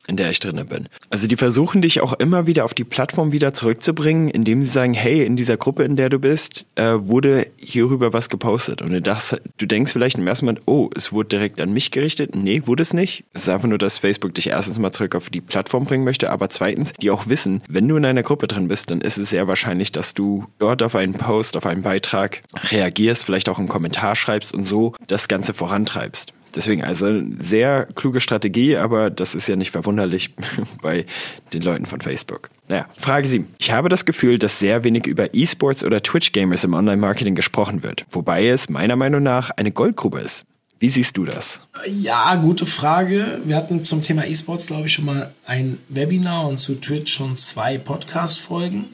in 0.07 0.17
der 0.17 0.31
ich 0.31 0.41
drinne 0.41 0.65
bin. 0.65 0.89
Also 1.11 1.27
die 1.27 1.37
versuchen 1.37 1.83
dich 1.83 2.01
auch 2.01 2.13
immer 2.15 2.47
wieder 2.47 2.65
auf 2.65 2.75
die 2.75 2.85
Plattform 2.85 3.33
wieder 3.33 3.55
zurückzubringen, 3.55 4.29
indem 4.29 4.63
sie 4.63 4.69
sagen, 4.69 4.95
hey, 4.95 5.25
in 5.25 5.37
dieser 5.37 5.57
Gruppe, 5.57 5.85
in 5.85 5.97
der 5.97 6.09
du 6.09 6.19
bist, 6.19 6.67
äh, 6.77 6.95
wurde 6.99 7.47
hierüber 7.57 8.13
was 8.13 8.29
gepostet. 8.29 8.83
Und 8.83 9.07
das, 9.07 9.37
du 9.59 9.67
denkst 9.67 9.93
vielleicht 9.93 10.19
im 10.19 10.27
ersten 10.27 10.47
Moment, 10.47 10.67
oh, 10.67 10.91
es 10.95 11.13
wurde 11.13 11.29
direkt 11.31 11.61
an 11.61 11.73
mich 11.73 11.91
gerichtet. 11.91 12.35
Nee, 12.35 12.63
wurde 12.67 12.83
es 12.83 12.93
nicht. 12.93 13.25
Es 13.33 13.43
ist 13.43 13.49
einfach 13.49 13.69
nur, 13.69 13.79
dass 13.79 13.99
Facebook 13.99 14.35
dich 14.35 14.49
erstens 14.49 14.79
mal 14.79 14.93
zurück 14.93 15.15
auf 15.15 15.31
die 15.31 15.41
Plattform 15.41 15.85
bringen 15.85 16.05
möchte, 16.05 16.31
aber 16.31 16.49
zweitens, 16.49 16.93
die 16.95 17.11
auch 17.11 17.27
wissen, 17.27 17.63
wenn 17.69 17.89
du 17.89 17.97
in 17.97 18.05
einer 18.05 18.23
Gruppe 18.23 18.47
drin 18.47 18.69
bist, 18.69 18.91
dann 18.91 19.01
ist 19.01 19.19
es 19.19 19.31
sehr 19.31 19.49
wahrscheinlich, 19.49 19.93
dass 19.93 20.15
du 20.15 20.47
dort 20.59 20.83
auf 20.83 20.95
einen 20.95 21.15
Post, 21.15 21.57
auf 21.57 21.67
einen 21.67 21.83
Beitrag 21.83 22.43
reagierst, 22.71 23.25
vielleicht 23.25 23.49
auch 23.49 23.59
einen 23.59 23.69
Kommentar 23.69 24.17
schreibst 24.17 24.55
und 24.55 24.65
so 24.65 24.95
das 25.07 25.29
Ganze 25.29 25.55
vorantreibst. 25.55 26.33
Deswegen 26.57 26.83
also 26.83 27.07
sehr 27.39 27.87
kluge 27.95 28.21
Strategie, 28.21 28.79
aber 28.79 29.11
das 29.11 29.35
ist 29.35 29.47
ja 29.47 29.57
nicht 29.57 29.71
verwunderlich 29.71 30.35
bei 30.83 31.05
den 31.53 31.63
Leuten 31.63 31.85
von 31.85 32.01
Facebook. 32.01 32.49
Naja, 32.69 32.89
Frage 32.99 33.29
7. 33.29 33.47
Ich 33.59 33.71
habe 33.71 33.91
das 33.91 34.07
Gefühl, 34.07 34.39
dass 34.39 34.59
sehr 34.59 34.83
wenig 34.83 35.07
über 35.07 35.35
E-Sports 35.35 35.85
oder 35.85 36.03
Twitch-Gamers 36.03 36.65
im 36.65 36.73
Online-Marketing 36.73 37.35
gesprochen 37.35 37.83
wird, 37.83 38.07
wobei 38.11 38.49
es 38.49 38.71
meiner 38.71 38.97
Meinung 38.97 39.23
nach 39.23 39.51
eine 39.51 39.71
Goldgrube 39.71 40.19
ist. 40.19 40.47
Wie 40.79 40.89
siehst 40.89 41.17
du 41.17 41.25
das? 41.25 41.61
Ja, 41.87 42.35
gute 42.37 42.67
Frage. 42.67 43.41
Wir 43.45 43.57
hatten 43.57 43.83
zum 43.83 44.03
Thema 44.03 44.27
E-Sports, 44.27 44.67
glaube 44.67 44.87
ich, 44.87 44.93
schon 44.93 45.07
mal 45.07 45.33
ein 45.47 45.79
Webinar 45.89 46.49
und 46.49 46.59
zu 46.59 46.75
Twitch 46.75 47.13
schon 47.13 47.37
zwei 47.37 47.79
Podcast-Folgen. 47.79 48.87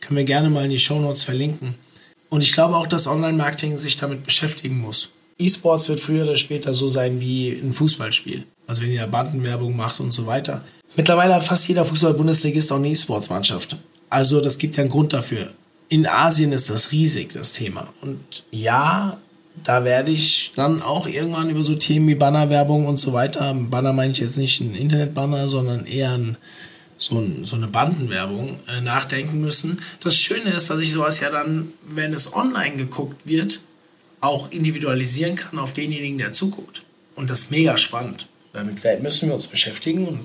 Können 0.00 0.16
wir 0.16 0.24
gerne 0.24 0.50
mal 0.50 0.64
in 0.64 0.70
die 0.70 0.78
Show 0.78 0.98
Notes 0.98 1.24
verlinken. 1.24 1.76
Und 2.30 2.42
ich 2.42 2.52
glaube 2.52 2.76
auch, 2.76 2.86
dass 2.86 3.06
Online-Marketing 3.06 3.78
sich 3.78 3.96
damit 3.96 4.22
beschäftigen 4.22 4.78
muss. 4.78 5.12
E-Sports 5.40 5.88
wird 5.88 6.00
früher 6.00 6.22
oder 6.24 6.36
später 6.36 6.74
so 6.74 6.88
sein 6.88 7.20
wie 7.20 7.50
ein 7.50 7.72
Fußballspiel. 7.72 8.44
Also 8.66 8.82
wenn 8.82 8.92
ihr 8.92 9.06
Bandenwerbung 9.06 9.76
macht 9.76 10.00
und 10.00 10.12
so 10.12 10.26
weiter. 10.26 10.62
Mittlerweile 10.96 11.34
hat 11.34 11.44
fast 11.44 11.66
jeder 11.68 11.84
Fußball-Bundesligist 11.84 12.72
auch 12.72 12.76
eine 12.76 12.88
E-Sports-Mannschaft. 12.88 13.76
Also 14.08 14.40
das 14.40 14.58
gibt 14.58 14.76
ja 14.76 14.82
einen 14.82 14.90
Grund 14.90 15.12
dafür. 15.12 15.52
In 15.88 16.06
Asien 16.06 16.52
ist 16.52 16.70
das 16.70 16.92
riesig, 16.92 17.32
das 17.32 17.52
Thema. 17.52 17.88
Und 18.00 18.44
ja, 18.50 19.18
da 19.64 19.84
werde 19.84 20.12
ich 20.12 20.52
dann 20.54 20.82
auch 20.82 21.06
irgendwann 21.06 21.50
über 21.50 21.64
so 21.64 21.74
Themen 21.74 22.08
wie 22.08 22.14
Bannerwerbung 22.14 22.86
und 22.86 22.98
so 22.98 23.12
weiter, 23.12 23.54
Banner 23.54 23.92
meine 23.92 24.12
ich 24.12 24.18
jetzt 24.18 24.38
nicht 24.38 24.60
ein 24.60 24.74
Internetbanner, 24.74 25.48
sondern 25.48 25.86
eher 25.86 26.12
ein, 26.12 26.36
so, 26.96 27.18
ein, 27.18 27.44
so, 27.44 27.56
eine 27.56 27.66
Bandenwerbung 27.66 28.60
äh, 28.68 28.80
nachdenken 28.80 29.40
müssen. 29.40 29.80
Das 30.02 30.16
Schöne 30.16 30.50
ist, 30.50 30.70
dass 30.70 30.80
ich 30.80 30.92
sowas 30.92 31.20
ja 31.20 31.30
dann, 31.30 31.72
wenn 31.88 32.12
es 32.12 32.34
online 32.34 32.76
geguckt 32.76 33.26
wird, 33.26 33.60
auch 34.20 34.50
individualisieren 34.50 35.34
kann 35.34 35.58
auf 35.58 35.72
denjenigen, 35.72 36.18
der 36.18 36.32
zuguckt. 36.32 36.82
Und 37.14 37.30
das 37.30 37.44
ist 37.44 37.50
mega 37.50 37.76
spannend. 37.76 38.26
Damit 38.52 38.82
müssen 39.02 39.28
wir 39.28 39.34
uns 39.34 39.46
beschäftigen 39.46 40.06
und 40.06 40.20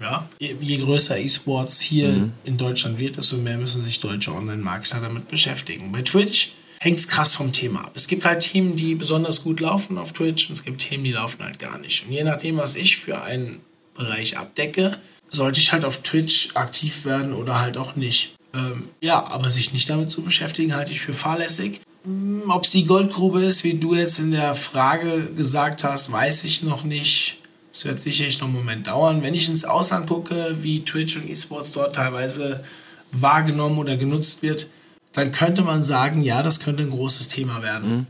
ja, 0.00 0.28
je, 0.38 0.76
größer 0.76 1.18
E-Sports 1.18 1.80
hier 1.80 2.08
mhm. 2.08 2.32
in 2.44 2.56
Deutschland 2.56 2.98
wird, 2.98 3.16
desto 3.16 3.36
mehr 3.36 3.56
müssen 3.56 3.80
sich 3.80 4.00
deutsche 4.00 4.32
Online-Marketer 4.32 5.00
damit 5.00 5.28
beschäftigen. 5.28 5.92
Bei 5.92 6.02
Twitch 6.02 6.52
hängt 6.80 6.98
es 6.98 7.08
krass 7.08 7.32
vom 7.32 7.52
Thema 7.52 7.84
ab. 7.84 7.92
Es 7.94 8.08
gibt 8.08 8.24
halt 8.24 8.40
Themen, 8.40 8.76
die 8.76 8.94
besonders 8.94 9.44
gut 9.44 9.60
laufen 9.60 9.96
auf 9.96 10.12
Twitch 10.12 10.48
und 10.48 10.56
es 10.56 10.64
gibt 10.64 10.82
Themen, 10.82 11.04
die 11.04 11.12
laufen 11.12 11.42
halt 11.42 11.58
gar 11.58 11.78
nicht. 11.78 12.04
Und 12.04 12.12
je 12.12 12.24
nachdem, 12.24 12.56
was 12.56 12.76
ich 12.76 12.98
für 12.98 13.22
einen 13.22 13.60
Bereich 13.94 14.36
abdecke, 14.36 14.98
sollte 15.28 15.60
ich 15.60 15.72
halt 15.72 15.84
auf 15.84 16.02
Twitch 16.02 16.50
aktiv 16.54 17.04
werden 17.04 17.32
oder 17.32 17.60
halt 17.60 17.76
auch 17.76 17.96
nicht. 17.96 18.34
Ähm, 18.52 18.88
ja, 19.00 19.24
aber 19.24 19.50
sich 19.50 19.72
nicht 19.72 19.88
damit 19.88 20.10
zu 20.10 20.22
beschäftigen, 20.22 20.74
halte 20.74 20.92
ich 20.92 21.00
für 21.00 21.12
fahrlässig. 21.12 21.80
Hm, 22.04 22.44
Ob 22.48 22.64
es 22.64 22.70
die 22.70 22.84
Goldgrube 22.84 23.42
ist, 23.42 23.64
wie 23.64 23.74
du 23.74 23.94
jetzt 23.94 24.18
in 24.18 24.30
der 24.30 24.54
Frage 24.54 25.30
gesagt 25.34 25.84
hast, 25.84 26.12
weiß 26.12 26.44
ich 26.44 26.62
noch 26.62 26.84
nicht. 26.84 27.38
Es 27.72 27.84
wird 27.84 27.98
sicherlich 27.98 28.40
noch 28.40 28.46
einen 28.46 28.56
Moment 28.56 28.86
dauern. 28.86 29.22
Wenn 29.22 29.34
ich 29.34 29.48
ins 29.48 29.64
Ausland 29.64 30.08
gucke, 30.08 30.56
wie 30.60 30.84
Twitch 30.84 31.16
und 31.16 31.28
E-Sports 31.28 31.72
dort 31.72 31.96
teilweise 31.96 32.62
wahrgenommen 33.10 33.78
oder 33.78 33.96
genutzt 33.96 34.42
wird, 34.42 34.68
dann 35.12 35.32
könnte 35.32 35.62
man 35.62 35.82
sagen, 35.82 36.22
ja, 36.22 36.42
das 36.42 36.60
könnte 36.60 36.82
ein 36.82 36.90
großes 36.90 37.28
Thema 37.28 37.62
werden. 37.62 37.90
Mhm. 37.90 38.06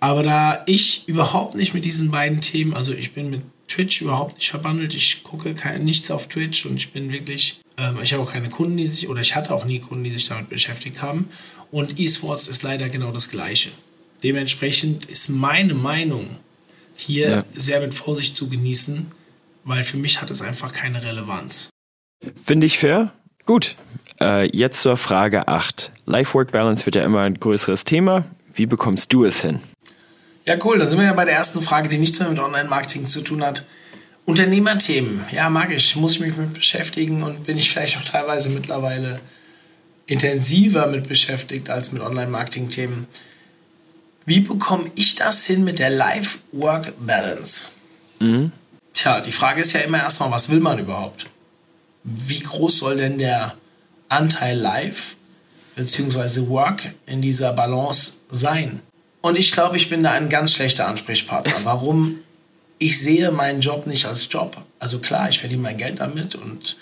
Aber 0.00 0.22
da 0.22 0.62
ich 0.66 1.06
überhaupt 1.06 1.54
nicht 1.54 1.74
mit 1.74 1.84
diesen 1.84 2.10
beiden 2.10 2.40
Themen, 2.40 2.74
also 2.74 2.92
ich 2.92 3.12
bin 3.12 3.30
mit 3.30 3.42
Twitch 3.68 4.00
überhaupt 4.00 4.36
nicht 4.36 4.50
verbandelt, 4.50 4.94
ich 4.94 5.22
gucke 5.22 5.54
kein, 5.54 5.84
nichts 5.84 6.10
auf 6.10 6.26
Twitch 6.26 6.64
und 6.66 6.76
ich 6.76 6.92
bin 6.92 7.12
wirklich, 7.12 7.60
ähm, 7.76 7.98
ich 8.02 8.12
habe 8.12 8.22
auch 8.22 8.32
keine 8.32 8.48
Kunden, 8.48 8.76
die 8.76 8.88
sich, 8.88 9.08
oder 9.08 9.20
ich 9.20 9.36
hatte 9.36 9.54
auch 9.54 9.64
nie 9.64 9.78
Kunden, 9.78 10.04
die 10.04 10.12
sich 10.12 10.26
damit 10.26 10.48
beschäftigt 10.48 11.02
haben. 11.02 11.28
Und 11.70 11.98
E-Sports 11.98 12.48
ist 12.48 12.62
leider 12.62 12.88
genau 12.88 13.12
das 13.12 13.30
Gleiche. 13.30 13.70
Dementsprechend 14.22 15.06
ist 15.06 15.28
meine 15.28 15.74
Meinung 15.74 16.36
hier 16.96 17.30
ja. 17.30 17.44
sehr 17.54 17.80
mit 17.80 17.94
Vorsicht 17.94 18.36
zu 18.36 18.48
genießen, 18.48 19.10
weil 19.64 19.82
für 19.82 19.96
mich 19.96 20.20
hat 20.20 20.30
es 20.30 20.42
einfach 20.42 20.72
keine 20.72 21.02
Relevanz. 21.02 21.68
Finde 22.44 22.66
ich 22.66 22.78
fair. 22.78 23.12
Gut. 23.46 23.76
Äh, 24.20 24.54
jetzt 24.54 24.82
zur 24.82 24.96
Frage 24.96 25.48
8. 25.48 25.90
Life-Work-Balance 26.06 26.84
wird 26.84 26.96
ja 26.96 27.04
immer 27.04 27.22
ein 27.22 27.40
größeres 27.40 27.84
Thema. 27.84 28.26
Wie 28.52 28.66
bekommst 28.66 29.12
du 29.12 29.24
es 29.24 29.40
hin? 29.40 29.60
Ja, 30.44 30.56
cool. 30.64 30.78
Dann 30.78 30.88
sind 30.88 30.98
wir 30.98 31.06
ja 31.06 31.14
bei 31.14 31.24
der 31.24 31.34
ersten 31.34 31.62
Frage, 31.62 31.88
die 31.88 31.98
nichts 31.98 32.18
mehr 32.18 32.28
mit 32.28 32.38
Online-Marketing 32.38 33.06
zu 33.06 33.22
tun 33.22 33.42
hat. 33.42 33.64
Unternehmerthemen. 34.26 35.24
Ja, 35.32 35.48
mag 35.48 35.72
ich. 35.72 35.96
Muss 35.96 36.14
ich 36.14 36.20
mich 36.20 36.36
mit 36.36 36.52
beschäftigen 36.52 37.22
und 37.22 37.44
bin 37.44 37.56
ich 37.56 37.70
vielleicht 37.70 37.96
auch 37.96 38.04
teilweise 38.04 38.50
mittlerweile 38.50 39.20
intensiver 40.10 40.88
mit 40.88 41.08
beschäftigt 41.08 41.70
als 41.70 41.92
mit 41.92 42.02
Online-Marketing-Themen. 42.02 43.06
Wie 44.26 44.40
bekomme 44.40 44.90
ich 44.96 45.14
das 45.14 45.46
hin 45.46 45.62
mit 45.62 45.78
der 45.78 45.90
Life-Work-Balance? 45.90 47.68
Mhm. 48.18 48.50
Tja, 48.92 49.20
die 49.20 49.30
Frage 49.30 49.60
ist 49.60 49.72
ja 49.72 49.80
immer 49.80 49.98
erstmal, 49.98 50.32
was 50.32 50.50
will 50.50 50.58
man 50.58 50.80
überhaupt? 50.80 51.26
Wie 52.02 52.40
groß 52.40 52.78
soll 52.78 52.96
denn 52.96 53.18
der 53.18 53.54
Anteil 54.08 54.58
Life 54.58 55.14
bzw. 55.76 56.48
Work 56.48 56.92
in 57.06 57.22
dieser 57.22 57.52
Balance 57.52 58.14
sein? 58.32 58.80
Und 59.20 59.38
ich 59.38 59.52
glaube, 59.52 59.76
ich 59.76 59.90
bin 59.90 60.02
da 60.02 60.10
ein 60.10 60.28
ganz 60.28 60.52
schlechter 60.52 60.88
Ansprechpartner. 60.88 61.54
Warum? 61.62 62.18
Ich 62.78 62.98
sehe 62.98 63.30
meinen 63.30 63.60
Job 63.60 63.86
nicht 63.86 64.06
als 64.06 64.26
Job. 64.28 64.56
Also 64.80 64.98
klar, 64.98 65.28
ich 65.28 65.38
verdiene 65.38 65.62
mein 65.62 65.76
Geld 65.76 66.00
damit 66.00 66.34
und 66.34 66.76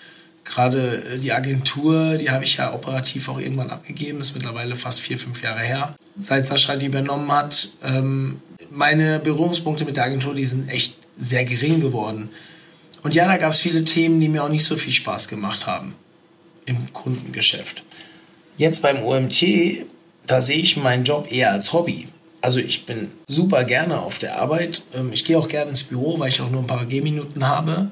gerade 0.49 1.05
äh, 1.05 1.19
die 1.19 1.33
Agentur, 1.33 2.17
die 2.17 2.31
habe 2.31 2.45
ich 2.45 2.57
ja 2.57 2.73
operativ 2.75 3.29
auch 3.29 3.39
irgendwann 3.39 3.71
abgegeben, 3.71 4.21
ist 4.21 4.35
mittlerweile 4.35 4.75
fast 4.75 5.01
vier, 5.01 5.19
fünf 5.19 5.43
Jahre 5.43 5.61
her. 5.61 5.95
Seit 6.19 6.47
Sascha 6.47 6.77
die 6.77 6.87
übernommen 6.87 7.31
hat, 7.31 7.71
ähm, 7.85 8.41
meine 8.71 9.19
Berührungspunkte 9.21 9.85
mit 9.85 9.97
der 9.97 10.05
Agentur, 10.05 10.35
die 10.35 10.47
sind 10.47 10.69
echt 10.71 10.97
sehr 11.17 11.45
gering 11.45 11.81
geworden. 11.81 12.31
Und 13.03 13.15
ja, 13.15 13.27
da 13.27 13.37
gab 13.37 13.53
es 13.53 13.61
viele 13.61 13.85
Themen, 13.85 14.21
die 14.21 14.29
mir 14.29 14.43
auch 14.43 14.49
nicht 14.49 14.65
so 14.65 14.77
viel 14.77 14.93
Spaß 14.93 15.29
gemacht 15.29 15.67
haben 15.67 15.95
im 16.67 16.93
Kundengeschäft. 16.93 17.85
Jetzt 18.57 18.83
beim 18.83 19.03
OMT, 19.03 19.87
da 20.27 20.41
sehe 20.41 20.59
ich 20.59 20.77
meinen 20.77 21.05
Job 21.05 21.31
eher 21.31 21.53
als 21.53 21.73
Hobby. 21.73 22.09
Also 22.41 22.61
ich 22.61 22.87
bin 22.87 23.13
super 23.27 23.65
gerne 23.65 24.01
auf 24.01 24.19
der 24.19 24.39
Arbeit. 24.41 24.83
Ähm, 24.95 25.13
ich 25.13 25.25
gehe 25.25 25.39
auch 25.39 25.49
gerne 25.49 25.71
ins 25.71 25.85
Büro, 25.85 26.19
weil 26.19 26.29
ich 26.29 26.41
auch 26.41 26.51
nur 26.51 26.63
ein 26.63 26.67
paar 26.67 26.87
Gehminuten 26.87 27.49
habe. 27.49 27.91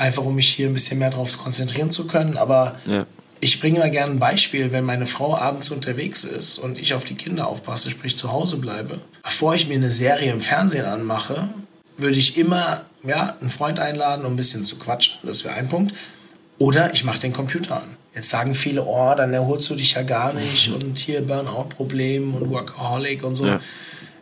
Einfach 0.00 0.24
um 0.24 0.34
mich 0.34 0.48
hier 0.48 0.66
ein 0.66 0.72
bisschen 0.72 0.98
mehr 0.98 1.10
darauf 1.10 1.36
konzentrieren 1.36 1.90
zu 1.90 2.06
können. 2.06 2.38
Aber 2.38 2.76
ja. 2.86 3.04
ich 3.40 3.60
bringe 3.60 3.80
immer 3.80 3.90
gerne 3.90 4.12
ein 4.12 4.18
Beispiel, 4.18 4.72
wenn 4.72 4.84
meine 4.84 5.06
Frau 5.06 5.36
abends 5.36 5.68
unterwegs 5.68 6.24
ist 6.24 6.58
und 6.58 6.78
ich 6.78 6.94
auf 6.94 7.04
die 7.04 7.16
Kinder 7.16 7.46
aufpasse, 7.46 7.90
sprich 7.90 8.16
zu 8.16 8.32
Hause 8.32 8.56
bleibe. 8.56 9.00
Bevor 9.22 9.54
ich 9.54 9.68
mir 9.68 9.74
eine 9.74 9.90
Serie 9.90 10.32
im 10.32 10.40
Fernsehen 10.40 10.86
anmache, 10.86 11.50
würde 11.98 12.16
ich 12.16 12.38
immer 12.38 12.86
ja, 13.04 13.36
einen 13.42 13.50
Freund 13.50 13.78
einladen, 13.78 14.24
um 14.24 14.32
ein 14.32 14.36
bisschen 14.36 14.64
zu 14.64 14.78
quatschen. 14.78 15.18
Das 15.22 15.44
wäre 15.44 15.54
ein 15.56 15.68
Punkt. 15.68 15.94
Oder 16.56 16.94
ich 16.94 17.04
mache 17.04 17.18
den 17.18 17.34
Computer 17.34 17.76
an. 17.82 17.96
Jetzt 18.14 18.30
sagen 18.30 18.54
viele, 18.54 18.84
oh, 18.84 19.14
dann 19.14 19.34
erholst 19.34 19.68
du 19.68 19.74
dich 19.74 19.92
ja 19.92 20.02
gar 20.02 20.32
nicht 20.32 20.72
und 20.72 20.98
hier 20.98 21.20
Burnout-Problem 21.26 22.34
und 22.34 22.48
Workaholic 22.48 23.22
und 23.22 23.36
so. 23.36 23.46
Ja. 23.46 23.60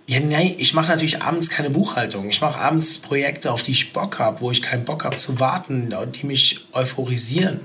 Ja, 0.08 0.20
nein, 0.20 0.54
ich 0.56 0.72
mache 0.72 0.88
natürlich 0.88 1.20
abends 1.20 1.50
keine 1.50 1.68
Buchhaltung. 1.68 2.30
Ich 2.30 2.40
mache 2.40 2.58
abends 2.58 2.96
Projekte, 2.96 3.52
auf 3.52 3.62
die 3.62 3.72
ich 3.72 3.92
Bock 3.92 4.18
habe, 4.18 4.40
wo 4.40 4.50
ich 4.50 4.62
keinen 4.62 4.86
Bock 4.86 5.04
habe 5.04 5.16
zu 5.16 5.38
warten, 5.38 5.94
die 6.14 6.26
mich 6.26 6.66
euphorisieren. 6.72 7.60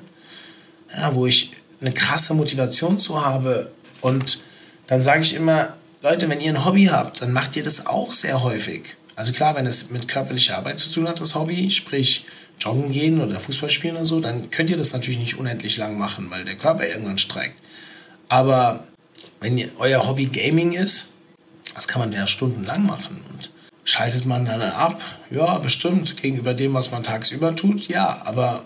Ja, 0.93 1.15
wo 1.15 1.25
ich 1.25 1.53
eine 1.79 1.93
krasse 1.93 2.33
Motivation 2.33 2.99
zu 2.99 3.25
habe. 3.25 3.71
Und 4.01 4.43
dann 4.87 5.01
sage 5.01 5.21
ich 5.21 5.35
immer, 5.35 5.77
Leute, 6.01 6.27
wenn 6.27 6.41
ihr 6.41 6.51
ein 6.51 6.65
Hobby 6.65 6.87
habt, 6.87 7.21
dann 7.21 7.31
macht 7.31 7.55
ihr 7.55 7.63
das 7.63 7.87
auch 7.87 8.11
sehr 8.11 8.43
häufig. 8.43 8.97
Also 9.15 9.31
klar, 9.31 9.55
wenn 9.55 9.65
es 9.65 9.89
mit 9.89 10.09
körperlicher 10.09 10.57
Arbeit 10.57 10.79
zu 10.79 10.91
tun 10.91 11.07
hat, 11.07 11.21
das 11.21 11.35
Hobby, 11.35 11.69
sprich 11.69 12.25
joggen 12.59 12.91
gehen 12.91 13.21
oder 13.21 13.39
Fußball 13.39 13.69
spielen 13.69 13.95
und 13.95 14.05
so, 14.05 14.19
dann 14.19 14.51
könnt 14.51 14.69
ihr 14.69 14.75
das 14.75 14.91
natürlich 14.91 15.19
nicht 15.19 15.39
unendlich 15.39 15.77
lang 15.77 15.97
machen, 15.97 16.29
weil 16.29 16.43
der 16.43 16.57
Körper 16.57 16.85
irgendwann 16.85 17.17
streikt. 17.17 17.55
Aber 18.27 18.83
wenn 19.39 19.57
ihr, 19.57 19.69
euer 19.79 20.05
Hobby 20.05 20.25
Gaming 20.25 20.73
ist, 20.73 21.12
das 21.73 21.87
kann 21.87 22.01
man 22.01 22.11
ja 22.11 22.27
stundenlang 22.27 22.85
machen. 22.85 23.23
Und 23.31 23.51
schaltet 23.83 24.25
man 24.25 24.45
dann 24.45 24.61
ab? 24.61 25.01
Ja, 25.29 25.57
bestimmt. 25.57 26.17
Gegenüber 26.21 26.53
dem, 26.53 26.73
was 26.73 26.91
man 26.91 27.03
tagsüber 27.03 27.55
tut, 27.55 27.87
ja. 27.87 28.21
Aber 28.25 28.65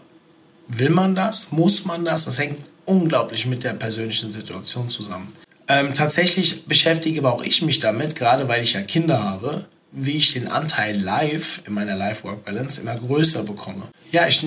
will 0.67 0.89
man 0.89 1.15
das? 1.15 1.51
Muss 1.51 1.85
man 1.85 2.05
das? 2.05 2.25
Das 2.25 2.39
hängt 2.39 2.57
unglaublich 2.85 3.45
mit 3.45 3.63
der 3.63 3.73
persönlichen 3.73 4.31
Situation 4.31 4.89
zusammen. 4.89 5.33
Ähm, 5.67 5.93
tatsächlich 5.93 6.65
beschäftige 6.65 7.19
aber 7.19 7.33
auch 7.33 7.43
ich 7.43 7.61
mich 7.61 7.79
damit, 7.79 8.15
gerade 8.15 8.47
weil 8.47 8.63
ich 8.63 8.73
ja 8.73 8.81
Kinder 8.81 9.23
habe, 9.23 9.65
wie 9.91 10.17
ich 10.17 10.33
den 10.33 10.47
Anteil 10.47 10.97
live 10.99 11.61
in 11.65 11.73
meiner 11.73 11.95
Life-Work-Balance 11.95 12.81
immer 12.81 12.95
größer 12.95 13.43
bekomme. 13.43 13.83
Ja, 14.11 14.27
ich, 14.27 14.45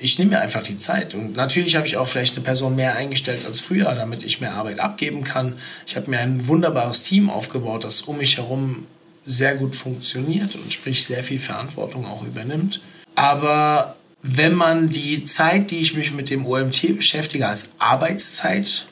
ich 0.00 0.18
nehme 0.18 0.32
mir 0.32 0.40
einfach 0.40 0.62
die 0.62 0.78
Zeit. 0.78 1.14
Und 1.14 1.34
natürlich 1.34 1.76
habe 1.76 1.86
ich 1.86 1.96
auch 1.96 2.08
vielleicht 2.08 2.36
eine 2.36 2.44
Person 2.44 2.76
mehr 2.76 2.94
eingestellt 2.94 3.44
als 3.44 3.60
früher, 3.60 3.94
damit 3.94 4.22
ich 4.22 4.40
mehr 4.40 4.54
Arbeit 4.54 4.80
abgeben 4.80 5.24
kann. 5.24 5.58
Ich 5.86 5.96
habe 5.96 6.10
mir 6.10 6.20
ein 6.20 6.46
wunderbares 6.46 7.02
Team 7.02 7.30
aufgebaut, 7.30 7.84
das 7.84 8.02
um 8.02 8.18
mich 8.18 8.36
herum 8.36 8.86
sehr 9.24 9.56
gut 9.56 9.76
funktioniert 9.76 10.56
und 10.56 10.72
sprich 10.72 11.04
sehr 11.04 11.22
viel 11.22 11.38
Verantwortung 11.38 12.06
auch 12.06 12.24
übernimmt. 12.24 12.80
Aber 13.14 13.96
wenn 14.22 14.54
man 14.54 14.90
die 14.90 15.24
Zeit, 15.24 15.70
die 15.70 15.78
ich 15.78 15.94
mich 15.94 16.12
mit 16.12 16.30
dem 16.30 16.46
OMT 16.46 16.96
beschäftige, 16.96 17.46
als 17.46 17.72
Arbeitszeit 17.78 18.88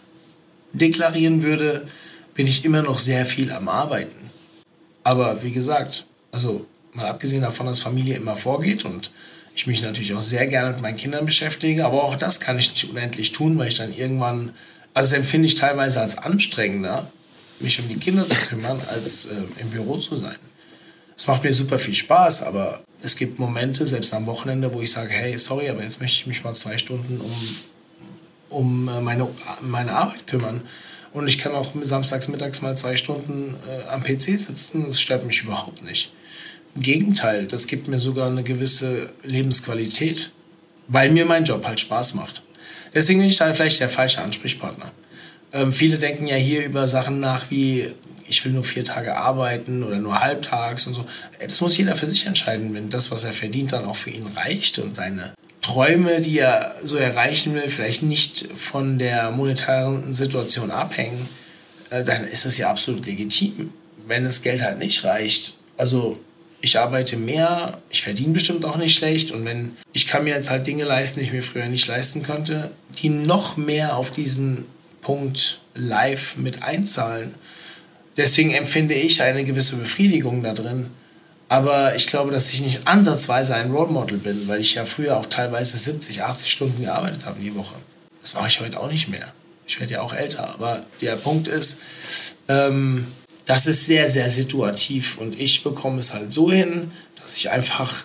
deklarieren 0.73 1.43
würde, 1.43 1.87
bin 2.35 2.47
ich 2.47 2.65
immer 2.65 2.83
noch 2.83 2.99
sehr 2.99 3.25
viel 3.25 3.51
am 3.51 3.69
Arbeiten. 3.69 4.31
Aber 5.05 5.43
wie 5.43 5.53
gesagt, 5.53 6.05
also 6.33 6.67
mal 6.93 7.07
abgesehen 7.07 7.43
davon, 7.43 7.67
dass 7.67 7.81
Familie 7.81 8.17
immer 8.17 8.37
vorgeht 8.37 8.85
und 8.85 9.11
ich 9.57 9.67
mich 9.67 9.83
natürlich 9.83 10.13
auch 10.13 10.21
sehr 10.21 10.47
gerne 10.47 10.73
mit 10.73 10.83
meinen 10.83 10.97
Kindern 10.97 11.25
beschäftige, 11.25 11.87
aber 11.87 12.05
auch 12.05 12.15
das 12.15 12.41
kann 12.41 12.59
ich 12.59 12.71
nicht 12.71 12.91
unendlich 12.91 13.33
tun, 13.33 13.59
weil 13.59 13.69
ich 13.69 13.79
dann 13.79 13.93
irgendwann, 13.93 14.55
also 14.93 15.11
das 15.11 15.19
empfinde 15.19 15.47
ich 15.47 15.55
teilweise 15.55 16.01
als 16.03 16.19
anstrengender, 16.19 17.11
mich 17.59 17.81
um 17.81 17.89
die 17.89 17.97
Kinder 17.97 18.27
zu 18.27 18.37
kümmern, 18.37 18.83
als 18.87 19.27
äh, 19.27 19.61
im 19.61 19.71
Büro 19.71 19.97
zu 19.97 20.15
sein. 20.15 20.37
Es 21.17 21.27
macht 21.27 21.43
mir 21.43 21.55
super 21.55 21.79
viel 21.79 21.95
Spaß, 21.95 22.43
aber 22.43 22.83
es 23.01 23.17
gibt 23.17 23.39
Momente, 23.39 23.87
selbst 23.87 24.13
am 24.13 24.27
Wochenende, 24.27 24.75
wo 24.75 24.83
ich 24.83 24.93
sage, 24.93 25.11
hey, 25.11 25.39
sorry, 25.39 25.71
aber 25.71 25.83
jetzt 25.83 26.03
möchte 26.03 26.19
ich 26.19 26.27
mich 26.27 26.45
mal 26.45 26.53
zwei 26.53 26.77
Stunden 26.77 27.23
um, 27.23 27.57
um 28.51 28.89
äh, 28.89 29.01
meine, 29.01 29.27
meine 29.63 29.93
Arbeit 29.93 30.27
kümmern. 30.27 30.63
Und 31.15 31.29
ich 31.29 31.39
kann 31.39 31.55
auch 31.55 31.73
samstags 31.81 32.29
mittags 32.29 32.61
mal 32.61 32.77
zwei 32.77 32.95
Stunden 32.97 33.57
äh, 33.67 33.89
am 33.89 34.03
PC 34.03 34.39
sitzen. 34.39 34.85
Das 34.87 35.01
stört 35.01 35.25
mich 35.25 35.43
überhaupt 35.43 35.83
nicht. 35.83 36.13
Im 36.77 36.83
Gegenteil, 36.83 37.47
das 37.47 37.67
gibt 37.67 37.89
mir 37.89 38.01
sogar 38.01 38.29
eine 38.29 38.43
gewisse 38.43 39.11
Lebensqualität, 39.23 40.31
weil 40.89 41.11
mir 41.11 41.25
mein 41.25 41.45
Job 41.45 41.67
halt 41.67 41.81
Spaß 41.81 42.15
macht. 42.15 42.43
Deswegen 42.95 43.21
bin 43.21 43.29
ich 43.29 43.39
da 43.39 43.51
vielleicht 43.53 43.81
der 43.81 43.89
falsche 43.89 44.21
Ansprechpartner. 44.21 44.93
Ähm, 45.53 45.73
viele 45.73 45.97
denken 45.97 46.27
ja 46.27 46.37
hier 46.37 46.65
über 46.67 46.87
Sachen 46.87 47.19
nach 47.19 47.51
wie, 47.51 47.93
ich 48.29 48.45
will 48.45 48.53
nur 48.53 48.63
vier 48.63 48.85
Tage 48.85 49.17
arbeiten 49.17 49.83
oder 49.83 49.97
nur 49.97 50.21
halbtags 50.21 50.87
und 50.87 50.95
so. 50.95 51.07
Das 51.41 51.63
muss 51.63 51.79
jeder 51.79 51.95
für 51.95 52.07
sich 52.07 52.27
entscheiden, 52.27 52.75
wenn 52.75 52.91
das, 52.91 53.11
was 53.11 53.25
er 53.25 53.33
verdient, 53.33 53.73
dann 53.73 53.87
auch 53.87 53.97
für 53.97 54.11
ihn 54.11 54.27
reicht 54.37 54.79
und 54.79 54.97
seine 54.97 55.33
Träume, 55.63 56.21
die 56.21 56.39
er 56.39 56.75
so 56.85 56.97
erreichen 56.97 57.55
will, 57.55 57.71
vielleicht 57.71 58.03
nicht 58.03 58.49
von 58.55 58.99
der 58.99 59.31
monetären 59.31 60.13
Situation 60.13 60.71
abhängen, 60.71 61.29
äh, 61.89 62.05
dann 62.05 62.29
ist 62.29 62.45
es 62.45 62.59
ja 62.59 62.69
absolut 62.71 63.07
legitim. 63.07 63.73
Wenn 64.07 64.25
das 64.25 64.43
Geld 64.43 64.63
halt 64.63 64.79
nicht 64.79 65.03
reicht, 65.05 65.55
also 65.79 66.21
ich 66.61 66.79
arbeite 66.79 67.17
mehr, 67.17 67.79
ich 67.91 68.03
verdiene 68.03 68.33
bestimmt 68.33 68.65
auch 68.65 68.77
nicht 68.77 68.97
schlecht 68.97 69.31
und 69.31 69.45
wenn 69.45 69.77
ich 69.93 70.07
kann 70.07 70.25
mir 70.25 70.35
jetzt 70.35 70.51
halt 70.51 70.67
Dinge 70.67 70.85
leisten, 70.85 71.21
die 71.21 71.27
ich 71.27 71.33
mir 71.33 71.43
früher 71.43 71.67
nicht 71.67 71.87
leisten 71.87 72.23
konnte, 72.23 72.73
die 73.01 73.09
noch 73.09 73.57
mehr 73.57 73.97
auf 73.97 74.11
diesen 74.11 74.65
Punkt 75.01 75.61
live 75.75 76.37
mit 76.37 76.63
einzahlen. 76.63 77.35
Deswegen 78.17 78.53
empfinde 78.53 78.95
ich 78.95 79.23
eine 79.23 79.45
gewisse 79.45 79.77
Befriedigung 79.77 80.43
da 80.43 80.53
drin. 80.53 80.91
Aber 81.49 81.95
ich 81.95 82.07
glaube, 82.09 82.33
dass 82.33 82.53
ich 82.53 82.61
nicht 82.61 82.89
ansatzweise 82.89 83.55
ein 83.55 83.71
Role 83.71 83.91
Model 83.91 84.19
bin, 84.19 84.49
weil 84.49 84.61
ich 84.61 84.75
ja 84.75 84.85
früher 84.85 85.17
auch 85.17 85.27
teilweise 85.27 85.77
70, 85.77 86.23
80 86.23 86.51
Stunden 86.51 86.83
gearbeitet 86.83 87.25
habe 87.25 87.41
die 87.41 87.55
Woche. 87.55 87.75
Das 88.21 88.35
mache 88.35 88.49
ich 88.49 88.61
heute 88.61 88.81
auch 88.81 88.91
nicht 88.91 89.09
mehr. 89.09 89.33
Ich 89.69 89.79
werde 89.79 89.95
ja 89.95 90.01
auch 90.01 90.13
älter. 90.13 90.49
Aber 90.49 90.81
der 91.01 91.15
Punkt 91.17 91.47
ist, 91.47 91.83
ähm, 92.49 93.09
das 93.47 93.67
ist 93.67 93.87
sehr, 93.87 94.11
sehr 94.11 94.29
situativ. 94.29 95.19
Und 95.19 95.41
ich 95.41 95.63
bekomme 95.63 95.99
es 95.99 96.13
halt 96.13 96.33
so 96.33 96.53
hin, 96.53 96.91
dass 97.23 97.37
ich 97.37 97.51
einfach 97.51 98.05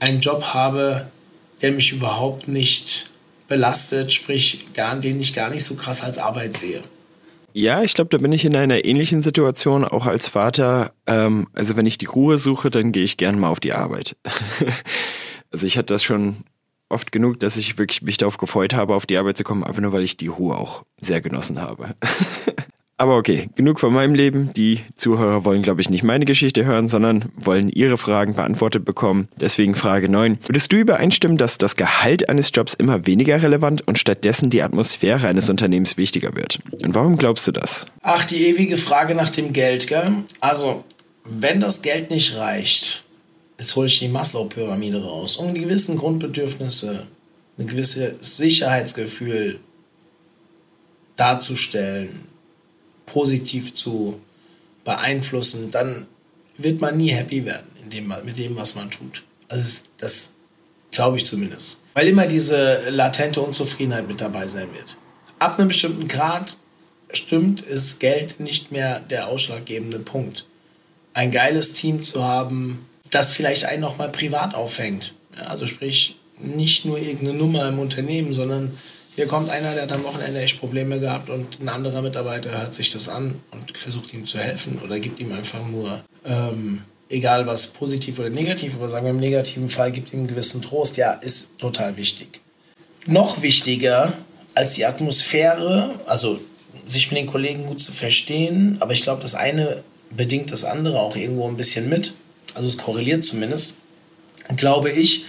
einen 0.00 0.20
Job 0.20 0.42
habe, 0.54 1.08
der 1.62 1.72
mich 1.72 1.92
überhaupt 1.92 2.48
nicht 2.48 3.10
belastet, 3.46 4.12
sprich, 4.12 4.66
den 4.74 5.20
ich 5.20 5.34
gar 5.34 5.50
nicht 5.50 5.64
so 5.64 5.74
krass 5.74 6.02
als 6.02 6.18
Arbeit 6.18 6.56
sehe. 6.56 6.82
Ja, 7.54 7.82
ich 7.82 7.94
glaube, 7.94 8.10
da 8.10 8.18
bin 8.18 8.32
ich 8.32 8.44
in 8.44 8.54
einer 8.54 8.84
ähnlichen 8.84 9.22
Situation, 9.22 9.84
auch 9.84 10.06
als 10.06 10.28
Vater. 10.28 10.92
Ähm, 11.06 11.48
also 11.54 11.76
wenn 11.76 11.86
ich 11.86 11.98
die 11.98 12.06
Ruhe 12.06 12.38
suche, 12.38 12.70
dann 12.70 12.92
gehe 12.92 13.04
ich 13.04 13.16
gern 13.16 13.38
mal 13.38 13.48
auf 13.48 13.60
die 13.60 13.72
Arbeit. 13.72 14.16
also 15.50 15.66
ich 15.66 15.76
hatte 15.76 15.94
das 15.94 16.04
schon 16.04 16.44
oft 16.88 17.10
genug, 17.10 17.40
dass 17.40 17.56
ich 17.56 17.78
wirklich 17.78 18.02
mich 18.02 18.16
darauf 18.16 18.36
gefreut 18.36 18.74
habe, 18.74 18.94
auf 18.94 19.06
die 19.06 19.16
Arbeit 19.16 19.38
zu 19.38 19.44
kommen, 19.44 19.64
einfach 19.64 19.82
nur 19.82 19.92
weil 19.92 20.04
ich 20.04 20.16
die 20.16 20.28
Ruhe 20.28 20.56
auch 20.56 20.84
sehr 21.00 21.20
genossen 21.20 21.60
habe. 21.60 21.94
Aber 23.00 23.16
okay, 23.16 23.48
genug 23.54 23.78
von 23.78 23.94
meinem 23.94 24.12
Leben. 24.12 24.52
Die 24.54 24.80
Zuhörer 24.96 25.44
wollen, 25.44 25.62
glaube 25.62 25.80
ich, 25.80 25.88
nicht 25.88 26.02
meine 26.02 26.24
Geschichte 26.24 26.64
hören, 26.64 26.88
sondern 26.88 27.26
wollen 27.36 27.68
ihre 27.70 27.96
Fragen 27.96 28.34
beantwortet 28.34 28.84
bekommen. 28.84 29.28
Deswegen 29.40 29.76
Frage 29.76 30.08
9. 30.08 30.40
Würdest 30.46 30.72
du 30.72 30.78
übereinstimmen, 30.78 31.38
dass 31.38 31.58
das 31.58 31.76
Gehalt 31.76 32.28
eines 32.28 32.50
Jobs 32.52 32.74
immer 32.74 33.06
weniger 33.06 33.40
relevant 33.40 33.86
und 33.86 34.00
stattdessen 34.00 34.50
die 34.50 34.62
Atmosphäre 34.62 35.28
eines 35.28 35.48
Unternehmens 35.48 35.96
wichtiger 35.96 36.34
wird? 36.34 36.58
Und 36.82 36.96
warum 36.96 37.16
glaubst 37.16 37.46
du 37.46 37.52
das? 37.52 37.86
Ach, 38.02 38.24
die 38.24 38.48
ewige 38.48 38.76
Frage 38.76 39.14
nach 39.14 39.30
dem 39.30 39.52
Geld, 39.52 39.86
gell? 39.86 40.24
Also, 40.40 40.82
wenn 41.24 41.60
das 41.60 41.82
Geld 41.82 42.10
nicht 42.10 42.36
reicht, 42.36 43.04
jetzt 43.60 43.76
hole 43.76 43.86
ich 43.86 44.00
die 44.00 44.08
Maslow-Pyramide 44.08 45.04
raus, 45.04 45.36
um 45.36 45.54
gewissen 45.54 45.96
Grundbedürfnisse, 45.96 47.06
ein 47.58 47.66
gewisses 47.68 48.36
Sicherheitsgefühl 48.36 49.60
darzustellen, 51.14 52.27
positiv 53.12 53.74
zu 53.74 54.20
beeinflussen, 54.84 55.70
dann 55.70 56.06
wird 56.56 56.80
man 56.80 56.96
nie 56.96 57.10
happy 57.10 57.44
werden 57.44 57.68
dem, 57.90 58.12
mit 58.24 58.38
dem, 58.38 58.56
was 58.56 58.74
man 58.74 58.90
tut. 58.90 59.24
Also 59.48 59.80
das 59.98 60.34
glaube 60.90 61.16
ich 61.16 61.26
zumindest. 61.26 61.78
Weil 61.94 62.08
immer 62.08 62.26
diese 62.26 62.88
latente 62.90 63.40
Unzufriedenheit 63.40 64.08
mit 64.08 64.20
dabei 64.20 64.46
sein 64.46 64.68
wird. 64.74 64.96
Ab 65.38 65.58
einem 65.58 65.68
bestimmten 65.68 66.08
Grad 66.08 66.56
stimmt, 67.10 67.62
ist 67.62 68.00
Geld 68.00 68.40
nicht 68.40 68.72
mehr 68.72 69.00
der 69.00 69.28
ausschlaggebende 69.28 69.98
Punkt. 69.98 70.46
Ein 71.14 71.30
geiles 71.30 71.72
Team 71.72 72.02
zu 72.02 72.24
haben, 72.24 72.86
das 73.10 73.32
vielleicht 73.32 73.64
einen 73.64 73.80
nochmal 73.80 74.10
privat 74.10 74.54
auffängt. 74.54 75.14
Ja, 75.36 75.46
also 75.46 75.66
sprich, 75.66 76.16
nicht 76.38 76.84
nur 76.84 76.98
irgendeine 76.98 77.34
Nummer 77.34 77.68
im 77.68 77.78
Unternehmen, 77.78 78.32
sondern 78.32 78.78
hier 79.18 79.26
kommt 79.26 79.50
einer, 79.50 79.74
der 79.74 79.82
hat 79.82 79.90
am 79.90 80.04
Wochenende 80.04 80.40
echt 80.40 80.60
Probleme 80.60 81.00
gehabt 81.00 81.28
und 81.28 81.58
ein 81.60 81.68
anderer 81.68 82.02
Mitarbeiter 82.02 82.52
hört 82.52 82.72
sich 82.72 82.88
das 82.88 83.08
an 83.08 83.40
und 83.50 83.76
versucht 83.76 84.14
ihm 84.14 84.26
zu 84.26 84.38
helfen 84.38 84.80
oder 84.80 85.00
gibt 85.00 85.18
ihm 85.18 85.32
einfach 85.32 85.66
nur, 85.66 86.04
ähm, 86.24 86.84
egal 87.08 87.44
was 87.44 87.66
positiv 87.66 88.20
oder 88.20 88.30
negativ, 88.30 88.76
aber 88.76 88.88
sagen 88.88 89.06
wir 89.06 89.10
im 89.10 89.18
negativen 89.18 89.70
Fall, 89.70 89.90
gibt 89.90 90.12
ihm 90.12 90.20
einen 90.20 90.28
gewissen 90.28 90.62
Trost. 90.62 90.96
Ja, 90.98 91.14
ist 91.14 91.58
total 91.58 91.96
wichtig. 91.96 92.42
Noch 93.06 93.42
wichtiger 93.42 94.12
als 94.54 94.74
die 94.74 94.86
Atmosphäre, 94.86 95.98
also 96.06 96.38
sich 96.86 97.10
mit 97.10 97.18
den 97.18 97.26
Kollegen 97.26 97.66
gut 97.66 97.80
zu 97.80 97.90
verstehen, 97.90 98.76
aber 98.78 98.92
ich 98.92 99.02
glaube, 99.02 99.22
das 99.22 99.34
eine 99.34 99.82
bedingt 100.12 100.52
das 100.52 100.62
andere 100.62 101.00
auch 101.00 101.16
irgendwo 101.16 101.48
ein 101.48 101.56
bisschen 101.56 101.88
mit, 101.88 102.12
also 102.54 102.68
es 102.68 102.78
korreliert 102.78 103.24
zumindest, 103.24 103.78
glaube 104.54 104.92
ich, 104.92 105.24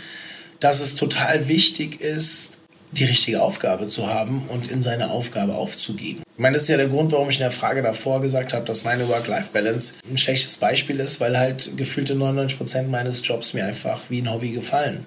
dass 0.59 0.79
es 0.79 0.95
total 0.95 1.47
wichtig 1.47 2.01
ist, 2.01 2.58
die 2.91 3.05
richtige 3.05 3.41
Aufgabe 3.41 3.87
zu 3.87 4.07
haben 4.07 4.47
und 4.49 4.69
in 4.69 4.81
seine 4.81 5.11
Aufgabe 5.11 5.55
aufzugehen. 5.55 6.23
Ich 6.35 6.41
meine, 6.41 6.55
das 6.55 6.63
ist 6.63 6.69
ja 6.69 6.77
der 6.77 6.87
Grund, 6.87 7.11
warum 7.11 7.29
ich 7.29 7.35
in 7.35 7.43
der 7.43 7.51
Frage 7.51 7.81
davor 7.81 8.21
gesagt 8.21 8.53
habe, 8.53 8.65
dass 8.65 8.83
meine 8.83 9.07
Work-Life-Balance 9.07 9.95
ein 10.09 10.17
schlechtes 10.17 10.57
Beispiel 10.57 10.99
ist, 10.99 11.19
weil 11.19 11.37
halt 11.37 11.77
gefühlte 11.77 12.15
99% 12.15 12.83
meines 12.83 13.25
Jobs 13.27 13.53
mir 13.53 13.65
einfach 13.65 14.01
wie 14.09 14.21
ein 14.21 14.31
Hobby 14.31 14.51
gefallen. 14.51 15.05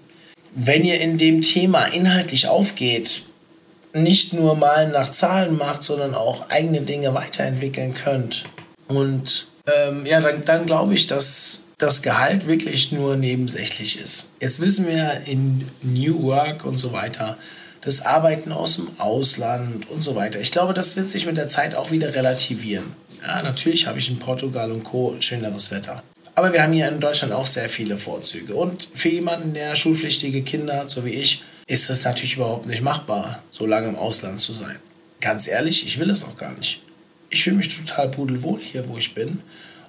Wenn 0.54 0.84
ihr 0.84 1.00
in 1.00 1.18
dem 1.18 1.42
Thema 1.42 1.86
inhaltlich 1.86 2.46
aufgeht, 2.46 3.22
nicht 3.94 4.32
nur 4.32 4.54
mal 4.54 4.88
nach 4.88 5.10
Zahlen 5.10 5.56
macht, 5.56 5.82
sondern 5.82 6.14
auch 6.14 6.48
eigene 6.50 6.82
Dinge 6.82 7.14
weiterentwickeln 7.14 7.94
könnt 7.94 8.44
und 8.88 9.48
ähm, 9.66 10.06
ja, 10.06 10.20
dann, 10.20 10.44
dann 10.44 10.66
glaube 10.66 10.94
ich, 10.94 11.06
dass 11.06 11.68
das 11.78 12.02
Gehalt 12.02 12.46
wirklich 12.46 12.92
nur 12.92 13.16
nebensächlich 13.16 14.00
ist. 14.00 14.30
Jetzt 14.40 14.60
wissen 14.60 14.86
wir 14.86 15.22
in 15.26 15.68
New 15.82 16.22
Work 16.22 16.64
und 16.64 16.78
so 16.78 16.92
weiter, 16.92 17.38
das 17.82 18.06
Arbeiten 18.06 18.52
aus 18.52 18.76
dem 18.76 18.88
Ausland 18.98 19.90
und 19.90 20.02
so 20.02 20.14
weiter. 20.14 20.40
Ich 20.40 20.52
glaube, 20.52 20.72
das 20.72 20.96
wird 20.96 21.10
sich 21.10 21.26
mit 21.26 21.36
der 21.36 21.48
Zeit 21.48 21.74
auch 21.74 21.90
wieder 21.90 22.14
relativieren. 22.14 22.94
Ja, 23.20 23.42
natürlich 23.42 23.86
habe 23.86 23.98
ich 23.98 24.08
in 24.08 24.18
Portugal 24.18 24.70
und 24.70 24.84
Co. 24.84 25.16
schöneres 25.20 25.70
Wetter. 25.70 26.02
Aber 26.34 26.52
wir 26.52 26.62
haben 26.62 26.72
hier 26.72 26.88
in 26.88 27.00
Deutschland 27.00 27.32
auch 27.32 27.46
sehr 27.46 27.68
viele 27.68 27.96
Vorzüge. 27.96 28.54
Und 28.54 28.88
für 28.94 29.10
jemanden, 29.10 29.52
der 29.52 29.74
schulpflichtige 29.74 30.42
Kinder 30.42 30.78
hat, 30.78 30.90
so 30.90 31.04
wie 31.04 31.10
ich, 31.10 31.42
ist 31.66 31.90
es 31.90 32.04
natürlich 32.04 32.36
überhaupt 32.36 32.66
nicht 32.66 32.82
machbar, 32.82 33.42
so 33.50 33.66
lange 33.66 33.88
im 33.88 33.96
Ausland 33.96 34.40
zu 34.40 34.52
sein. 34.52 34.76
Ganz 35.20 35.46
ehrlich, 35.46 35.86
ich 35.86 35.98
will 35.98 36.10
es 36.10 36.24
auch 36.24 36.36
gar 36.36 36.54
nicht. 36.54 36.82
Ich 37.30 37.44
fühle 37.44 37.56
mich 37.56 37.76
total 37.76 38.10
pudelwohl 38.10 38.60
hier, 38.60 38.88
wo 38.88 38.96
ich 38.96 39.14
bin. 39.14 39.40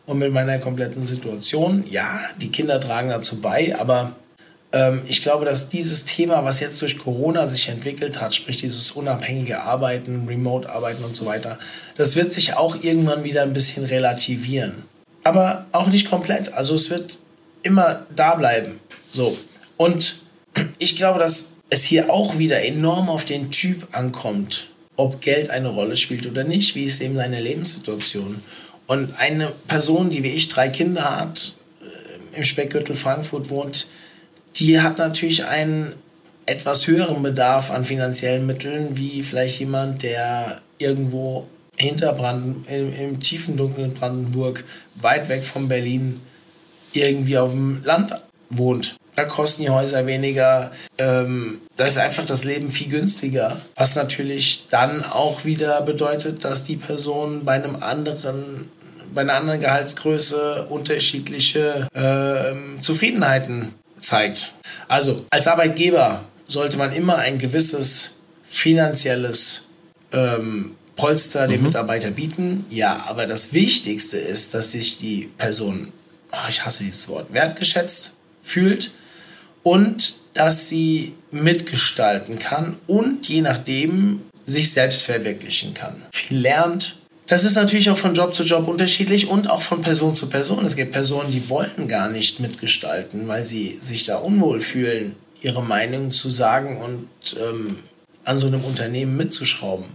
Und 0.06 0.20
mit 0.20 0.34
meiner 0.34 0.60
kompletten 0.60 1.04
Situation, 1.04 1.86
ja, 1.90 2.20
die 2.42 2.52
Kinder 2.52 2.80
tragen 2.80 3.10
dazu 3.10 3.40
bei, 3.40 3.78
aber 3.80 4.16
ich 5.08 5.22
glaube, 5.22 5.46
dass 5.46 5.70
dieses 5.70 6.06
Thema, 6.06 6.44
was 6.44 6.60
jetzt 6.60 6.82
durch 6.82 6.98
Corona 6.98 7.48
sich 7.48 7.70
entwickelt 7.70 8.20
hat, 8.20 8.34
sprich 8.34 8.58
dieses 8.58 8.92
unabhängige 8.92 9.62
Arbeiten, 9.62 10.26
Remote-Arbeiten 10.28 11.04
und 11.04 11.16
so 11.16 11.28
weiter, 11.28 11.60
das 11.96 12.16
wird 12.16 12.34
sich 12.34 12.56
auch 12.56 12.84
irgendwann 12.84 13.24
wieder 13.24 13.44
ein 13.44 13.54
bisschen 13.54 13.86
relativieren. 13.86 14.84
Aber 15.24 15.68
auch 15.72 15.88
nicht 15.88 16.10
komplett. 16.10 16.54
Also 16.54 16.74
es 16.74 16.90
wird 16.90 17.20
immer 17.62 18.08
da 18.16 18.36
bleiben. 18.36 18.80
So. 19.10 19.38
Und 19.78 20.18
ich 20.80 20.96
glaube, 20.98 21.20
dass 21.20 21.52
es 21.70 21.84
hier 21.84 22.12
auch 22.12 22.38
wieder 22.40 22.64
enorm 22.64 23.10
auf 23.10 23.26
den 23.26 23.52
Typ 23.52 23.88
ankommt, 23.92 24.70
ob 24.96 25.22
Geld 25.22 25.52
eine 25.52 25.70
Rolle 25.70 25.96
spielt 25.96 26.26
oder 26.26 26.44
nicht, 26.44 26.76
wie 26.76 26.84
ist 26.84 27.02
eben 27.02 27.16
seine 27.16 27.40
Lebenssituation. 27.40 28.44
Und 28.88 29.20
eine 29.20 29.54
Person, 29.68 30.10
die 30.10 30.24
wie 30.24 30.30
ich 30.30 30.48
drei 30.48 30.70
Kinder 30.70 31.20
hat, 31.20 31.54
äh, 31.82 32.38
im 32.38 32.44
Speckgürtel 32.44 32.96
Frankfurt 32.96 33.50
wohnt, 33.50 33.88
die 34.56 34.82
hat 34.82 34.98
natürlich 34.98 35.46
einen 35.46 35.94
etwas 36.46 36.88
höheren 36.88 37.24
Bedarf 37.24 37.72
an 37.72 37.86
finanziellen 37.86 38.46
Mitteln, 38.46 38.98
wie 38.98 39.24
vielleicht 39.24 39.60
jemand, 39.60 40.04
der 40.04 40.62
irgendwo 40.78 41.48
hinter 41.78 42.14
Branden, 42.14 42.66
im, 42.70 42.94
im 42.94 43.20
tiefen 43.20 43.58
dunklen 43.58 43.94
Brandenburg, 43.94 44.64
weit 44.96 45.30
weg 45.30 45.44
von 45.44 45.68
Berlin, 45.68 46.22
irgendwie 46.92 47.38
auf 47.38 47.52
dem 47.52 47.82
Land 47.84 48.16
wohnt. 48.50 48.96
Da 49.16 49.26
kosten 49.26 49.62
die 49.64 49.70
Häuser 49.70 50.06
weniger. 50.08 50.72
Ähm, 50.98 51.62
da 51.78 51.86
ist 51.86 51.98
einfach 51.98 52.26
das 52.26 52.46
Leben 52.46 52.72
viel 52.72 52.90
günstiger. 52.90 53.62
Was 53.76 53.96
natürlich 53.96 54.68
dann 54.70 55.04
auch 55.04 55.46
wieder 55.46 55.82
bedeutet, 55.82 56.44
dass 56.44 56.64
die 56.64 56.78
Person 56.78 57.46
bei 57.46 57.54
einem 57.54 57.82
anderen 57.82 58.70
bei 59.14 59.22
einer 59.22 59.36
anderen 59.36 59.60
Gehaltsgröße 59.60 60.66
unterschiedliche 60.70 61.88
äh, 61.94 62.82
Zufriedenheiten 62.82 63.76
zeigt. 64.04 64.54
Also 64.88 65.26
als 65.30 65.48
Arbeitgeber 65.48 66.24
sollte 66.46 66.78
man 66.78 66.94
immer 66.94 67.18
ein 67.18 67.40
gewisses 67.40 68.12
finanzielles 68.44 69.70
ähm, 70.12 70.76
Polster 70.96 71.48
dem 71.48 71.62
mhm. 71.62 71.68
Mitarbeiter 71.68 72.12
bieten. 72.12 72.66
Ja, 72.70 73.06
aber 73.08 73.26
das 73.26 73.54
Wichtigste 73.54 74.18
ist, 74.18 74.54
dass 74.54 74.72
sich 74.72 75.00
die 75.00 75.30
Person, 75.38 75.92
oh, 76.32 76.48
ich 76.50 76.64
hasse 76.66 76.84
dieses 76.84 77.08
Wort, 77.08 77.34
wertgeschätzt 77.34 78.12
fühlt 78.44 78.92
und 79.64 80.16
dass 80.34 80.70
sie 80.70 81.14
mitgestalten 81.32 82.40
kann 82.40 82.78
und 82.88 83.28
je 83.28 83.42
nachdem 83.42 84.22
sich 84.46 84.72
selbst 84.72 85.04
verwirklichen 85.04 85.74
kann. 85.74 86.04
Viel 86.12 86.38
lernt, 86.38 86.98
das 87.34 87.46
ist 87.46 87.56
natürlich 87.56 87.90
auch 87.90 87.98
von 87.98 88.14
Job 88.14 88.36
zu 88.36 88.44
Job 88.44 88.68
unterschiedlich 88.68 89.28
und 89.28 89.50
auch 89.50 89.64
von 89.64 89.82
Person 89.82 90.14
zu 90.14 90.30
Person. 90.30 90.64
Es 90.68 90.76
gibt 90.76 90.92
Personen, 90.92 91.32
die 91.32 91.50
wollen 91.50 91.88
gar 91.88 92.08
nicht 92.08 92.40
mitgestalten, 92.40 93.28
weil 93.28 93.44
sie 93.44 93.80
sich 93.82 94.06
da 94.06 94.18
unwohl 94.18 94.60
fühlen, 94.60 95.16
ihre 95.42 95.64
Meinung 95.64 96.12
zu 96.12 96.30
sagen 96.30 96.78
und 96.78 97.08
ähm, 97.42 97.80
an 98.24 98.38
so 98.38 98.46
einem 98.46 98.64
Unternehmen 98.64 99.18
mitzuschrauben. 99.18 99.86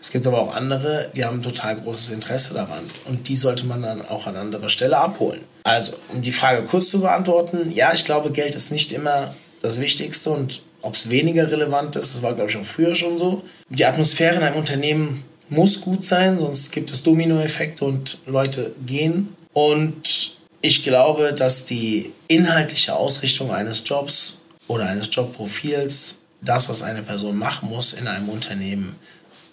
Es 0.00 0.10
gibt 0.10 0.26
aber 0.26 0.40
auch 0.40 0.56
andere, 0.56 1.10
die 1.14 1.26
haben 1.26 1.42
total 1.42 1.78
großes 1.78 2.14
Interesse 2.14 2.54
daran 2.54 2.84
und 3.04 3.28
die 3.28 3.36
sollte 3.36 3.66
man 3.66 3.82
dann 3.82 4.00
auch 4.00 4.26
an 4.26 4.36
anderer 4.36 4.70
Stelle 4.70 4.96
abholen. 4.96 5.42
Also, 5.64 5.98
um 6.14 6.22
die 6.22 6.32
Frage 6.32 6.62
kurz 6.62 6.88
zu 6.88 7.02
beantworten, 7.02 7.72
ja, 7.72 7.92
ich 7.92 8.06
glaube, 8.06 8.30
Geld 8.30 8.54
ist 8.54 8.72
nicht 8.72 8.90
immer 8.92 9.34
das 9.60 9.78
Wichtigste 9.82 10.30
und 10.30 10.62
ob 10.80 10.94
es 10.94 11.10
weniger 11.10 11.52
relevant 11.52 11.94
ist, 11.96 12.14
das 12.14 12.22
war, 12.22 12.32
glaube 12.32 12.50
ich, 12.50 12.56
auch 12.56 12.64
früher 12.64 12.94
schon 12.94 13.18
so. 13.18 13.42
Die 13.68 13.84
Atmosphäre 13.84 14.36
in 14.36 14.42
einem 14.42 14.56
Unternehmen 14.56 15.24
muss 15.48 15.80
gut 15.80 16.04
sein, 16.04 16.38
sonst 16.38 16.72
gibt 16.72 16.90
es 16.90 17.02
Dominoeffekte 17.02 17.84
und 17.84 18.18
Leute 18.26 18.74
gehen. 18.84 19.34
Und 19.52 20.36
ich 20.60 20.82
glaube, 20.82 21.32
dass 21.32 21.64
die 21.64 22.12
inhaltliche 22.28 22.94
Ausrichtung 22.94 23.52
eines 23.52 23.82
Jobs 23.84 24.42
oder 24.68 24.86
eines 24.86 25.08
Jobprofils, 25.14 26.18
das, 26.40 26.68
was 26.68 26.82
eine 26.82 27.02
Person 27.02 27.36
machen 27.36 27.68
muss 27.68 27.92
in 27.92 28.08
einem 28.08 28.28
Unternehmen, 28.28 28.96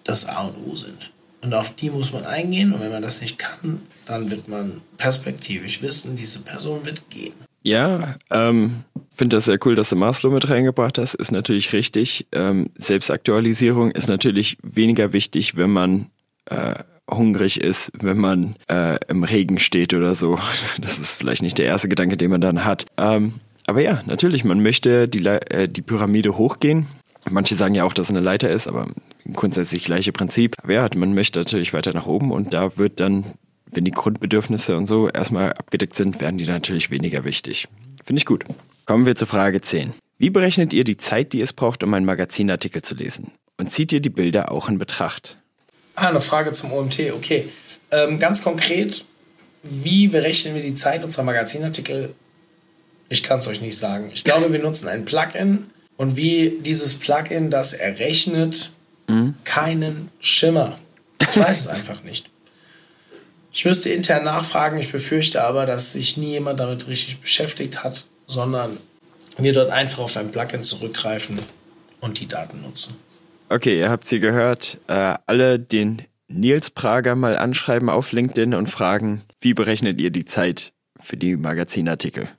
das 0.03 0.25
A 0.25 0.47
und 0.47 0.67
O 0.67 0.75
sind. 0.75 1.11
Und 1.41 1.53
auf 1.53 1.75
die 1.75 1.89
muss 1.89 2.13
man 2.13 2.25
eingehen. 2.25 2.73
Und 2.73 2.81
wenn 2.81 2.91
man 2.91 3.03
das 3.03 3.21
nicht 3.21 3.37
kann, 3.37 3.81
dann 4.05 4.29
wird 4.29 4.47
man 4.47 4.81
perspektivisch 4.97 5.81
wissen, 5.81 6.15
diese 6.15 6.39
Person 6.39 6.85
wird 6.85 7.09
gehen. 7.09 7.33
Ja, 7.63 8.15
ähm, 8.29 8.83
finde 9.15 9.37
das 9.37 9.45
sehr 9.45 9.57
cool, 9.65 9.75
dass 9.75 9.89
du 9.89 9.95
Maslow 9.95 10.31
mit 10.31 10.49
reingebracht 10.49 10.97
hast. 10.97 11.15
Ist 11.15 11.31
natürlich 11.31 11.71
richtig. 11.71 12.27
Ähm, 12.33 12.69
Selbstaktualisierung 12.77 13.91
ist 13.91 14.09
natürlich 14.09 14.57
weniger 14.61 15.13
wichtig, 15.13 15.55
wenn 15.55 15.71
man 15.71 16.07
äh, 16.45 16.75
hungrig 17.09 17.61
ist, 17.61 17.91
wenn 17.97 18.17
man 18.17 18.55
äh, 18.69 18.97
im 19.07 19.23
Regen 19.23 19.59
steht 19.59 19.93
oder 19.93 20.13
so. 20.13 20.39
Das 20.79 20.99
ist 20.99 21.17
vielleicht 21.17 21.41
nicht 21.41 21.57
der 21.57 21.65
erste 21.65 21.87
Gedanke, 21.87 22.17
den 22.17 22.31
man 22.31 22.41
dann 22.41 22.65
hat. 22.65 22.85
Ähm, 22.97 23.35
aber 23.65 23.81
ja, 23.81 24.01
natürlich, 24.05 24.43
man 24.43 24.61
möchte 24.61 25.07
die, 25.07 25.25
äh, 25.25 25.69
die 25.69 25.81
Pyramide 25.81 26.37
hochgehen. 26.37 26.87
Manche 27.29 27.55
sagen 27.55 27.75
ja 27.75 27.85
auch, 27.85 27.93
dass 27.93 28.07
es 28.07 28.11
eine 28.11 28.19
Leiter 28.19 28.49
ist, 28.49 28.67
aber 28.67 28.87
grundsätzlich 29.31 29.83
gleiche 29.83 30.11
Prinzip. 30.11 30.57
Aber 30.61 30.73
ja, 30.73 30.89
man 30.95 31.13
möchte 31.13 31.39
natürlich 31.39 31.73
weiter 31.73 31.93
nach 31.93 32.07
oben 32.07 32.31
und 32.31 32.53
da 32.53 32.77
wird 32.77 32.99
dann 32.99 33.23
wenn 33.73 33.85
die 33.85 33.91
Grundbedürfnisse 33.91 34.77
und 34.77 34.87
so 34.87 35.09
erstmal 35.09 35.53
abgedeckt 35.53 35.95
sind, 35.95 36.21
werden 36.21 36.37
die 36.37 36.45
natürlich 36.45 36.89
weniger 36.91 37.23
wichtig. 37.23 37.67
Finde 38.05 38.19
ich 38.19 38.25
gut. 38.25 38.43
Kommen 38.85 39.05
wir 39.05 39.15
zur 39.15 39.27
Frage 39.27 39.61
10. 39.61 39.93
Wie 40.17 40.29
berechnet 40.29 40.73
ihr 40.73 40.83
die 40.83 40.97
Zeit, 40.97 41.33
die 41.33 41.41
es 41.41 41.53
braucht, 41.53 41.83
um 41.83 41.93
einen 41.93 42.05
Magazinartikel 42.05 42.81
zu 42.81 42.95
lesen? 42.95 43.31
Und 43.57 43.71
zieht 43.71 43.93
ihr 43.93 43.99
die 43.99 44.09
Bilder 44.09 44.51
auch 44.51 44.69
in 44.69 44.77
Betracht? 44.77 45.37
Ah, 45.95 46.09
eine 46.09 46.21
Frage 46.21 46.53
zum 46.53 46.71
OMT, 46.71 47.11
okay. 47.13 47.49
Ähm, 47.91 48.19
ganz 48.19 48.43
konkret, 48.43 49.05
wie 49.63 50.07
berechnen 50.07 50.55
wir 50.55 50.61
die 50.61 50.75
Zeit 50.75 51.03
unserer 51.03 51.23
Magazinartikel? 51.23 52.13
Ich 53.09 53.23
kann 53.23 53.39
es 53.39 53.47
euch 53.47 53.61
nicht 53.61 53.77
sagen. 53.77 54.09
Ich 54.13 54.23
glaube, 54.23 54.51
wir 54.51 54.59
nutzen 54.59 54.87
ein 54.87 55.05
Plugin 55.05 55.67
und 55.97 56.17
wie 56.17 56.59
dieses 56.61 56.95
Plugin 56.95 57.51
das 57.51 57.73
errechnet, 57.73 58.71
mhm. 59.07 59.35
keinen 59.43 60.09
Schimmer. 60.19 60.79
Ich 61.21 61.37
weiß 61.37 61.61
es 61.61 61.67
einfach 61.67 62.03
nicht. 62.03 62.29
Ich 63.55 63.65
müsste 63.65 63.91
intern 63.91 64.23
nachfragen. 64.23 64.79
Ich 64.79 64.91
befürchte 64.91 65.43
aber, 65.43 65.67
dass 65.67 65.93
sich 65.93 66.17
nie 66.17 66.31
jemand 66.31 66.59
damit 66.59 66.87
richtig 66.87 67.21
beschäftigt 67.21 67.83
hat, 67.83 68.07
sondern 68.25 68.79
wir 69.37 69.53
dort 69.53 69.69
einfach 69.69 69.99
auf 69.99 70.17
ein 70.17 70.31
Plugin 70.31 70.63
zurückgreifen 70.63 71.39
und 72.01 72.19
die 72.19 72.27
Daten 72.27 72.63
nutzen. 72.63 72.95
Okay, 73.49 73.77
ihr 73.77 73.91
habt 73.91 74.07
sie 74.07 74.19
gehört. 74.19 74.79
Äh, 74.87 75.15
alle 75.27 75.59
den 75.59 76.01
Nils 76.27 76.71
Prager 76.71 77.15
mal 77.15 77.37
anschreiben 77.37 77.89
auf 77.89 78.11
LinkedIn 78.11 78.55
und 78.55 78.71
fragen, 78.71 79.21
wie 79.39 79.53
berechnet 79.53 80.01
ihr 80.01 80.09
die 80.09 80.25
Zeit 80.25 80.73
für 80.99 81.15
die 81.15 81.35
Magazinartikel? 81.35 82.29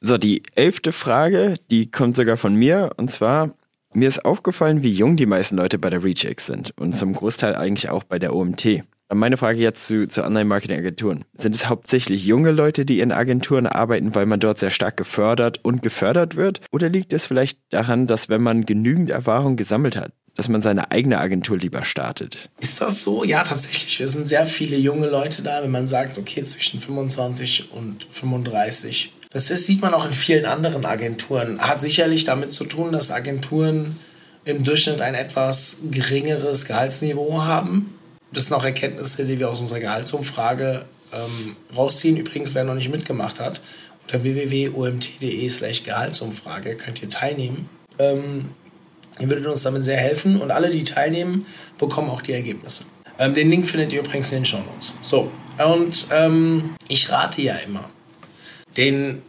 So, 0.00 0.16
die 0.16 0.42
elfte 0.54 0.92
Frage, 0.92 1.54
die 1.70 1.90
kommt 1.90 2.16
sogar 2.16 2.38
von 2.38 2.54
mir 2.54 2.92
und 2.96 3.10
zwar, 3.10 3.54
mir 3.92 4.08
ist 4.08 4.24
aufgefallen, 4.24 4.82
wie 4.82 4.92
jung 4.92 5.16
die 5.16 5.26
meisten 5.26 5.56
Leute 5.56 5.78
bei 5.78 5.90
der 5.90 6.02
ReachX 6.02 6.46
sind 6.46 6.72
und 6.78 6.96
zum 6.96 7.12
Großteil 7.12 7.54
eigentlich 7.54 7.90
auch 7.90 8.04
bei 8.04 8.18
der 8.18 8.34
OMT. 8.34 8.84
Meine 9.12 9.36
Frage 9.36 9.58
jetzt 9.58 9.86
zu, 9.86 10.08
zu 10.08 10.24
Online-Marketing-Agenturen. 10.24 11.24
Sind 11.36 11.54
es 11.54 11.68
hauptsächlich 11.68 12.24
junge 12.24 12.50
Leute, 12.50 12.84
die 12.84 13.00
in 13.00 13.12
Agenturen 13.12 13.66
arbeiten, 13.66 14.14
weil 14.14 14.26
man 14.26 14.40
dort 14.40 14.58
sehr 14.58 14.70
stark 14.70 14.96
gefördert 14.96 15.60
und 15.62 15.82
gefördert 15.82 16.36
wird? 16.36 16.60
Oder 16.72 16.88
liegt 16.88 17.12
es 17.12 17.26
vielleicht 17.26 17.58
daran, 17.70 18.06
dass 18.06 18.28
wenn 18.28 18.42
man 18.42 18.66
genügend 18.66 19.10
Erfahrung 19.10 19.56
gesammelt 19.56 19.96
hat, 19.96 20.12
dass 20.34 20.48
man 20.48 20.62
seine 20.62 20.90
eigene 20.90 21.18
Agentur 21.18 21.58
lieber 21.58 21.84
startet? 21.84 22.50
Ist 22.60 22.80
das 22.80 23.02
so? 23.02 23.24
Ja, 23.24 23.42
tatsächlich. 23.42 24.00
Wir 24.00 24.08
sind 24.08 24.26
sehr 24.26 24.46
viele 24.46 24.76
junge 24.76 25.08
Leute 25.08 25.42
da, 25.42 25.62
wenn 25.62 25.70
man 25.70 25.86
sagt, 25.86 26.18
okay, 26.18 26.42
zwischen 26.44 26.80
25 26.80 27.72
und 27.72 28.06
35 28.10 29.12
das 29.34 29.50
ist, 29.50 29.66
sieht 29.66 29.82
man 29.82 29.94
auch 29.94 30.06
in 30.06 30.12
vielen 30.12 30.46
anderen 30.46 30.86
Agenturen. 30.86 31.60
Hat 31.60 31.80
sicherlich 31.80 32.22
damit 32.22 32.52
zu 32.52 32.66
tun, 32.66 32.92
dass 32.92 33.10
Agenturen 33.10 33.98
im 34.44 34.62
Durchschnitt 34.62 35.00
ein 35.00 35.16
etwas 35.16 35.78
geringeres 35.90 36.66
Gehaltsniveau 36.66 37.42
haben. 37.42 37.98
Das 38.34 38.46
sind 38.46 38.56
auch 38.56 38.64
Erkenntnisse, 38.64 39.24
die 39.24 39.38
wir 39.38 39.48
aus 39.48 39.60
unserer 39.60 39.80
Gehaltsumfrage 39.80 40.84
ähm, 41.12 41.56
rausziehen. 41.74 42.16
Übrigens, 42.16 42.54
wer 42.54 42.64
noch 42.64 42.74
nicht 42.74 42.90
mitgemacht 42.90 43.40
hat, 43.40 43.62
unter 44.02 44.22
www.omt.de 44.22 45.48
slash 45.48 45.84
Gehaltsumfrage 45.84 46.76
könnt 46.76 47.00
ihr 47.00 47.08
teilnehmen. 47.08 47.68
Ähm, 47.98 48.50
ihr 49.18 49.30
würdet 49.30 49.46
uns 49.46 49.62
damit 49.62 49.84
sehr 49.84 49.96
helfen 49.96 50.40
und 50.40 50.50
alle, 50.50 50.70
die 50.70 50.84
teilnehmen, 50.84 51.46
bekommen 51.78 52.10
auch 52.10 52.20
die 52.20 52.32
Ergebnisse. 52.32 52.84
Ähm, 53.18 53.34
den 53.34 53.48
Link 53.50 53.68
findet 53.68 53.92
ihr 53.92 54.00
übrigens 54.00 54.32
in 54.32 54.38
den 54.38 54.44
Show 54.44 54.58
Notes. 54.58 54.94
So, 55.02 55.30
und 55.64 56.08
ähm, 56.10 56.74
ich 56.88 57.10
rate 57.10 57.40
ja 57.40 57.54
immer, 57.54 57.88
den 58.76 59.22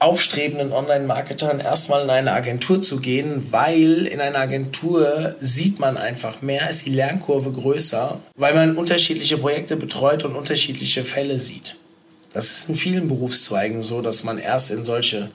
aufstrebenden 0.00 0.72
Online-Marketern 0.72 1.60
erstmal 1.60 2.04
in 2.04 2.10
eine 2.10 2.32
Agentur 2.32 2.82
zu 2.82 2.98
gehen, 2.98 3.48
weil 3.50 4.06
in 4.06 4.20
einer 4.20 4.38
Agentur 4.38 5.34
sieht 5.40 5.80
man 5.80 5.96
einfach 5.96 6.40
mehr, 6.40 6.70
ist 6.70 6.86
die 6.86 6.94
Lernkurve 6.94 7.50
größer, 7.50 8.20
weil 8.36 8.54
man 8.54 8.76
unterschiedliche 8.76 9.38
Projekte 9.38 9.76
betreut 9.76 10.24
und 10.24 10.36
unterschiedliche 10.36 11.04
Fälle 11.04 11.38
sieht. 11.40 11.76
Das 12.32 12.52
ist 12.52 12.68
in 12.68 12.76
vielen 12.76 13.08
Berufszweigen 13.08 13.82
so, 13.82 14.00
dass 14.00 14.22
man 14.22 14.38
erst 14.38 14.70
in 14.70 14.84
solche 14.84 15.30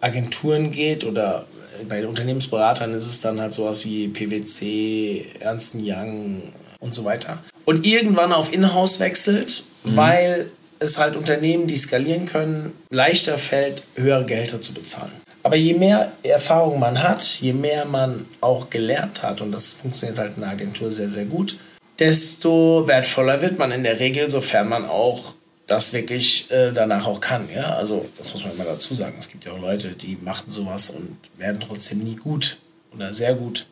Agenturen 0.00 0.70
geht 0.70 1.04
oder 1.04 1.46
bei 1.88 2.06
Unternehmensberatern 2.06 2.94
ist 2.94 3.06
es 3.06 3.20
dann 3.20 3.40
halt 3.40 3.52
sowas 3.52 3.84
wie 3.84 4.08
PwC, 4.08 5.26
Ernst 5.38 5.76
Young 5.80 6.52
und 6.80 6.94
so 6.94 7.04
weiter. 7.04 7.38
Und 7.64 7.86
irgendwann 7.86 8.32
auf 8.32 8.52
Inhouse 8.52 8.98
wechselt, 8.98 9.62
mhm. 9.84 9.96
weil 9.96 10.50
es 10.78 10.98
halt 10.98 11.16
Unternehmen, 11.16 11.66
die 11.66 11.76
skalieren 11.76 12.26
können, 12.26 12.72
leichter 12.90 13.38
fällt, 13.38 13.82
höhere 13.96 14.24
Gehälter 14.24 14.60
zu 14.60 14.72
bezahlen. 14.72 15.12
Aber 15.42 15.56
je 15.56 15.74
mehr 15.74 16.12
Erfahrung 16.22 16.78
man 16.78 17.02
hat, 17.02 17.22
je 17.40 17.52
mehr 17.52 17.84
man 17.84 18.26
auch 18.40 18.70
gelernt 18.70 19.22
hat, 19.22 19.40
und 19.40 19.52
das 19.52 19.74
funktioniert 19.74 20.18
halt 20.18 20.36
in 20.36 20.42
der 20.42 20.50
Agentur 20.50 20.90
sehr, 20.90 21.08
sehr 21.08 21.24
gut, 21.24 21.58
desto 21.98 22.86
wertvoller 22.86 23.40
wird 23.40 23.58
man 23.58 23.72
in 23.72 23.82
der 23.82 24.00
Regel, 24.00 24.30
sofern 24.30 24.68
man 24.68 24.84
auch 24.84 25.34
das 25.66 25.92
wirklich 25.92 26.50
äh, 26.50 26.72
danach 26.72 27.06
auch 27.06 27.20
kann. 27.20 27.48
Ja? 27.54 27.76
Also 27.76 28.06
das 28.16 28.32
muss 28.32 28.44
man 28.44 28.54
immer 28.54 28.64
dazu 28.64 28.94
sagen. 28.94 29.16
Es 29.18 29.28
gibt 29.28 29.44
ja 29.44 29.52
auch 29.52 29.60
Leute, 29.60 29.90
die 29.90 30.16
machen 30.20 30.50
sowas 30.50 30.90
und 30.90 31.16
werden 31.36 31.60
trotzdem 31.60 31.98
nie 31.98 32.16
gut 32.16 32.58
oder 32.94 33.12
sehr 33.12 33.34
gut. 33.34 33.66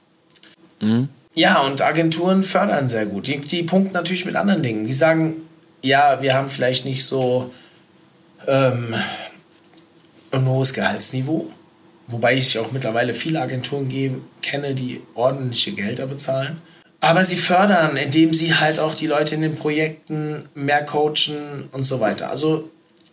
Mhm. 0.80 1.08
Ja, 1.34 1.60
und 1.60 1.82
Agenturen 1.82 2.42
fördern 2.42 2.88
sehr 2.88 3.04
gut. 3.04 3.26
Die, 3.26 3.38
die 3.40 3.62
punkten 3.62 3.92
natürlich 3.92 4.24
mit 4.24 4.36
anderen 4.36 4.62
Dingen. 4.62 4.86
Die 4.86 4.92
sagen, 4.92 5.45
ja, 5.86 6.20
wir 6.20 6.34
haben 6.34 6.50
vielleicht 6.50 6.84
nicht 6.84 7.04
so 7.04 7.52
ähm, 8.46 8.94
ein 10.32 10.48
hohes 10.48 10.74
Gehaltsniveau, 10.74 11.50
wobei 12.08 12.34
ich 12.34 12.58
auch 12.58 12.72
mittlerweile 12.72 13.14
viele 13.14 13.40
Agenturen 13.40 13.88
gebe, 13.88 14.20
kenne, 14.42 14.74
die 14.74 15.00
ordentliche 15.14 15.72
Gehälter 15.72 16.06
bezahlen. 16.06 16.60
Aber 17.00 17.24
sie 17.24 17.36
fördern, 17.36 17.96
indem 17.96 18.32
sie 18.32 18.54
halt 18.54 18.78
auch 18.78 18.94
die 18.94 19.06
Leute 19.06 19.34
in 19.34 19.42
den 19.42 19.54
Projekten 19.54 20.48
mehr 20.54 20.84
coachen 20.84 21.68
und 21.70 21.84
so 21.84 22.00
weiter. 22.00 22.30
Also 22.30 22.70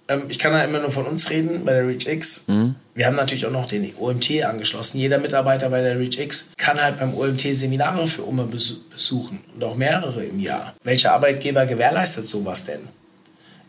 ähm, 0.08 0.26
ich 0.30 0.39
kann 0.39 0.51
da 0.51 0.64
immer 0.64 0.80
nur 0.80 0.91
von 0.91 1.06
uns 1.06 1.30
reden 1.30 1.66
bei 1.66 1.74
der 1.74 1.88
ReachX. 1.88 2.47
Mhm. 2.47 2.76
Wir 2.95 3.08
haben 3.08 3.16
natürlich 3.16 3.45
auch 3.45 3.51
noch 3.51 3.68
den 3.68 3.93
OMT 3.95 4.43
angeschlossen. 4.43 4.99
Jeder 4.99 5.18
Mitarbeiter 5.18 5.70
bei 5.70 5.82
der 5.82 5.97
ReachX 5.97 6.51
kann 6.58 6.82
halt 6.82 6.99
beim 6.99 7.16
OMT 7.16 7.56
Seminare 7.56 8.06
für 8.08 8.24
UMA 8.24 8.43
besuchen 8.43 9.39
und 9.56 9.64
auch 9.64 9.76
mehrere 9.76 10.24
im 10.24 10.39
Jahr. 10.39 10.76
Welcher 10.84 11.14
Arbeitgeber 11.14 11.66
gewährleistet 11.66 12.28
sowas 12.28 12.66
denn? 12.66 12.88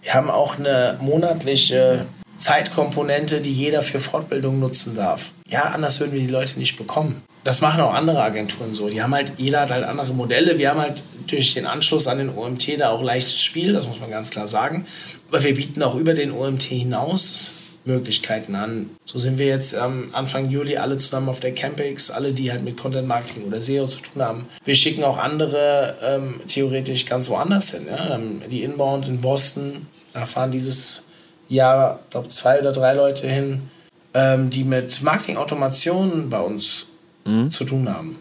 Wir 0.02 0.14
haben 0.14 0.30
auch 0.30 0.58
eine 0.58 0.98
monatliche 1.00 2.06
Zeitkomponente, 2.36 3.40
die 3.40 3.52
jeder 3.52 3.82
für 3.82 4.00
Fortbildung 4.00 4.58
nutzen 4.60 4.94
darf. 4.94 5.32
Ja, 5.48 5.62
anders 5.62 6.00
würden 6.00 6.12
wir 6.12 6.20
die 6.20 6.26
Leute 6.26 6.58
nicht 6.58 6.76
bekommen. 6.76 7.22
Das 7.44 7.60
machen 7.60 7.82
auch 7.82 7.92
andere 7.92 8.22
Agenturen 8.22 8.74
so. 8.74 8.88
Die 8.88 9.02
haben 9.02 9.14
halt, 9.14 9.34
jeder 9.36 9.60
hat 9.60 9.70
halt 9.70 9.84
andere 9.84 10.14
Modelle. 10.14 10.58
Wir 10.58 10.70
haben 10.70 10.80
halt 10.80 11.02
durch 11.26 11.54
den 11.54 11.66
Anschluss 11.66 12.06
an 12.06 12.18
den 12.18 12.30
OMT 12.30 12.80
da 12.80 12.90
auch 12.90 13.02
leichtes 13.02 13.40
Spiel, 13.40 13.72
das 13.72 13.86
muss 13.86 14.00
man 14.00 14.10
ganz 14.10 14.30
klar 14.30 14.46
sagen. 14.46 14.86
Aber 15.28 15.42
wir 15.42 15.54
bieten 15.54 15.82
auch 15.82 15.94
über 15.94 16.14
den 16.14 16.32
OMT 16.32 16.62
hinaus 16.62 17.50
Möglichkeiten 17.84 18.54
an. 18.54 18.90
So 19.04 19.18
sind 19.18 19.38
wir 19.38 19.46
jetzt 19.46 19.74
ähm, 19.74 20.08
Anfang 20.12 20.48
Juli 20.48 20.78
alle 20.78 20.96
zusammen 20.96 21.28
auf 21.28 21.40
der 21.40 21.52
Campix, 21.52 22.10
alle, 22.10 22.32
die 22.32 22.50
halt 22.50 22.64
mit 22.64 22.78
Content 22.78 23.06
Marketing 23.06 23.44
oder 23.44 23.60
SEO 23.60 23.86
zu 23.86 24.00
tun 24.00 24.22
haben. 24.22 24.46
Wir 24.64 24.74
schicken 24.74 25.04
auch 25.04 25.18
andere 25.18 25.96
ähm, 26.02 26.40
theoretisch 26.46 27.04
ganz 27.04 27.28
woanders 27.28 27.72
hin. 27.72 27.86
Ja? 27.90 28.14
Ähm, 28.14 28.42
die 28.50 28.62
Inbound 28.62 29.06
in 29.06 29.20
Boston, 29.20 29.86
da 30.14 30.24
fahren 30.24 30.50
dieses 30.50 31.04
Jahr, 31.48 32.00
glaube 32.10 32.28
zwei 32.28 32.58
oder 32.58 32.72
drei 32.72 32.94
Leute 32.94 33.28
hin, 33.28 33.68
ähm, 34.14 34.48
die 34.48 34.64
mit 34.64 35.02
Marketing-Automation 35.02 36.30
bei 36.30 36.40
uns 36.40 36.86
mhm. 37.24 37.50
zu 37.50 37.64
tun 37.64 37.88
haben 37.88 38.18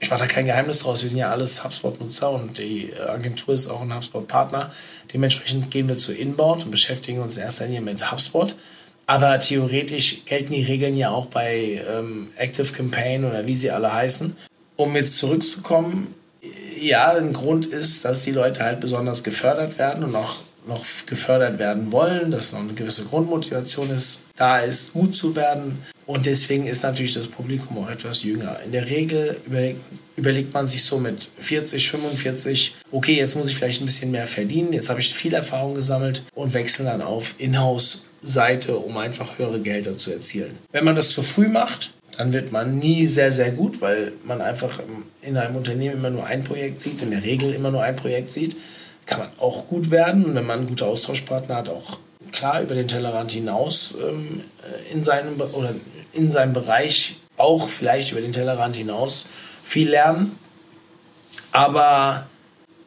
ich 0.00 0.08
mache 0.08 0.20
da 0.20 0.26
kein 0.26 0.46
Geheimnis 0.46 0.80
draus, 0.80 1.02
wir 1.02 1.10
sind 1.10 1.18
ja 1.18 1.30
alles 1.30 1.62
HubSpot-Nutzer 1.62 2.30
und 2.30 2.58
die 2.58 2.92
Agentur 2.98 3.54
ist 3.54 3.68
auch 3.68 3.82
ein 3.82 3.94
HubSpot-Partner. 3.94 4.72
Dementsprechend 5.12 5.70
gehen 5.70 5.88
wir 5.88 5.96
zu 5.96 6.14
Inbound 6.14 6.64
und 6.64 6.70
beschäftigen 6.70 7.20
uns 7.20 7.36
in 7.36 7.42
erster 7.42 7.66
Linie 7.66 7.82
mit 7.82 8.10
HubSpot. 8.10 8.56
Aber 9.06 9.38
theoretisch 9.40 10.24
gelten 10.24 10.52
die 10.52 10.62
Regeln 10.62 10.96
ja 10.96 11.10
auch 11.10 11.26
bei 11.26 11.84
ähm, 11.86 12.30
Active 12.36 12.72
Campaign 12.72 13.24
oder 13.24 13.46
wie 13.46 13.54
sie 13.54 13.70
alle 13.70 13.92
heißen. 13.92 14.36
Um 14.76 14.96
jetzt 14.96 15.18
zurückzukommen, 15.18 16.14
ja, 16.78 17.12
ein 17.12 17.34
Grund 17.34 17.66
ist, 17.66 18.04
dass 18.06 18.22
die 18.22 18.30
Leute 18.30 18.64
halt 18.64 18.80
besonders 18.80 19.22
gefördert 19.22 19.76
werden 19.78 20.04
und 20.04 20.16
auch 20.16 20.36
noch 20.66 20.84
gefördert 21.06 21.58
werden 21.58 21.92
wollen, 21.92 22.30
dass 22.30 22.52
noch 22.52 22.60
eine 22.60 22.72
gewisse 22.72 23.04
Grundmotivation 23.04 23.90
ist, 23.90 24.24
da 24.36 24.60
ist, 24.60 24.94
gut 24.94 25.14
zu 25.14 25.36
werden. 25.36 25.78
Und 26.10 26.26
deswegen 26.26 26.66
ist 26.66 26.82
natürlich 26.82 27.14
das 27.14 27.28
Publikum 27.28 27.78
auch 27.78 27.88
etwas 27.88 28.24
jünger. 28.24 28.58
In 28.64 28.72
der 28.72 28.90
Regel 28.90 29.36
überlegt, 29.46 29.80
überlegt 30.16 30.52
man 30.52 30.66
sich 30.66 30.82
so 30.82 30.98
mit 30.98 31.28
40, 31.38 31.88
45, 31.88 32.74
okay, 32.90 33.16
jetzt 33.16 33.36
muss 33.36 33.48
ich 33.48 33.54
vielleicht 33.54 33.80
ein 33.80 33.84
bisschen 33.84 34.10
mehr 34.10 34.26
verdienen, 34.26 34.72
jetzt 34.72 34.90
habe 34.90 34.98
ich 34.98 35.14
viel 35.14 35.32
Erfahrung 35.32 35.74
gesammelt 35.74 36.24
und 36.34 36.52
wechseln 36.52 36.86
dann 36.86 37.00
auf 37.00 37.36
Inhouse-Seite, 37.38 38.76
um 38.76 38.96
einfach 38.96 39.38
höhere 39.38 39.60
Gelder 39.60 39.96
zu 39.96 40.10
erzielen. 40.10 40.58
Wenn 40.72 40.84
man 40.84 40.96
das 40.96 41.10
zu 41.10 41.22
früh 41.22 41.46
macht, 41.46 41.92
dann 42.18 42.32
wird 42.32 42.50
man 42.50 42.80
nie 42.80 43.06
sehr, 43.06 43.30
sehr 43.30 43.52
gut, 43.52 43.80
weil 43.80 44.10
man 44.24 44.40
einfach 44.40 44.80
in 45.22 45.36
einem 45.36 45.54
Unternehmen 45.54 45.94
immer 45.94 46.10
nur 46.10 46.26
ein 46.26 46.42
Projekt 46.42 46.80
sieht, 46.80 47.00
in 47.02 47.12
der 47.12 47.22
Regel 47.22 47.54
immer 47.54 47.70
nur 47.70 47.84
ein 47.84 47.94
Projekt 47.94 48.32
sieht 48.32 48.56
kann 49.06 49.18
man 49.18 49.30
auch 49.38 49.66
gut 49.66 49.90
werden. 49.90 50.24
Und 50.24 50.34
wenn 50.36 50.46
man 50.46 50.68
gute 50.68 50.86
Austauschpartner 50.86 51.56
hat, 51.56 51.68
auch 51.68 51.98
klar 52.32 52.62
über 52.62 52.74
den 52.74 52.88
Tellerrand 52.88 53.32
hinaus 53.32 53.94
ähm, 54.08 54.42
äh, 54.62 54.92
in, 54.92 55.02
seinem, 55.02 55.40
oder 55.40 55.74
in 56.12 56.30
seinem 56.30 56.52
Bereich 56.52 57.16
auch 57.36 57.68
vielleicht 57.68 58.12
über 58.12 58.20
den 58.20 58.32
Tellerrand 58.32 58.76
hinaus 58.76 59.28
viel 59.62 59.90
lernen. 59.90 60.38
Aber 61.52 62.26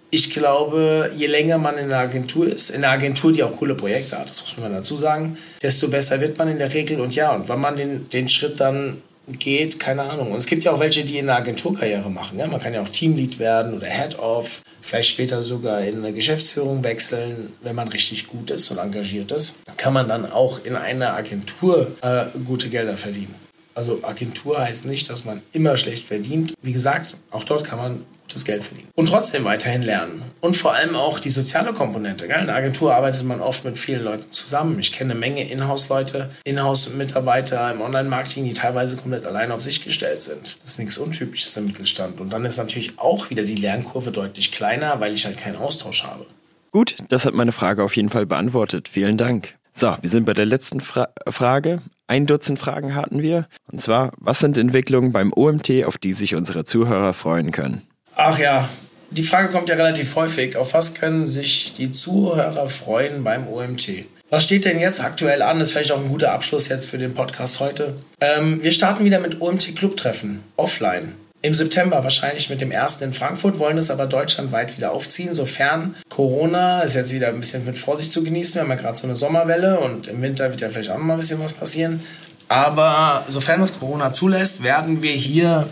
ich 0.10 0.30
glaube, 0.30 1.12
je 1.16 1.26
länger 1.28 1.58
man 1.58 1.78
in 1.78 1.86
einer 1.86 1.98
Agentur 1.98 2.48
ist, 2.48 2.70
in 2.70 2.84
einer 2.84 2.94
Agentur, 2.94 3.34
die 3.34 3.44
auch 3.44 3.58
coole 3.58 3.76
Projekte 3.76 4.18
hat, 4.18 4.30
das 4.30 4.42
muss 4.42 4.58
man 4.58 4.72
dazu 4.72 4.96
sagen, 4.96 5.38
desto 5.62 5.88
besser 5.88 6.22
wird 6.22 6.38
man 6.38 6.50
in 6.50 6.60
der 6.60 6.74
Regel. 6.74 7.02
Und 7.02 7.16
ja, 7.16 7.34
und 7.34 7.50
wenn 7.50 7.60
man 7.60 7.76
den, 7.76 8.10
den 8.10 8.30
Schritt 8.30 8.60
dann 8.60 9.02
geht, 9.28 9.80
keine 9.80 10.04
Ahnung. 10.04 10.32
Und 10.32 10.38
es 10.38 10.46
gibt 10.46 10.64
ja 10.64 10.72
auch 10.72 10.80
welche, 10.80 11.04
die 11.04 11.18
in 11.18 11.28
der 11.28 11.38
Agenturkarriere 11.38 12.10
machen. 12.10 12.40
Ja? 12.40 12.48
Man 12.48 12.60
kann 12.60 12.74
ja 12.74 12.82
auch 12.82 12.90
Teamlead 12.90 13.40
werden 13.40 13.74
oder 13.74 13.88
Head-Off 13.88 14.62
vielleicht 14.82 15.10
später 15.10 15.44
sogar 15.44 15.82
in 15.82 16.00
eine 16.00 16.14
Geschäftsführung 16.14 16.84
wechseln, 16.84 17.54
wenn 17.62 17.76
man 17.76 17.88
richtig 17.88 18.28
gut 18.28 18.52
ist 18.52 18.70
und 18.70 18.78
engagiert 18.78 19.32
ist, 19.32 19.60
kann 19.78 19.94
man 19.94 20.10
dann 20.10 20.30
auch 20.30 20.64
in 20.66 20.76
einer 20.76 21.14
Agentur 21.14 21.96
äh, 22.02 22.26
gute 22.46 22.70
Gelder 22.70 22.98
verdienen. 22.98 23.36
Also 23.76 24.04
Agentur 24.04 24.60
heißt 24.60 24.86
nicht, 24.86 25.10
dass 25.10 25.26
man 25.26 25.42
immer 25.52 25.78
schlecht 25.78 26.06
verdient. 26.06 26.54
Wie 26.62 26.74
gesagt, 26.74 27.18
auch 27.32 27.44
dort 27.44 27.64
kann 27.64 27.80
man 27.80 28.06
gutes 28.34 28.46
Geld 28.46 28.64
verdienen. 28.64 28.90
Und 28.96 29.08
trotzdem 29.08 29.46
weiterhin 29.46 29.84
lernen. 29.84 30.22
Und 30.42 30.58
vor 30.58 30.74
allem 30.74 30.96
auch 30.96 31.20
die 31.20 31.30
soziale 31.30 31.74
Komponente. 31.74 32.28
Gell? 32.28 32.42
In 32.42 32.48
der 32.48 32.56
Agentur 32.56 32.94
arbeitet 32.94 33.24
man 33.24 33.40
oft 33.40 33.64
mit 33.64 33.78
vielen 33.78 34.04
Leuten 34.04 34.32
zusammen. 34.32 34.80
Ich 34.80 34.92
kenne 34.92 35.12
eine 35.12 35.20
Menge 35.20 35.50
Inhouse-Leute, 35.50 36.30
Inhouse-Mitarbeiter 36.44 37.72
im 37.72 37.82
Online-Marketing, 37.82 38.46
die 38.46 38.54
teilweise 38.54 38.98
komplett 38.98 39.26
allein 39.26 39.52
auf 39.52 39.62
sich 39.62 39.84
gestellt 39.84 40.24
sind. 40.24 40.58
Das 40.62 40.72
ist 40.72 40.80
nichts 40.80 40.98
Untypisches 40.98 41.56
im 41.58 41.66
Mittelstand. 41.66 42.20
Und 42.20 42.34
dann 42.34 42.46
ist 42.46 42.58
natürlich 42.58 43.00
auch 43.00 43.30
wieder 43.30 43.44
die 43.44 43.56
Lernkurve 43.56 44.12
deutlich 44.12 44.52
kleiner, 44.52 45.00
weil 45.00 45.14
ich 45.14 45.26
halt 45.26 45.38
keinen 45.38 45.58
Austausch 45.58 46.04
habe. 46.04 46.26
Gut, 46.72 46.98
das 47.10 47.26
hat 47.26 47.36
meine 47.36 47.52
Frage 47.52 47.84
auf 47.84 47.96
jeden 47.96 48.10
Fall 48.10 48.26
beantwortet. 48.26 48.90
Vielen 48.90 49.18
Dank. 49.18 49.56
So, 49.72 49.96
wir 50.02 50.10
sind 50.10 50.26
bei 50.26 50.34
der 50.34 50.46
letzten 50.46 50.82
Fra 50.82 51.10
Frage. 51.28 51.82
Ein 52.06 52.28
Dutzend 52.28 52.60
Fragen 52.60 52.96
hatten 52.96 53.22
wir. 53.22 53.48
Und 53.72 53.82
zwar, 53.82 54.12
was 54.18 54.40
sind 54.40 54.58
Entwicklungen 54.58 55.12
beim 55.12 55.32
OMT, 55.34 55.86
auf 55.86 55.98
die 55.98 56.14
sich 56.14 56.36
unsere 56.36 56.66
Zuhörer 56.66 57.14
freuen 57.14 57.52
können? 57.52 57.82
Ach 58.16 58.38
ja, 58.38 58.70
die 59.10 59.24
Frage 59.24 59.50
kommt 59.50 59.70
ja 59.70 59.76
relativ 59.76 60.16
häufig. 60.16 60.58
Auf 60.58 60.74
was 60.74 60.94
können 60.94 61.28
sich 61.28 61.74
die 61.78 61.92
Zuhörer 61.92 62.70
freuen 62.70 63.24
beim 63.24 63.48
OMT? 63.48 64.06
Was 64.30 64.44
steht 64.44 64.66
denn 64.66 64.80
jetzt 64.80 65.00
aktuell 65.00 65.42
an? 65.42 65.60
Das 65.60 65.70
ist 65.70 65.74
vielleicht 65.74 65.92
auch 65.92 66.02
ein 66.02 66.10
guter 66.10 66.32
Abschluss 66.32 66.68
jetzt 66.68 66.90
für 66.90 66.98
den 66.98 67.14
Podcast 67.14 67.60
heute. 67.60 67.96
Ähm, 68.20 68.64
wir 68.64 68.72
starten 68.72 69.06
wieder 69.06 69.20
mit 69.20 69.42
OMT 69.42 69.76
Club-Treffen, 69.76 70.44
offline. 70.56 71.14
Im 71.44 71.54
September 71.54 72.04
wahrscheinlich 72.04 72.50
mit 72.50 72.62
dem 72.62 72.72
ersten 72.72 73.04
in 73.04 73.14
Frankfurt, 73.14 73.60
wollen 73.60 73.78
es 73.78 73.92
aber 73.92 74.08
deutschlandweit 74.08 74.78
wieder 74.78 74.94
aufziehen, 74.94 75.34
sofern 75.34 75.94
Corona 76.08 76.82
ist 76.82 76.96
jetzt 76.96 77.12
wieder 77.12 77.28
ein 77.28 77.40
bisschen 77.40 77.66
mit 77.66 77.78
Vorsicht 77.78 78.14
zu 78.14 78.24
genießen. 78.24 78.56
Wir 78.56 78.62
haben 78.62 78.70
ja 78.70 78.76
gerade 78.76 78.98
so 78.98 79.06
eine 79.06 79.18
Sommerwelle 79.18 79.80
und 79.82 80.08
im 80.08 80.22
Winter 80.22 80.50
wird 80.50 80.62
ja 80.62 80.70
vielleicht 80.70 80.90
auch 80.90 80.98
noch 80.98 81.04
mal 81.04 81.16
ein 81.16 81.20
bisschen 81.20 81.42
was 81.42 81.52
passieren. 81.52 82.02
Aber 82.48 83.26
sofern 83.28 83.62
es 83.62 83.78
Corona 83.78 84.14
zulässt, 84.14 84.64
werden 84.64 85.02
wir 85.02 85.12
hier 85.12 85.68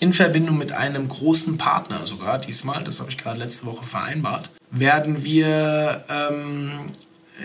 in 0.00 0.12
Verbindung 0.12 0.58
mit 0.58 0.72
einem 0.72 1.06
großen 1.08 1.58
Partner 1.58 2.04
sogar, 2.06 2.38
diesmal, 2.38 2.82
das 2.84 3.00
habe 3.00 3.10
ich 3.10 3.18
gerade 3.18 3.38
letzte 3.38 3.66
Woche 3.66 3.84
vereinbart, 3.84 4.50
werden 4.70 5.24
wir 5.24 6.04
ähm, 6.08 6.86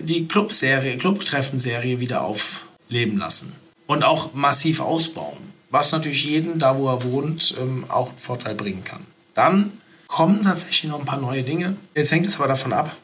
die 0.02 0.28
Club-Treffen-Serie 0.28 2.00
wieder 2.00 2.22
aufleben 2.24 3.18
lassen 3.18 3.56
und 3.88 4.04
auch 4.04 4.34
massiv 4.34 4.80
ausbauen 4.80 5.56
was 5.76 5.92
natürlich 5.92 6.24
jeden, 6.24 6.58
da 6.58 6.78
wo 6.78 6.88
er 6.88 7.04
wohnt, 7.04 7.54
ähm, 7.60 7.86
auch 7.90 8.10
einen 8.10 8.18
Vorteil 8.18 8.56
bringen 8.56 8.86
kann. 8.86 9.06
Dann 9.34 9.74
kommen 10.08 10.42
tatsächlich 10.42 10.90
noch 10.90 11.00
ein 11.00 11.06
paar 11.06 11.20
neue 11.20 11.44
Dinge. 11.44 11.76
Jetzt 11.94 12.12
hängt 12.12 12.26
es 12.26 12.36
aber 12.36 12.48
davon 12.48 12.72
ab, 12.72 12.96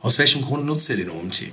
aus 0.00 0.18
welchem 0.18 0.42
Grund 0.42 0.66
nutzt 0.66 0.90
ihr 0.90 0.96
den 0.96 1.10
OMT. 1.10 1.52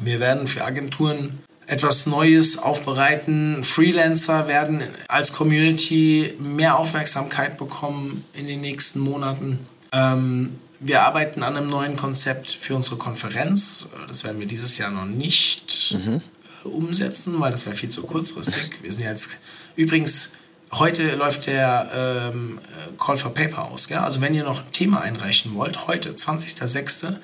Wir 0.00 0.18
werden 0.18 0.46
für 0.46 0.64
Agenturen 0.64 1.40
etwas 1.66 2.06
Neues 2.06 2.58
aufbereiten. 2.58 3.64
Freelancer 3.64 4.48
werden 4.48 4.82
als 5.08 5.32
Community 5.32 6.34
mehr 6.38 6.78
Aufmerksamkeit 6.78 7.58
bekommen 7.58 8.24
in 8.34 8.46
den 8.46 8.60
nächsten 8.60 9.00
Monaten. 9.00 9.60
Ähm, 9.92 10.58
wir 10.78 11.02
arbeiten 11.02 11.42
an 11.42 11.56
einem 11.56 11.68
neuen 11.68 11.96
Konzept 11.96 12.50
für 12.50 12.76
unsere 12.76 12.96
Konferenz. 12.96 13.88
Das 14.08 14.24
werden 14.24 14.38
wir 14.38 14.46
dieses 14.46 14.78
Jahr 14.78 14.90
noch 14.90 15.06
nicht 15.06 15.96
mhm. 15.98 16.20
umsetzen, 16.64 17.40
weil 17.40 17.50
das 17.50 17.66
wäre 17.66 17.74
viel 17.74 17.88
zu 17.88 18.02
kurzfristig. 18.02 18.82
Wir 18.82 18.92
sind 18.92 19.04
jetzt 19.04 19.38
Übrigens, 19.76 20.32
heute 20.72 21.14
läuft 21.14 21.46
der 21.46 22.32
ähm, 22.32 22.60
Call 22.98 23.18
for 23.18 23.32
Paper 23.32 23.66
aus. 23.66 23.88
Gell? 23.88 23.98
Also 23.98 24.22
wenn 24.22 24.34
ihr 24.34 24.42
noch 24.42 24.64
ein 24.64 24.72
Thema 24.72 25.02
einreichen 25.02 25.54
wollt, 25.54 25.86
heute, 25.86 26.12
20.06., 26.12 27.16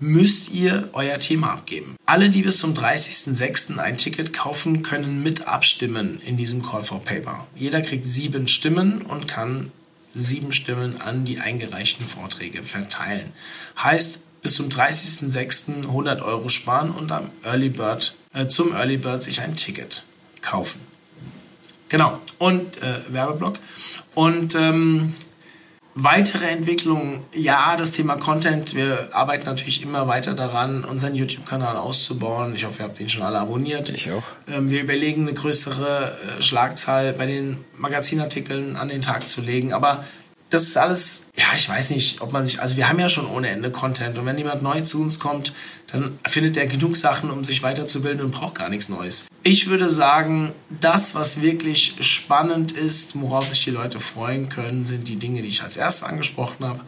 müsst 0.00 0.52
ihr 0.52 0.88
euer 0.92 1.18
Thema 1.18 1.52
abgeben. 1.52 1.96
Alle, 2.06 2.30
die 2.30 2.42
bis 2.42 2.58
zum 2.58 2.74
30.06. 2.74 3.78
ein 3.78 3.96
Ticket 3.96 4.32
kaufen, 4.32 4.82
können 4.82 5.22
mit 5.22 5.46
abstimmen 5.46 6.20
in 6.24 6.36
diesem 6.36 6.62
Call 6.62 6.82
for 6.82 7.00
Paper. 7.02 7.46
Jeder 7.54 7.80
kriegt 7.80 8.06
sieben 8.06 8.48
Stimmen 8.48 9.02
und 9.02 9.28
kann 9.28 9.70
sieben 10.14 10.52
Stimmen 10.52 11.00
an 11.00 11.24
die 11.24 11.40
eingereichten 11.40 12.06
Vorträge 12.06 12.62
verteilen. 12.62 13.32
Heißt, 13.82 14.20
bis 14.42 14.54
zum 14.54 14.68
30.06. 14.68 15.86
100 15.86 16.20
Euro 16.20 16.48
sparen 16.48 16.90
und 16.90 17.10
am 17.10 17.30
Early 17.42 17.70
Bird, 17.70 18.14
äh, 18.34 18.46
zum 18.46 18.74
Early 18.74 18.98
Bird 18.98 19.22
sich 19.22 19.40
ein 19.40 19.54
Ticket 19.54 20.04
kaufen. 20.42 20.80
Genau. 21.88 22.20
Und 22.38 22.82
äh, 22.82 23.00
Werbeblock. 23.08 23.54
Und 24.14 24.54
ähm, 24.54 25.14
weitere 25.94 26.46
Entwicklungen, 26.46 27.24
ja, 27.32 27.76
das 27.76 27.92
Thema 27.92 28.16
Content. 28.16 28.74
Wir 28.74 29.08
arbeiten 29.12 29.46
natürlich 29.46 29.82
immer 29.82 30.08
weiter 30.08 30.34
daran, 30.34 30.84
unseren 30.84 31.14
YouTube-Kanal 31.14 31.76
auszubauen. 31.76 32.54
Ich 32.54 32.64
hoffe, 32.64 32.82
ihr 32.82 32.84
habt 32.84 33.00
ihn 33.00 33.08
schon 33.08 33.22
alle 33.22 33.38
abonniert. 33.38 33.90
Ich 33.90 34.10
auch. 34.10 34.22
Ähm, 34.48 34.70
wir 34.70 34.80
überlegen, 34.82 35.22
eine 35.22 35.34
größere 35.34 36.38
äh, 36.38 36.42
Schlagzahl 36.42 37.12
bei 37.12 37.26
den 37.26 37.64
Magazinartikeln 37.76 38.76
an 38.76 38.88
den 38.88 39.02
Tag 39.02 39.26
zu 39.28 39.40
legen. 39.40 39.72
Aber 39.72 40.04
das 40.50 40.64
ist 40.64 40.76
alles, 40.76 41.30
ja, 41.36 41.46
ich 41.56 41.68
weiß 41.68 41.90
nicht, 41.90 42.20
ob 42.20 42.32
man 42.32 42.44
sich, 42.44 42.60
also 42.60 42.76
wir 42.76 42.88
haben 42.88 42.98
ja 42.98 43.08
schon 43.08 43.26
ohne 43.26 43.48
Ende 43.48 43.70
Content 43.70 44.18
und 44.18 44.26
wenn 44.26 44.38
jemand 44.38 44.62
neu 44.62 44.80
zu 44.82 45.00
uns 45.00 45.18
kommt, 45.18 45.52
dann 45.88 46.18
findet 46.26 46.56
er 46.56 46.66
genug 46.66 46.96
Sachen, 46.96 47.30
um 47.30 47.44
sich 47.44 47.62
weiterzubilden 47.62 48.24
und 48.24 48.30
braucht 48.30 48.56
gar 48.56 48.68
nichts 48.68 48.88
Neues. 48.88 49.26
Ich 49.42 49.68
würde 49.68 49.88
sagen, 49.88 50.52
das, 50.80 51.14
was 51.14 51.40
wirklich 51.40 51.96
spannend 52.00 52.72
ist, 52.72 53.20
worauf 53.20 53.48
sich 53.48 53.64
die 53.64 53.70
Leute 53.70 54.00
freuen 54.00 54.48
können, 54.48 54.86
sind 54.86 55.08
die 55.08 55.16
Dinge, 55.16 55.42
die 55.42 55.48
ich 55.48 55.62
als 55.62 55.76
erstes 55.76 56.08
angesprochen 56.08 56.64
habe. 56.64 56.80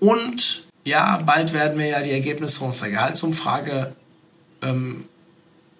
Und 0.00 0.64
ja, 0.84 1.18
bald 1.18 1.52
werden 1.52 1.78
wir 1.78 1.86
ja 1.86 2.02
die 2.02 2.10
Ergebnisse 2.10 2.64
unserer 2.64 2.90
Gehaltsumfrage 2.90 3.94
ähm, 4.62 5.04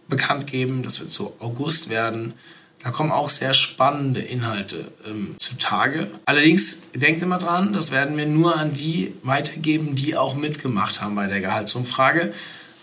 bekannt 0.09 0.47
geben. 0.47 0.83
Das 0.83 1.01
wird 1.01 1.11
so 1.11 1.37
August 1.41 1.89
werden. 1.89 2.35
Da 2.83 2.91
kommen 2.91 3.13
auch 3.13 3.29
sehr 3.29 3.55
spannende 3.55 4.21
Inhalte 4.21 4.91
ähm, 5.07 5.37
zutage. 5.39 6.11
Allerdings 6.25 6.91
denkt 6.95 7.23
immer 7.23 7.39
dran, 7.39 7.73
das 7.73 7.93
werden 7.93 8.17
wir 8.17 8.27
nur 8.27 8.57
an 8.57 8.73
die 8.73 9.15
weitergeben, 9.23 9.95
die 9.95 10.17
auch 10.17 10.35
mitgemacht 10.35 11.01
haben 11.01 11.15
bei 11.15 11.29
der 11.29 11.41
Gehaltsumfrage, 11.41 12.33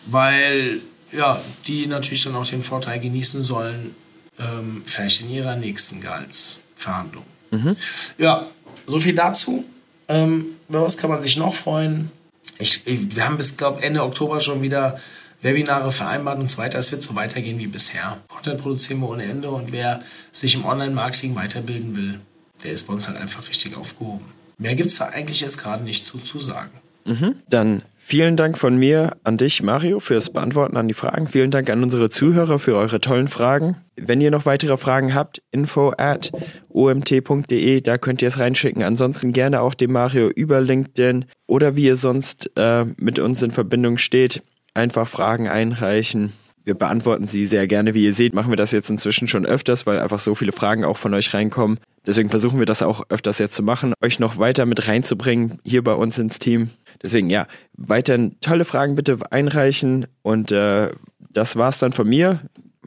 weil 0.06 0.82
ja, 1.12 1.41
die 1.68 1.86
natürlich 1.88 2.24
dann 2.24 2.36
auch 2.36 2.45
den 2.45 2.62
Vorteil 2.62 3.00
genießen 3.00 3.43
sollen, 3.43 3.95
ähm, 4.38 4.84
vielleicht 4.86 5.22
in 5.22 5.30
ihrer 5.30 5.56
nächsten 5.56 6.00
Gehaltsverhandlung. 6.00 7.26
Mhm. 7.52 7.76
Ja, 8.18 8.47
so 8.86 9.00
viel 9.00 9.16
dazu. 9.16 9.66
Ähm, 10.08 10.45
was 10.70 10.97
kann 10.97 11.10
man 11.10 11.22
sich 11.22 11.36
noch 11.36 11.54
freuen? 11.54 12.12
Ich, 12.58 12.86
ich, 12.86 13.16
wir 13.16 13.26
haben 13.26 13.38
bis, 13.38 13.58
glaube 13.58 13.82
Ende 13.82 14.04
Oktober 14.04 14.39
schon 14.39 14.62
wieder 14.62 15.00
Webinare 15.42 15.92
vereinbart 15.92 16.40
und 16.40 16.50
so 16.50 16.58
weiter. 16.58 16.80
Es 16.80 16.92
wird 16.92 17.02
so 17.02 17.16
weitergehen 17.16 17.60
wie 17.60 17.68
bisher. 17.68 18.18
Content 18.28 18.60
produzieren 18.60 19.00
wir 19.00 19.10
ohne 19.10 19.24
Ende 19.24 19.50
und 19.50 19.72
wer 19.72 20.02
sich 20.32 20.56
im 20.56 20.66
Online-Marketing 20.66 21.36
weiterbilden 21.36 21.96
will, 21.96 22.20
der 22.64 22.74
ist 22.74 22.88
bei 22.88 22.94
uns 22.94 23.08
halt 23.08 23.18
einfach 23.18 23.48
richtig 23.48 23.78
aufgehoben. 23.78 24.26
Mehr 24.58 24.76
gibt 24.76 24.90
es 24.90 24.98
da 24.98 25.06
eigentlich 25.06 25.42
jetzt 25.42 25.58
gerade 25.58 25.84
nicht 25.84 26.06
zu, 26.06 26.18
zu 26.18 26.40
sagen. 26.40 26.72
Mhm. 27.06 27.36
Dann 27.50 27.82
vielen 27.98 28.36
Dank 28.36 28.58
von 28.58 28.76
mir 28.76 29.16
an 29.24 29.38
dich, 29.38 29.64
Mario, 29.64 30.02
fürs 30.02 30.32
Beantworten 30.32 30.76
an 30.76 30.90
die 30.90 30.94
Fragen. 30.94 31.28
Vielen 31.28 31.50
Dank 31.50 31.70
an 31.70 31.82
unsere 31.82 32.10
Zuhörer 32.10 32.60
für 32.60 32.76
eure 32.76 33.00
tollen 33.00 33.30
Fragen. 33.30 33.78
Wenn 33.96 34.20
ihr 34.20 34.32
noch 34.32 34.46
weitere 34.46 34.76
Fragen 34.76 35.14
habt, 35.14 35.42
info 35.52 35.94
at 35.98 36.32
omt.de, 36.68 37.82
da 37.82 37.98
könnt 37.98 38.22
ihr 38.22 38.28
es 38.28 38.40
reinschicken. 38.40 38.84
Ansonsten 38.84 39.32
gerne 39.32 39.62
auch 39.62 39.74
dem 39.74 39.94
Mario 39.94 40.28
über 40.28 40.60
LinkedIn 40.60 41.26
oder 41.48 41.78
wie 41.78 41.86
ihr 41.86 41.96
sonst 41.96 42.52
äh, 42.58 42.84
mit 42.98 43.18
uns 43.18 43.42
in 43.42 43.52
Verbindung 43.52 43.98
steht 43.98 44.44
einfach 44.74 45.07
Fragen 45.07 45.47
einreichen. 45.47 46.34
Wir 46.63 46.76
beantworten 46.76 47.28
sie 47.28 47.45
sehr 47.45 47.65
gerne. 47.67 47.93
Wie 47.93 48.05
ihr 48.05 48.13
seht, 48.13 48.34
machen 48.34 48.51
wir 48.51 48.57
das 48.57 48.72
jetzt 48.72 48.89
inzwischen 48.89 49.28
schon 49.28 49.45
öfters, 49.45 49.88
weil 49.88 49.99
einfach 49.99 50.20
so 50.20 50.36
viele 50.36 50.51
Fragen 50.51 50.86
auch 50.86 50.97
von 50.97 51.13
euch 51.13 51.34
reinkommen. 51.34 51.80
Deswegen 52.05 52.30
versuchen 52.30 52.59
wir 52.59 52.65
das 52.65 52.84
auch 52.84 53.03
öfters 53.09 53.39
jetzt 53.39 53.55
zu 53.55 53.63
machen, 53.63 53.93
euch 54.01 54.20
noch 54.20 54.38
weiter 54.38 54.65
mit 54.65 54.88
reinzubringen 54.88 55.59
hier 55.63 55.84
bei 55.84 55.93
uns 55.93 56.17
ins 56.17 56.39
Team. 56.39 56.70
Deswegen 57.01 57.30
ja, 57.30 57.47
weiterhin 57.74 58.39
tolle 58.41 58.65
Fragen 58.65 58.95
bitte 58.95 59.17
einreichen 59.32 60.07
und 60.22 60.51
äh, 60.51 60.91
das 61.32 61.55
war's 61.55 61.80
dann 61.80 61.91
von 61.91 62.07
mir. 62.07 62.41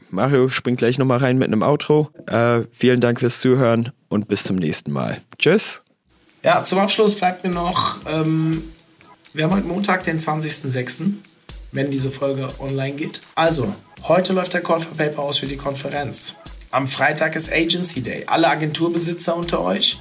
Mario 0.09 0.47
springt 0.47 0.77
gleich 0.77 0.97
nochmal 0.97 1.17
rein 1.17 1.37
mit 1.37 1.47
einem 1.47 1.63
Outro. 1.63 2.09
Äh, 2.27 2.61
vielen 2.71 3.01
Dank 3.01 3.19
fürs 3.19 3.39
Zuhören 3.39 3.91
und 4.09 4.27
bis 4.27 4.43
zum 4.43 4.57
nächsten 4.57 4.91
Mal. 4.91 5.21
Tschüss. 5.39 5.83
Ja, 6.43 6.63
zum 6.63 6.79
Abschluss 6.79 7.15
bleibt 7.15 7.43
mir 7.43 7.49
noch, 7.49 8.01
ähm, 8.05 8.63
wir 9.33 9.45
haben 9.45 9.53
heute 9.53 9.67
Montag, 9.67 10.03
den 10.03 10.19
20.06 10.19 11.15
wenn 11.73 11.91
diese 11.91 12.11
Folge 12.11 12.47
online 12.59 12.93
geht. 12.93 13.19
Also, 13.35 13.75
heute 14.03 14.33
läuft 14.33 14.53
der 14.53 14.61
Call 14.61 14.79
for 14.79 14.95
Paper 14.95 15.23
aus 15.23 15.39
für 15.39 15.47
die 15.47 15.57
Konferenz. 15.57 16.35
Am 16.71 16.87
Freitag 16.87 17.35
ist 17.35 17.51
Agency 17.51 18.01
Day. 18.01 18.23
Alle 18.27 18.47
Agenturbesitzer 18.47 19.35
unter 19.35 19.61
euch 19.61 19.99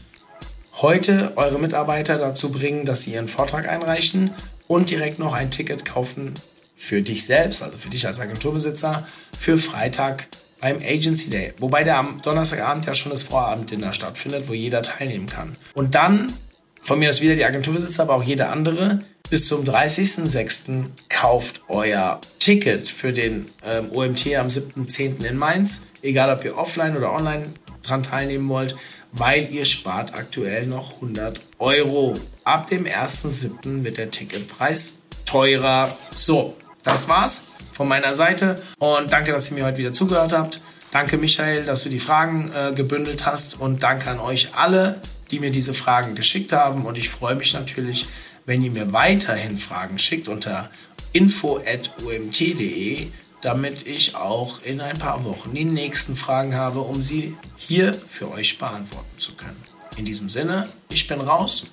heute 0.80 1.32
eure 1.36 1.58
Mitarbeiter 1.58 2.16
dazu 2.16 2.50
bringen, 2.50 2.86
dass 2.86 3.02
sie 3.02 3.12
ihren 3.12 3.28
Vortrag 3.28 3.68
einreichen 3.68 4.32
und 4.68 4.90
direkt 4.90 5.18
noch 5.18 5.34
ein 5.34 5.50
Ticket 5.50 5.84
kaufen 5.84 6.34
für 6.76 7.02
dich 7.02 7.24
selbst, 7.24 7.62
also 7.62 7.76
für 7.76 7.90
dich 7.90 8.06
als 8.06 8.20
Agenturbesitzer, 8.20 9.04
für 9.38 9.58
Freitag 9.58 10.28
beim 10.60 10.78
Agency 10.78 11.28
Day. 11.28 11.52
Wobei 11.58 11.84
der 11.84 11.98
am 11.98 12.22
Donnerstagabend 12.22 12.86
ja 12.86 12.94
schon 12.94 13.12
das 13.12 13.24
Vorabenddinner 13.24 13.92
stattfindet, 13.92 14.48
wo 14.48 14.54
jeder 14.54 14.82
teilnehmen 14.82 15.26
kann. 15.26 15.56
Und 15.74 15.94
dann, 15.94 16.32
von 16.80 16.98
mir 16.98 17.10
aus 17.10 17.20
wieder 17.20 17.34
die 17.34 17.44
Agenturbesitzer, 17.44 18.04
aber 18.04 18.14
auch 18.14 18.22
jeder 18.22 18.50
andere, 18.50 18.98
bis 19.30 19.46
zum 19.46 19.64
30.06. 19.64 20.86
kauft 21.08 21.62
euer 21.68 22.20
Ticket 22.38 22.88
für 22.88 23.12
den 23.12 23.46
ähm, 23.64 23.90
OMT 23.92 24.34
am 24.34 24.48
7.10. 24.48 25.24
in 25.24 25.36
Mainz. 25.36 25.86
Egal, 26.02 26.34
ob 26.36 26.44
ihr 26.44 26.56
offline 26.56 26.96
oder 26.96 27.12
online 27.12 27.52
dran 27.82 28.02
teilnehmen 28.02 28.48
wollt, 28.48 28.76
weil 29.12 29.52
ihr 29.52 29.64
spart 29.64 30.14
aktuell 30.14 30.66
noch 30.66 30.94
100 30.94 31.40
Euro. 31.58 32.14
Ab 32.44 32.68
dem 32.68 32.84
1.7. 32.84 33.84
wird 33.84 33.98
der 33.98 34.10
Ticketpreis 34.10 35.02
teurer. 35.26 35.96
So, 36.14 36.56
das 36.82 37.08
war's 37.08 37.44
von 37.72 37.88
meiner 37.88 38.14
Seite 38.14 38.62
und 38.78 39.12
danke, 39.12 39.32
dass 39.32 39.50
ihr 39.50 39.56
mir 39.56 39.64
heute 39.64 39.78
wieder 39.78 39.92
zugehört 39.92 40.32
habt. 40.32 40.60
Danke, 40.90 41.16
Michael, 41.16 41.64
dass 41.64 41.84
du 41.84 41.88
die 41.88 41.98
Fragen 41.98 42.52
äh, 42.54 42.72
gebündelt 42.74 43.24
hast 43.24 43.58
und 43.58 43.82
danke 43.82 44.10
an 44.10 44.20
euch 44.20 44.50
alle, 44.54 45.00
die 45.30 45.38
mir 45.38 45.50
diese 45.50 45.72
Fragen 45.72 46.14
geschickt 46.14 46.52
haben. 46.52 46.84
Und 46.84 46.98
ich 46.98 47.08
freue 47.08 47.34
mich 47.34 47.54
natürlich, 47.54 48.08
wenn 48.46 48.62
ihr 48.62 48.70
mir 48.70 48.92
weiterhin 48.92 49.58
Fragen 49.58 49.98
schickt 49.98 50.28
unter 50.28 50.70
info.umt.de, 51.12 53.08
damit 53.40 53.86
ich 53.86 54.14
auch 54.14 54.62
in 54.62 54.80
ein 54.80 54.98
paar 54.98 55.24
Wochen 55.24 55.54
die 55.54 55.64
nächsten 55.64 56.16
Fragen 56.16 56.54
habe, 56.54 56.80
um 56.80 57.02
sie 57.02 57.36
hier 57.56 57.92
für 57.92 58.30
euch 58.30 58.58
beantworten 58.58 59.18
zu 59.18 59.34
können. 59.34 59.60
In 59.96 60.04
diesem 60.04 60.28
Sinne, 60.28 60.68
ich 60.90 61.06
bin 61.06 61.20
raus. 61.20 61.64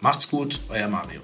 Macht's 0.00 0.28
gut, 0.28 0.60
euer 0.68 0.88
Mario. 0.88 1.22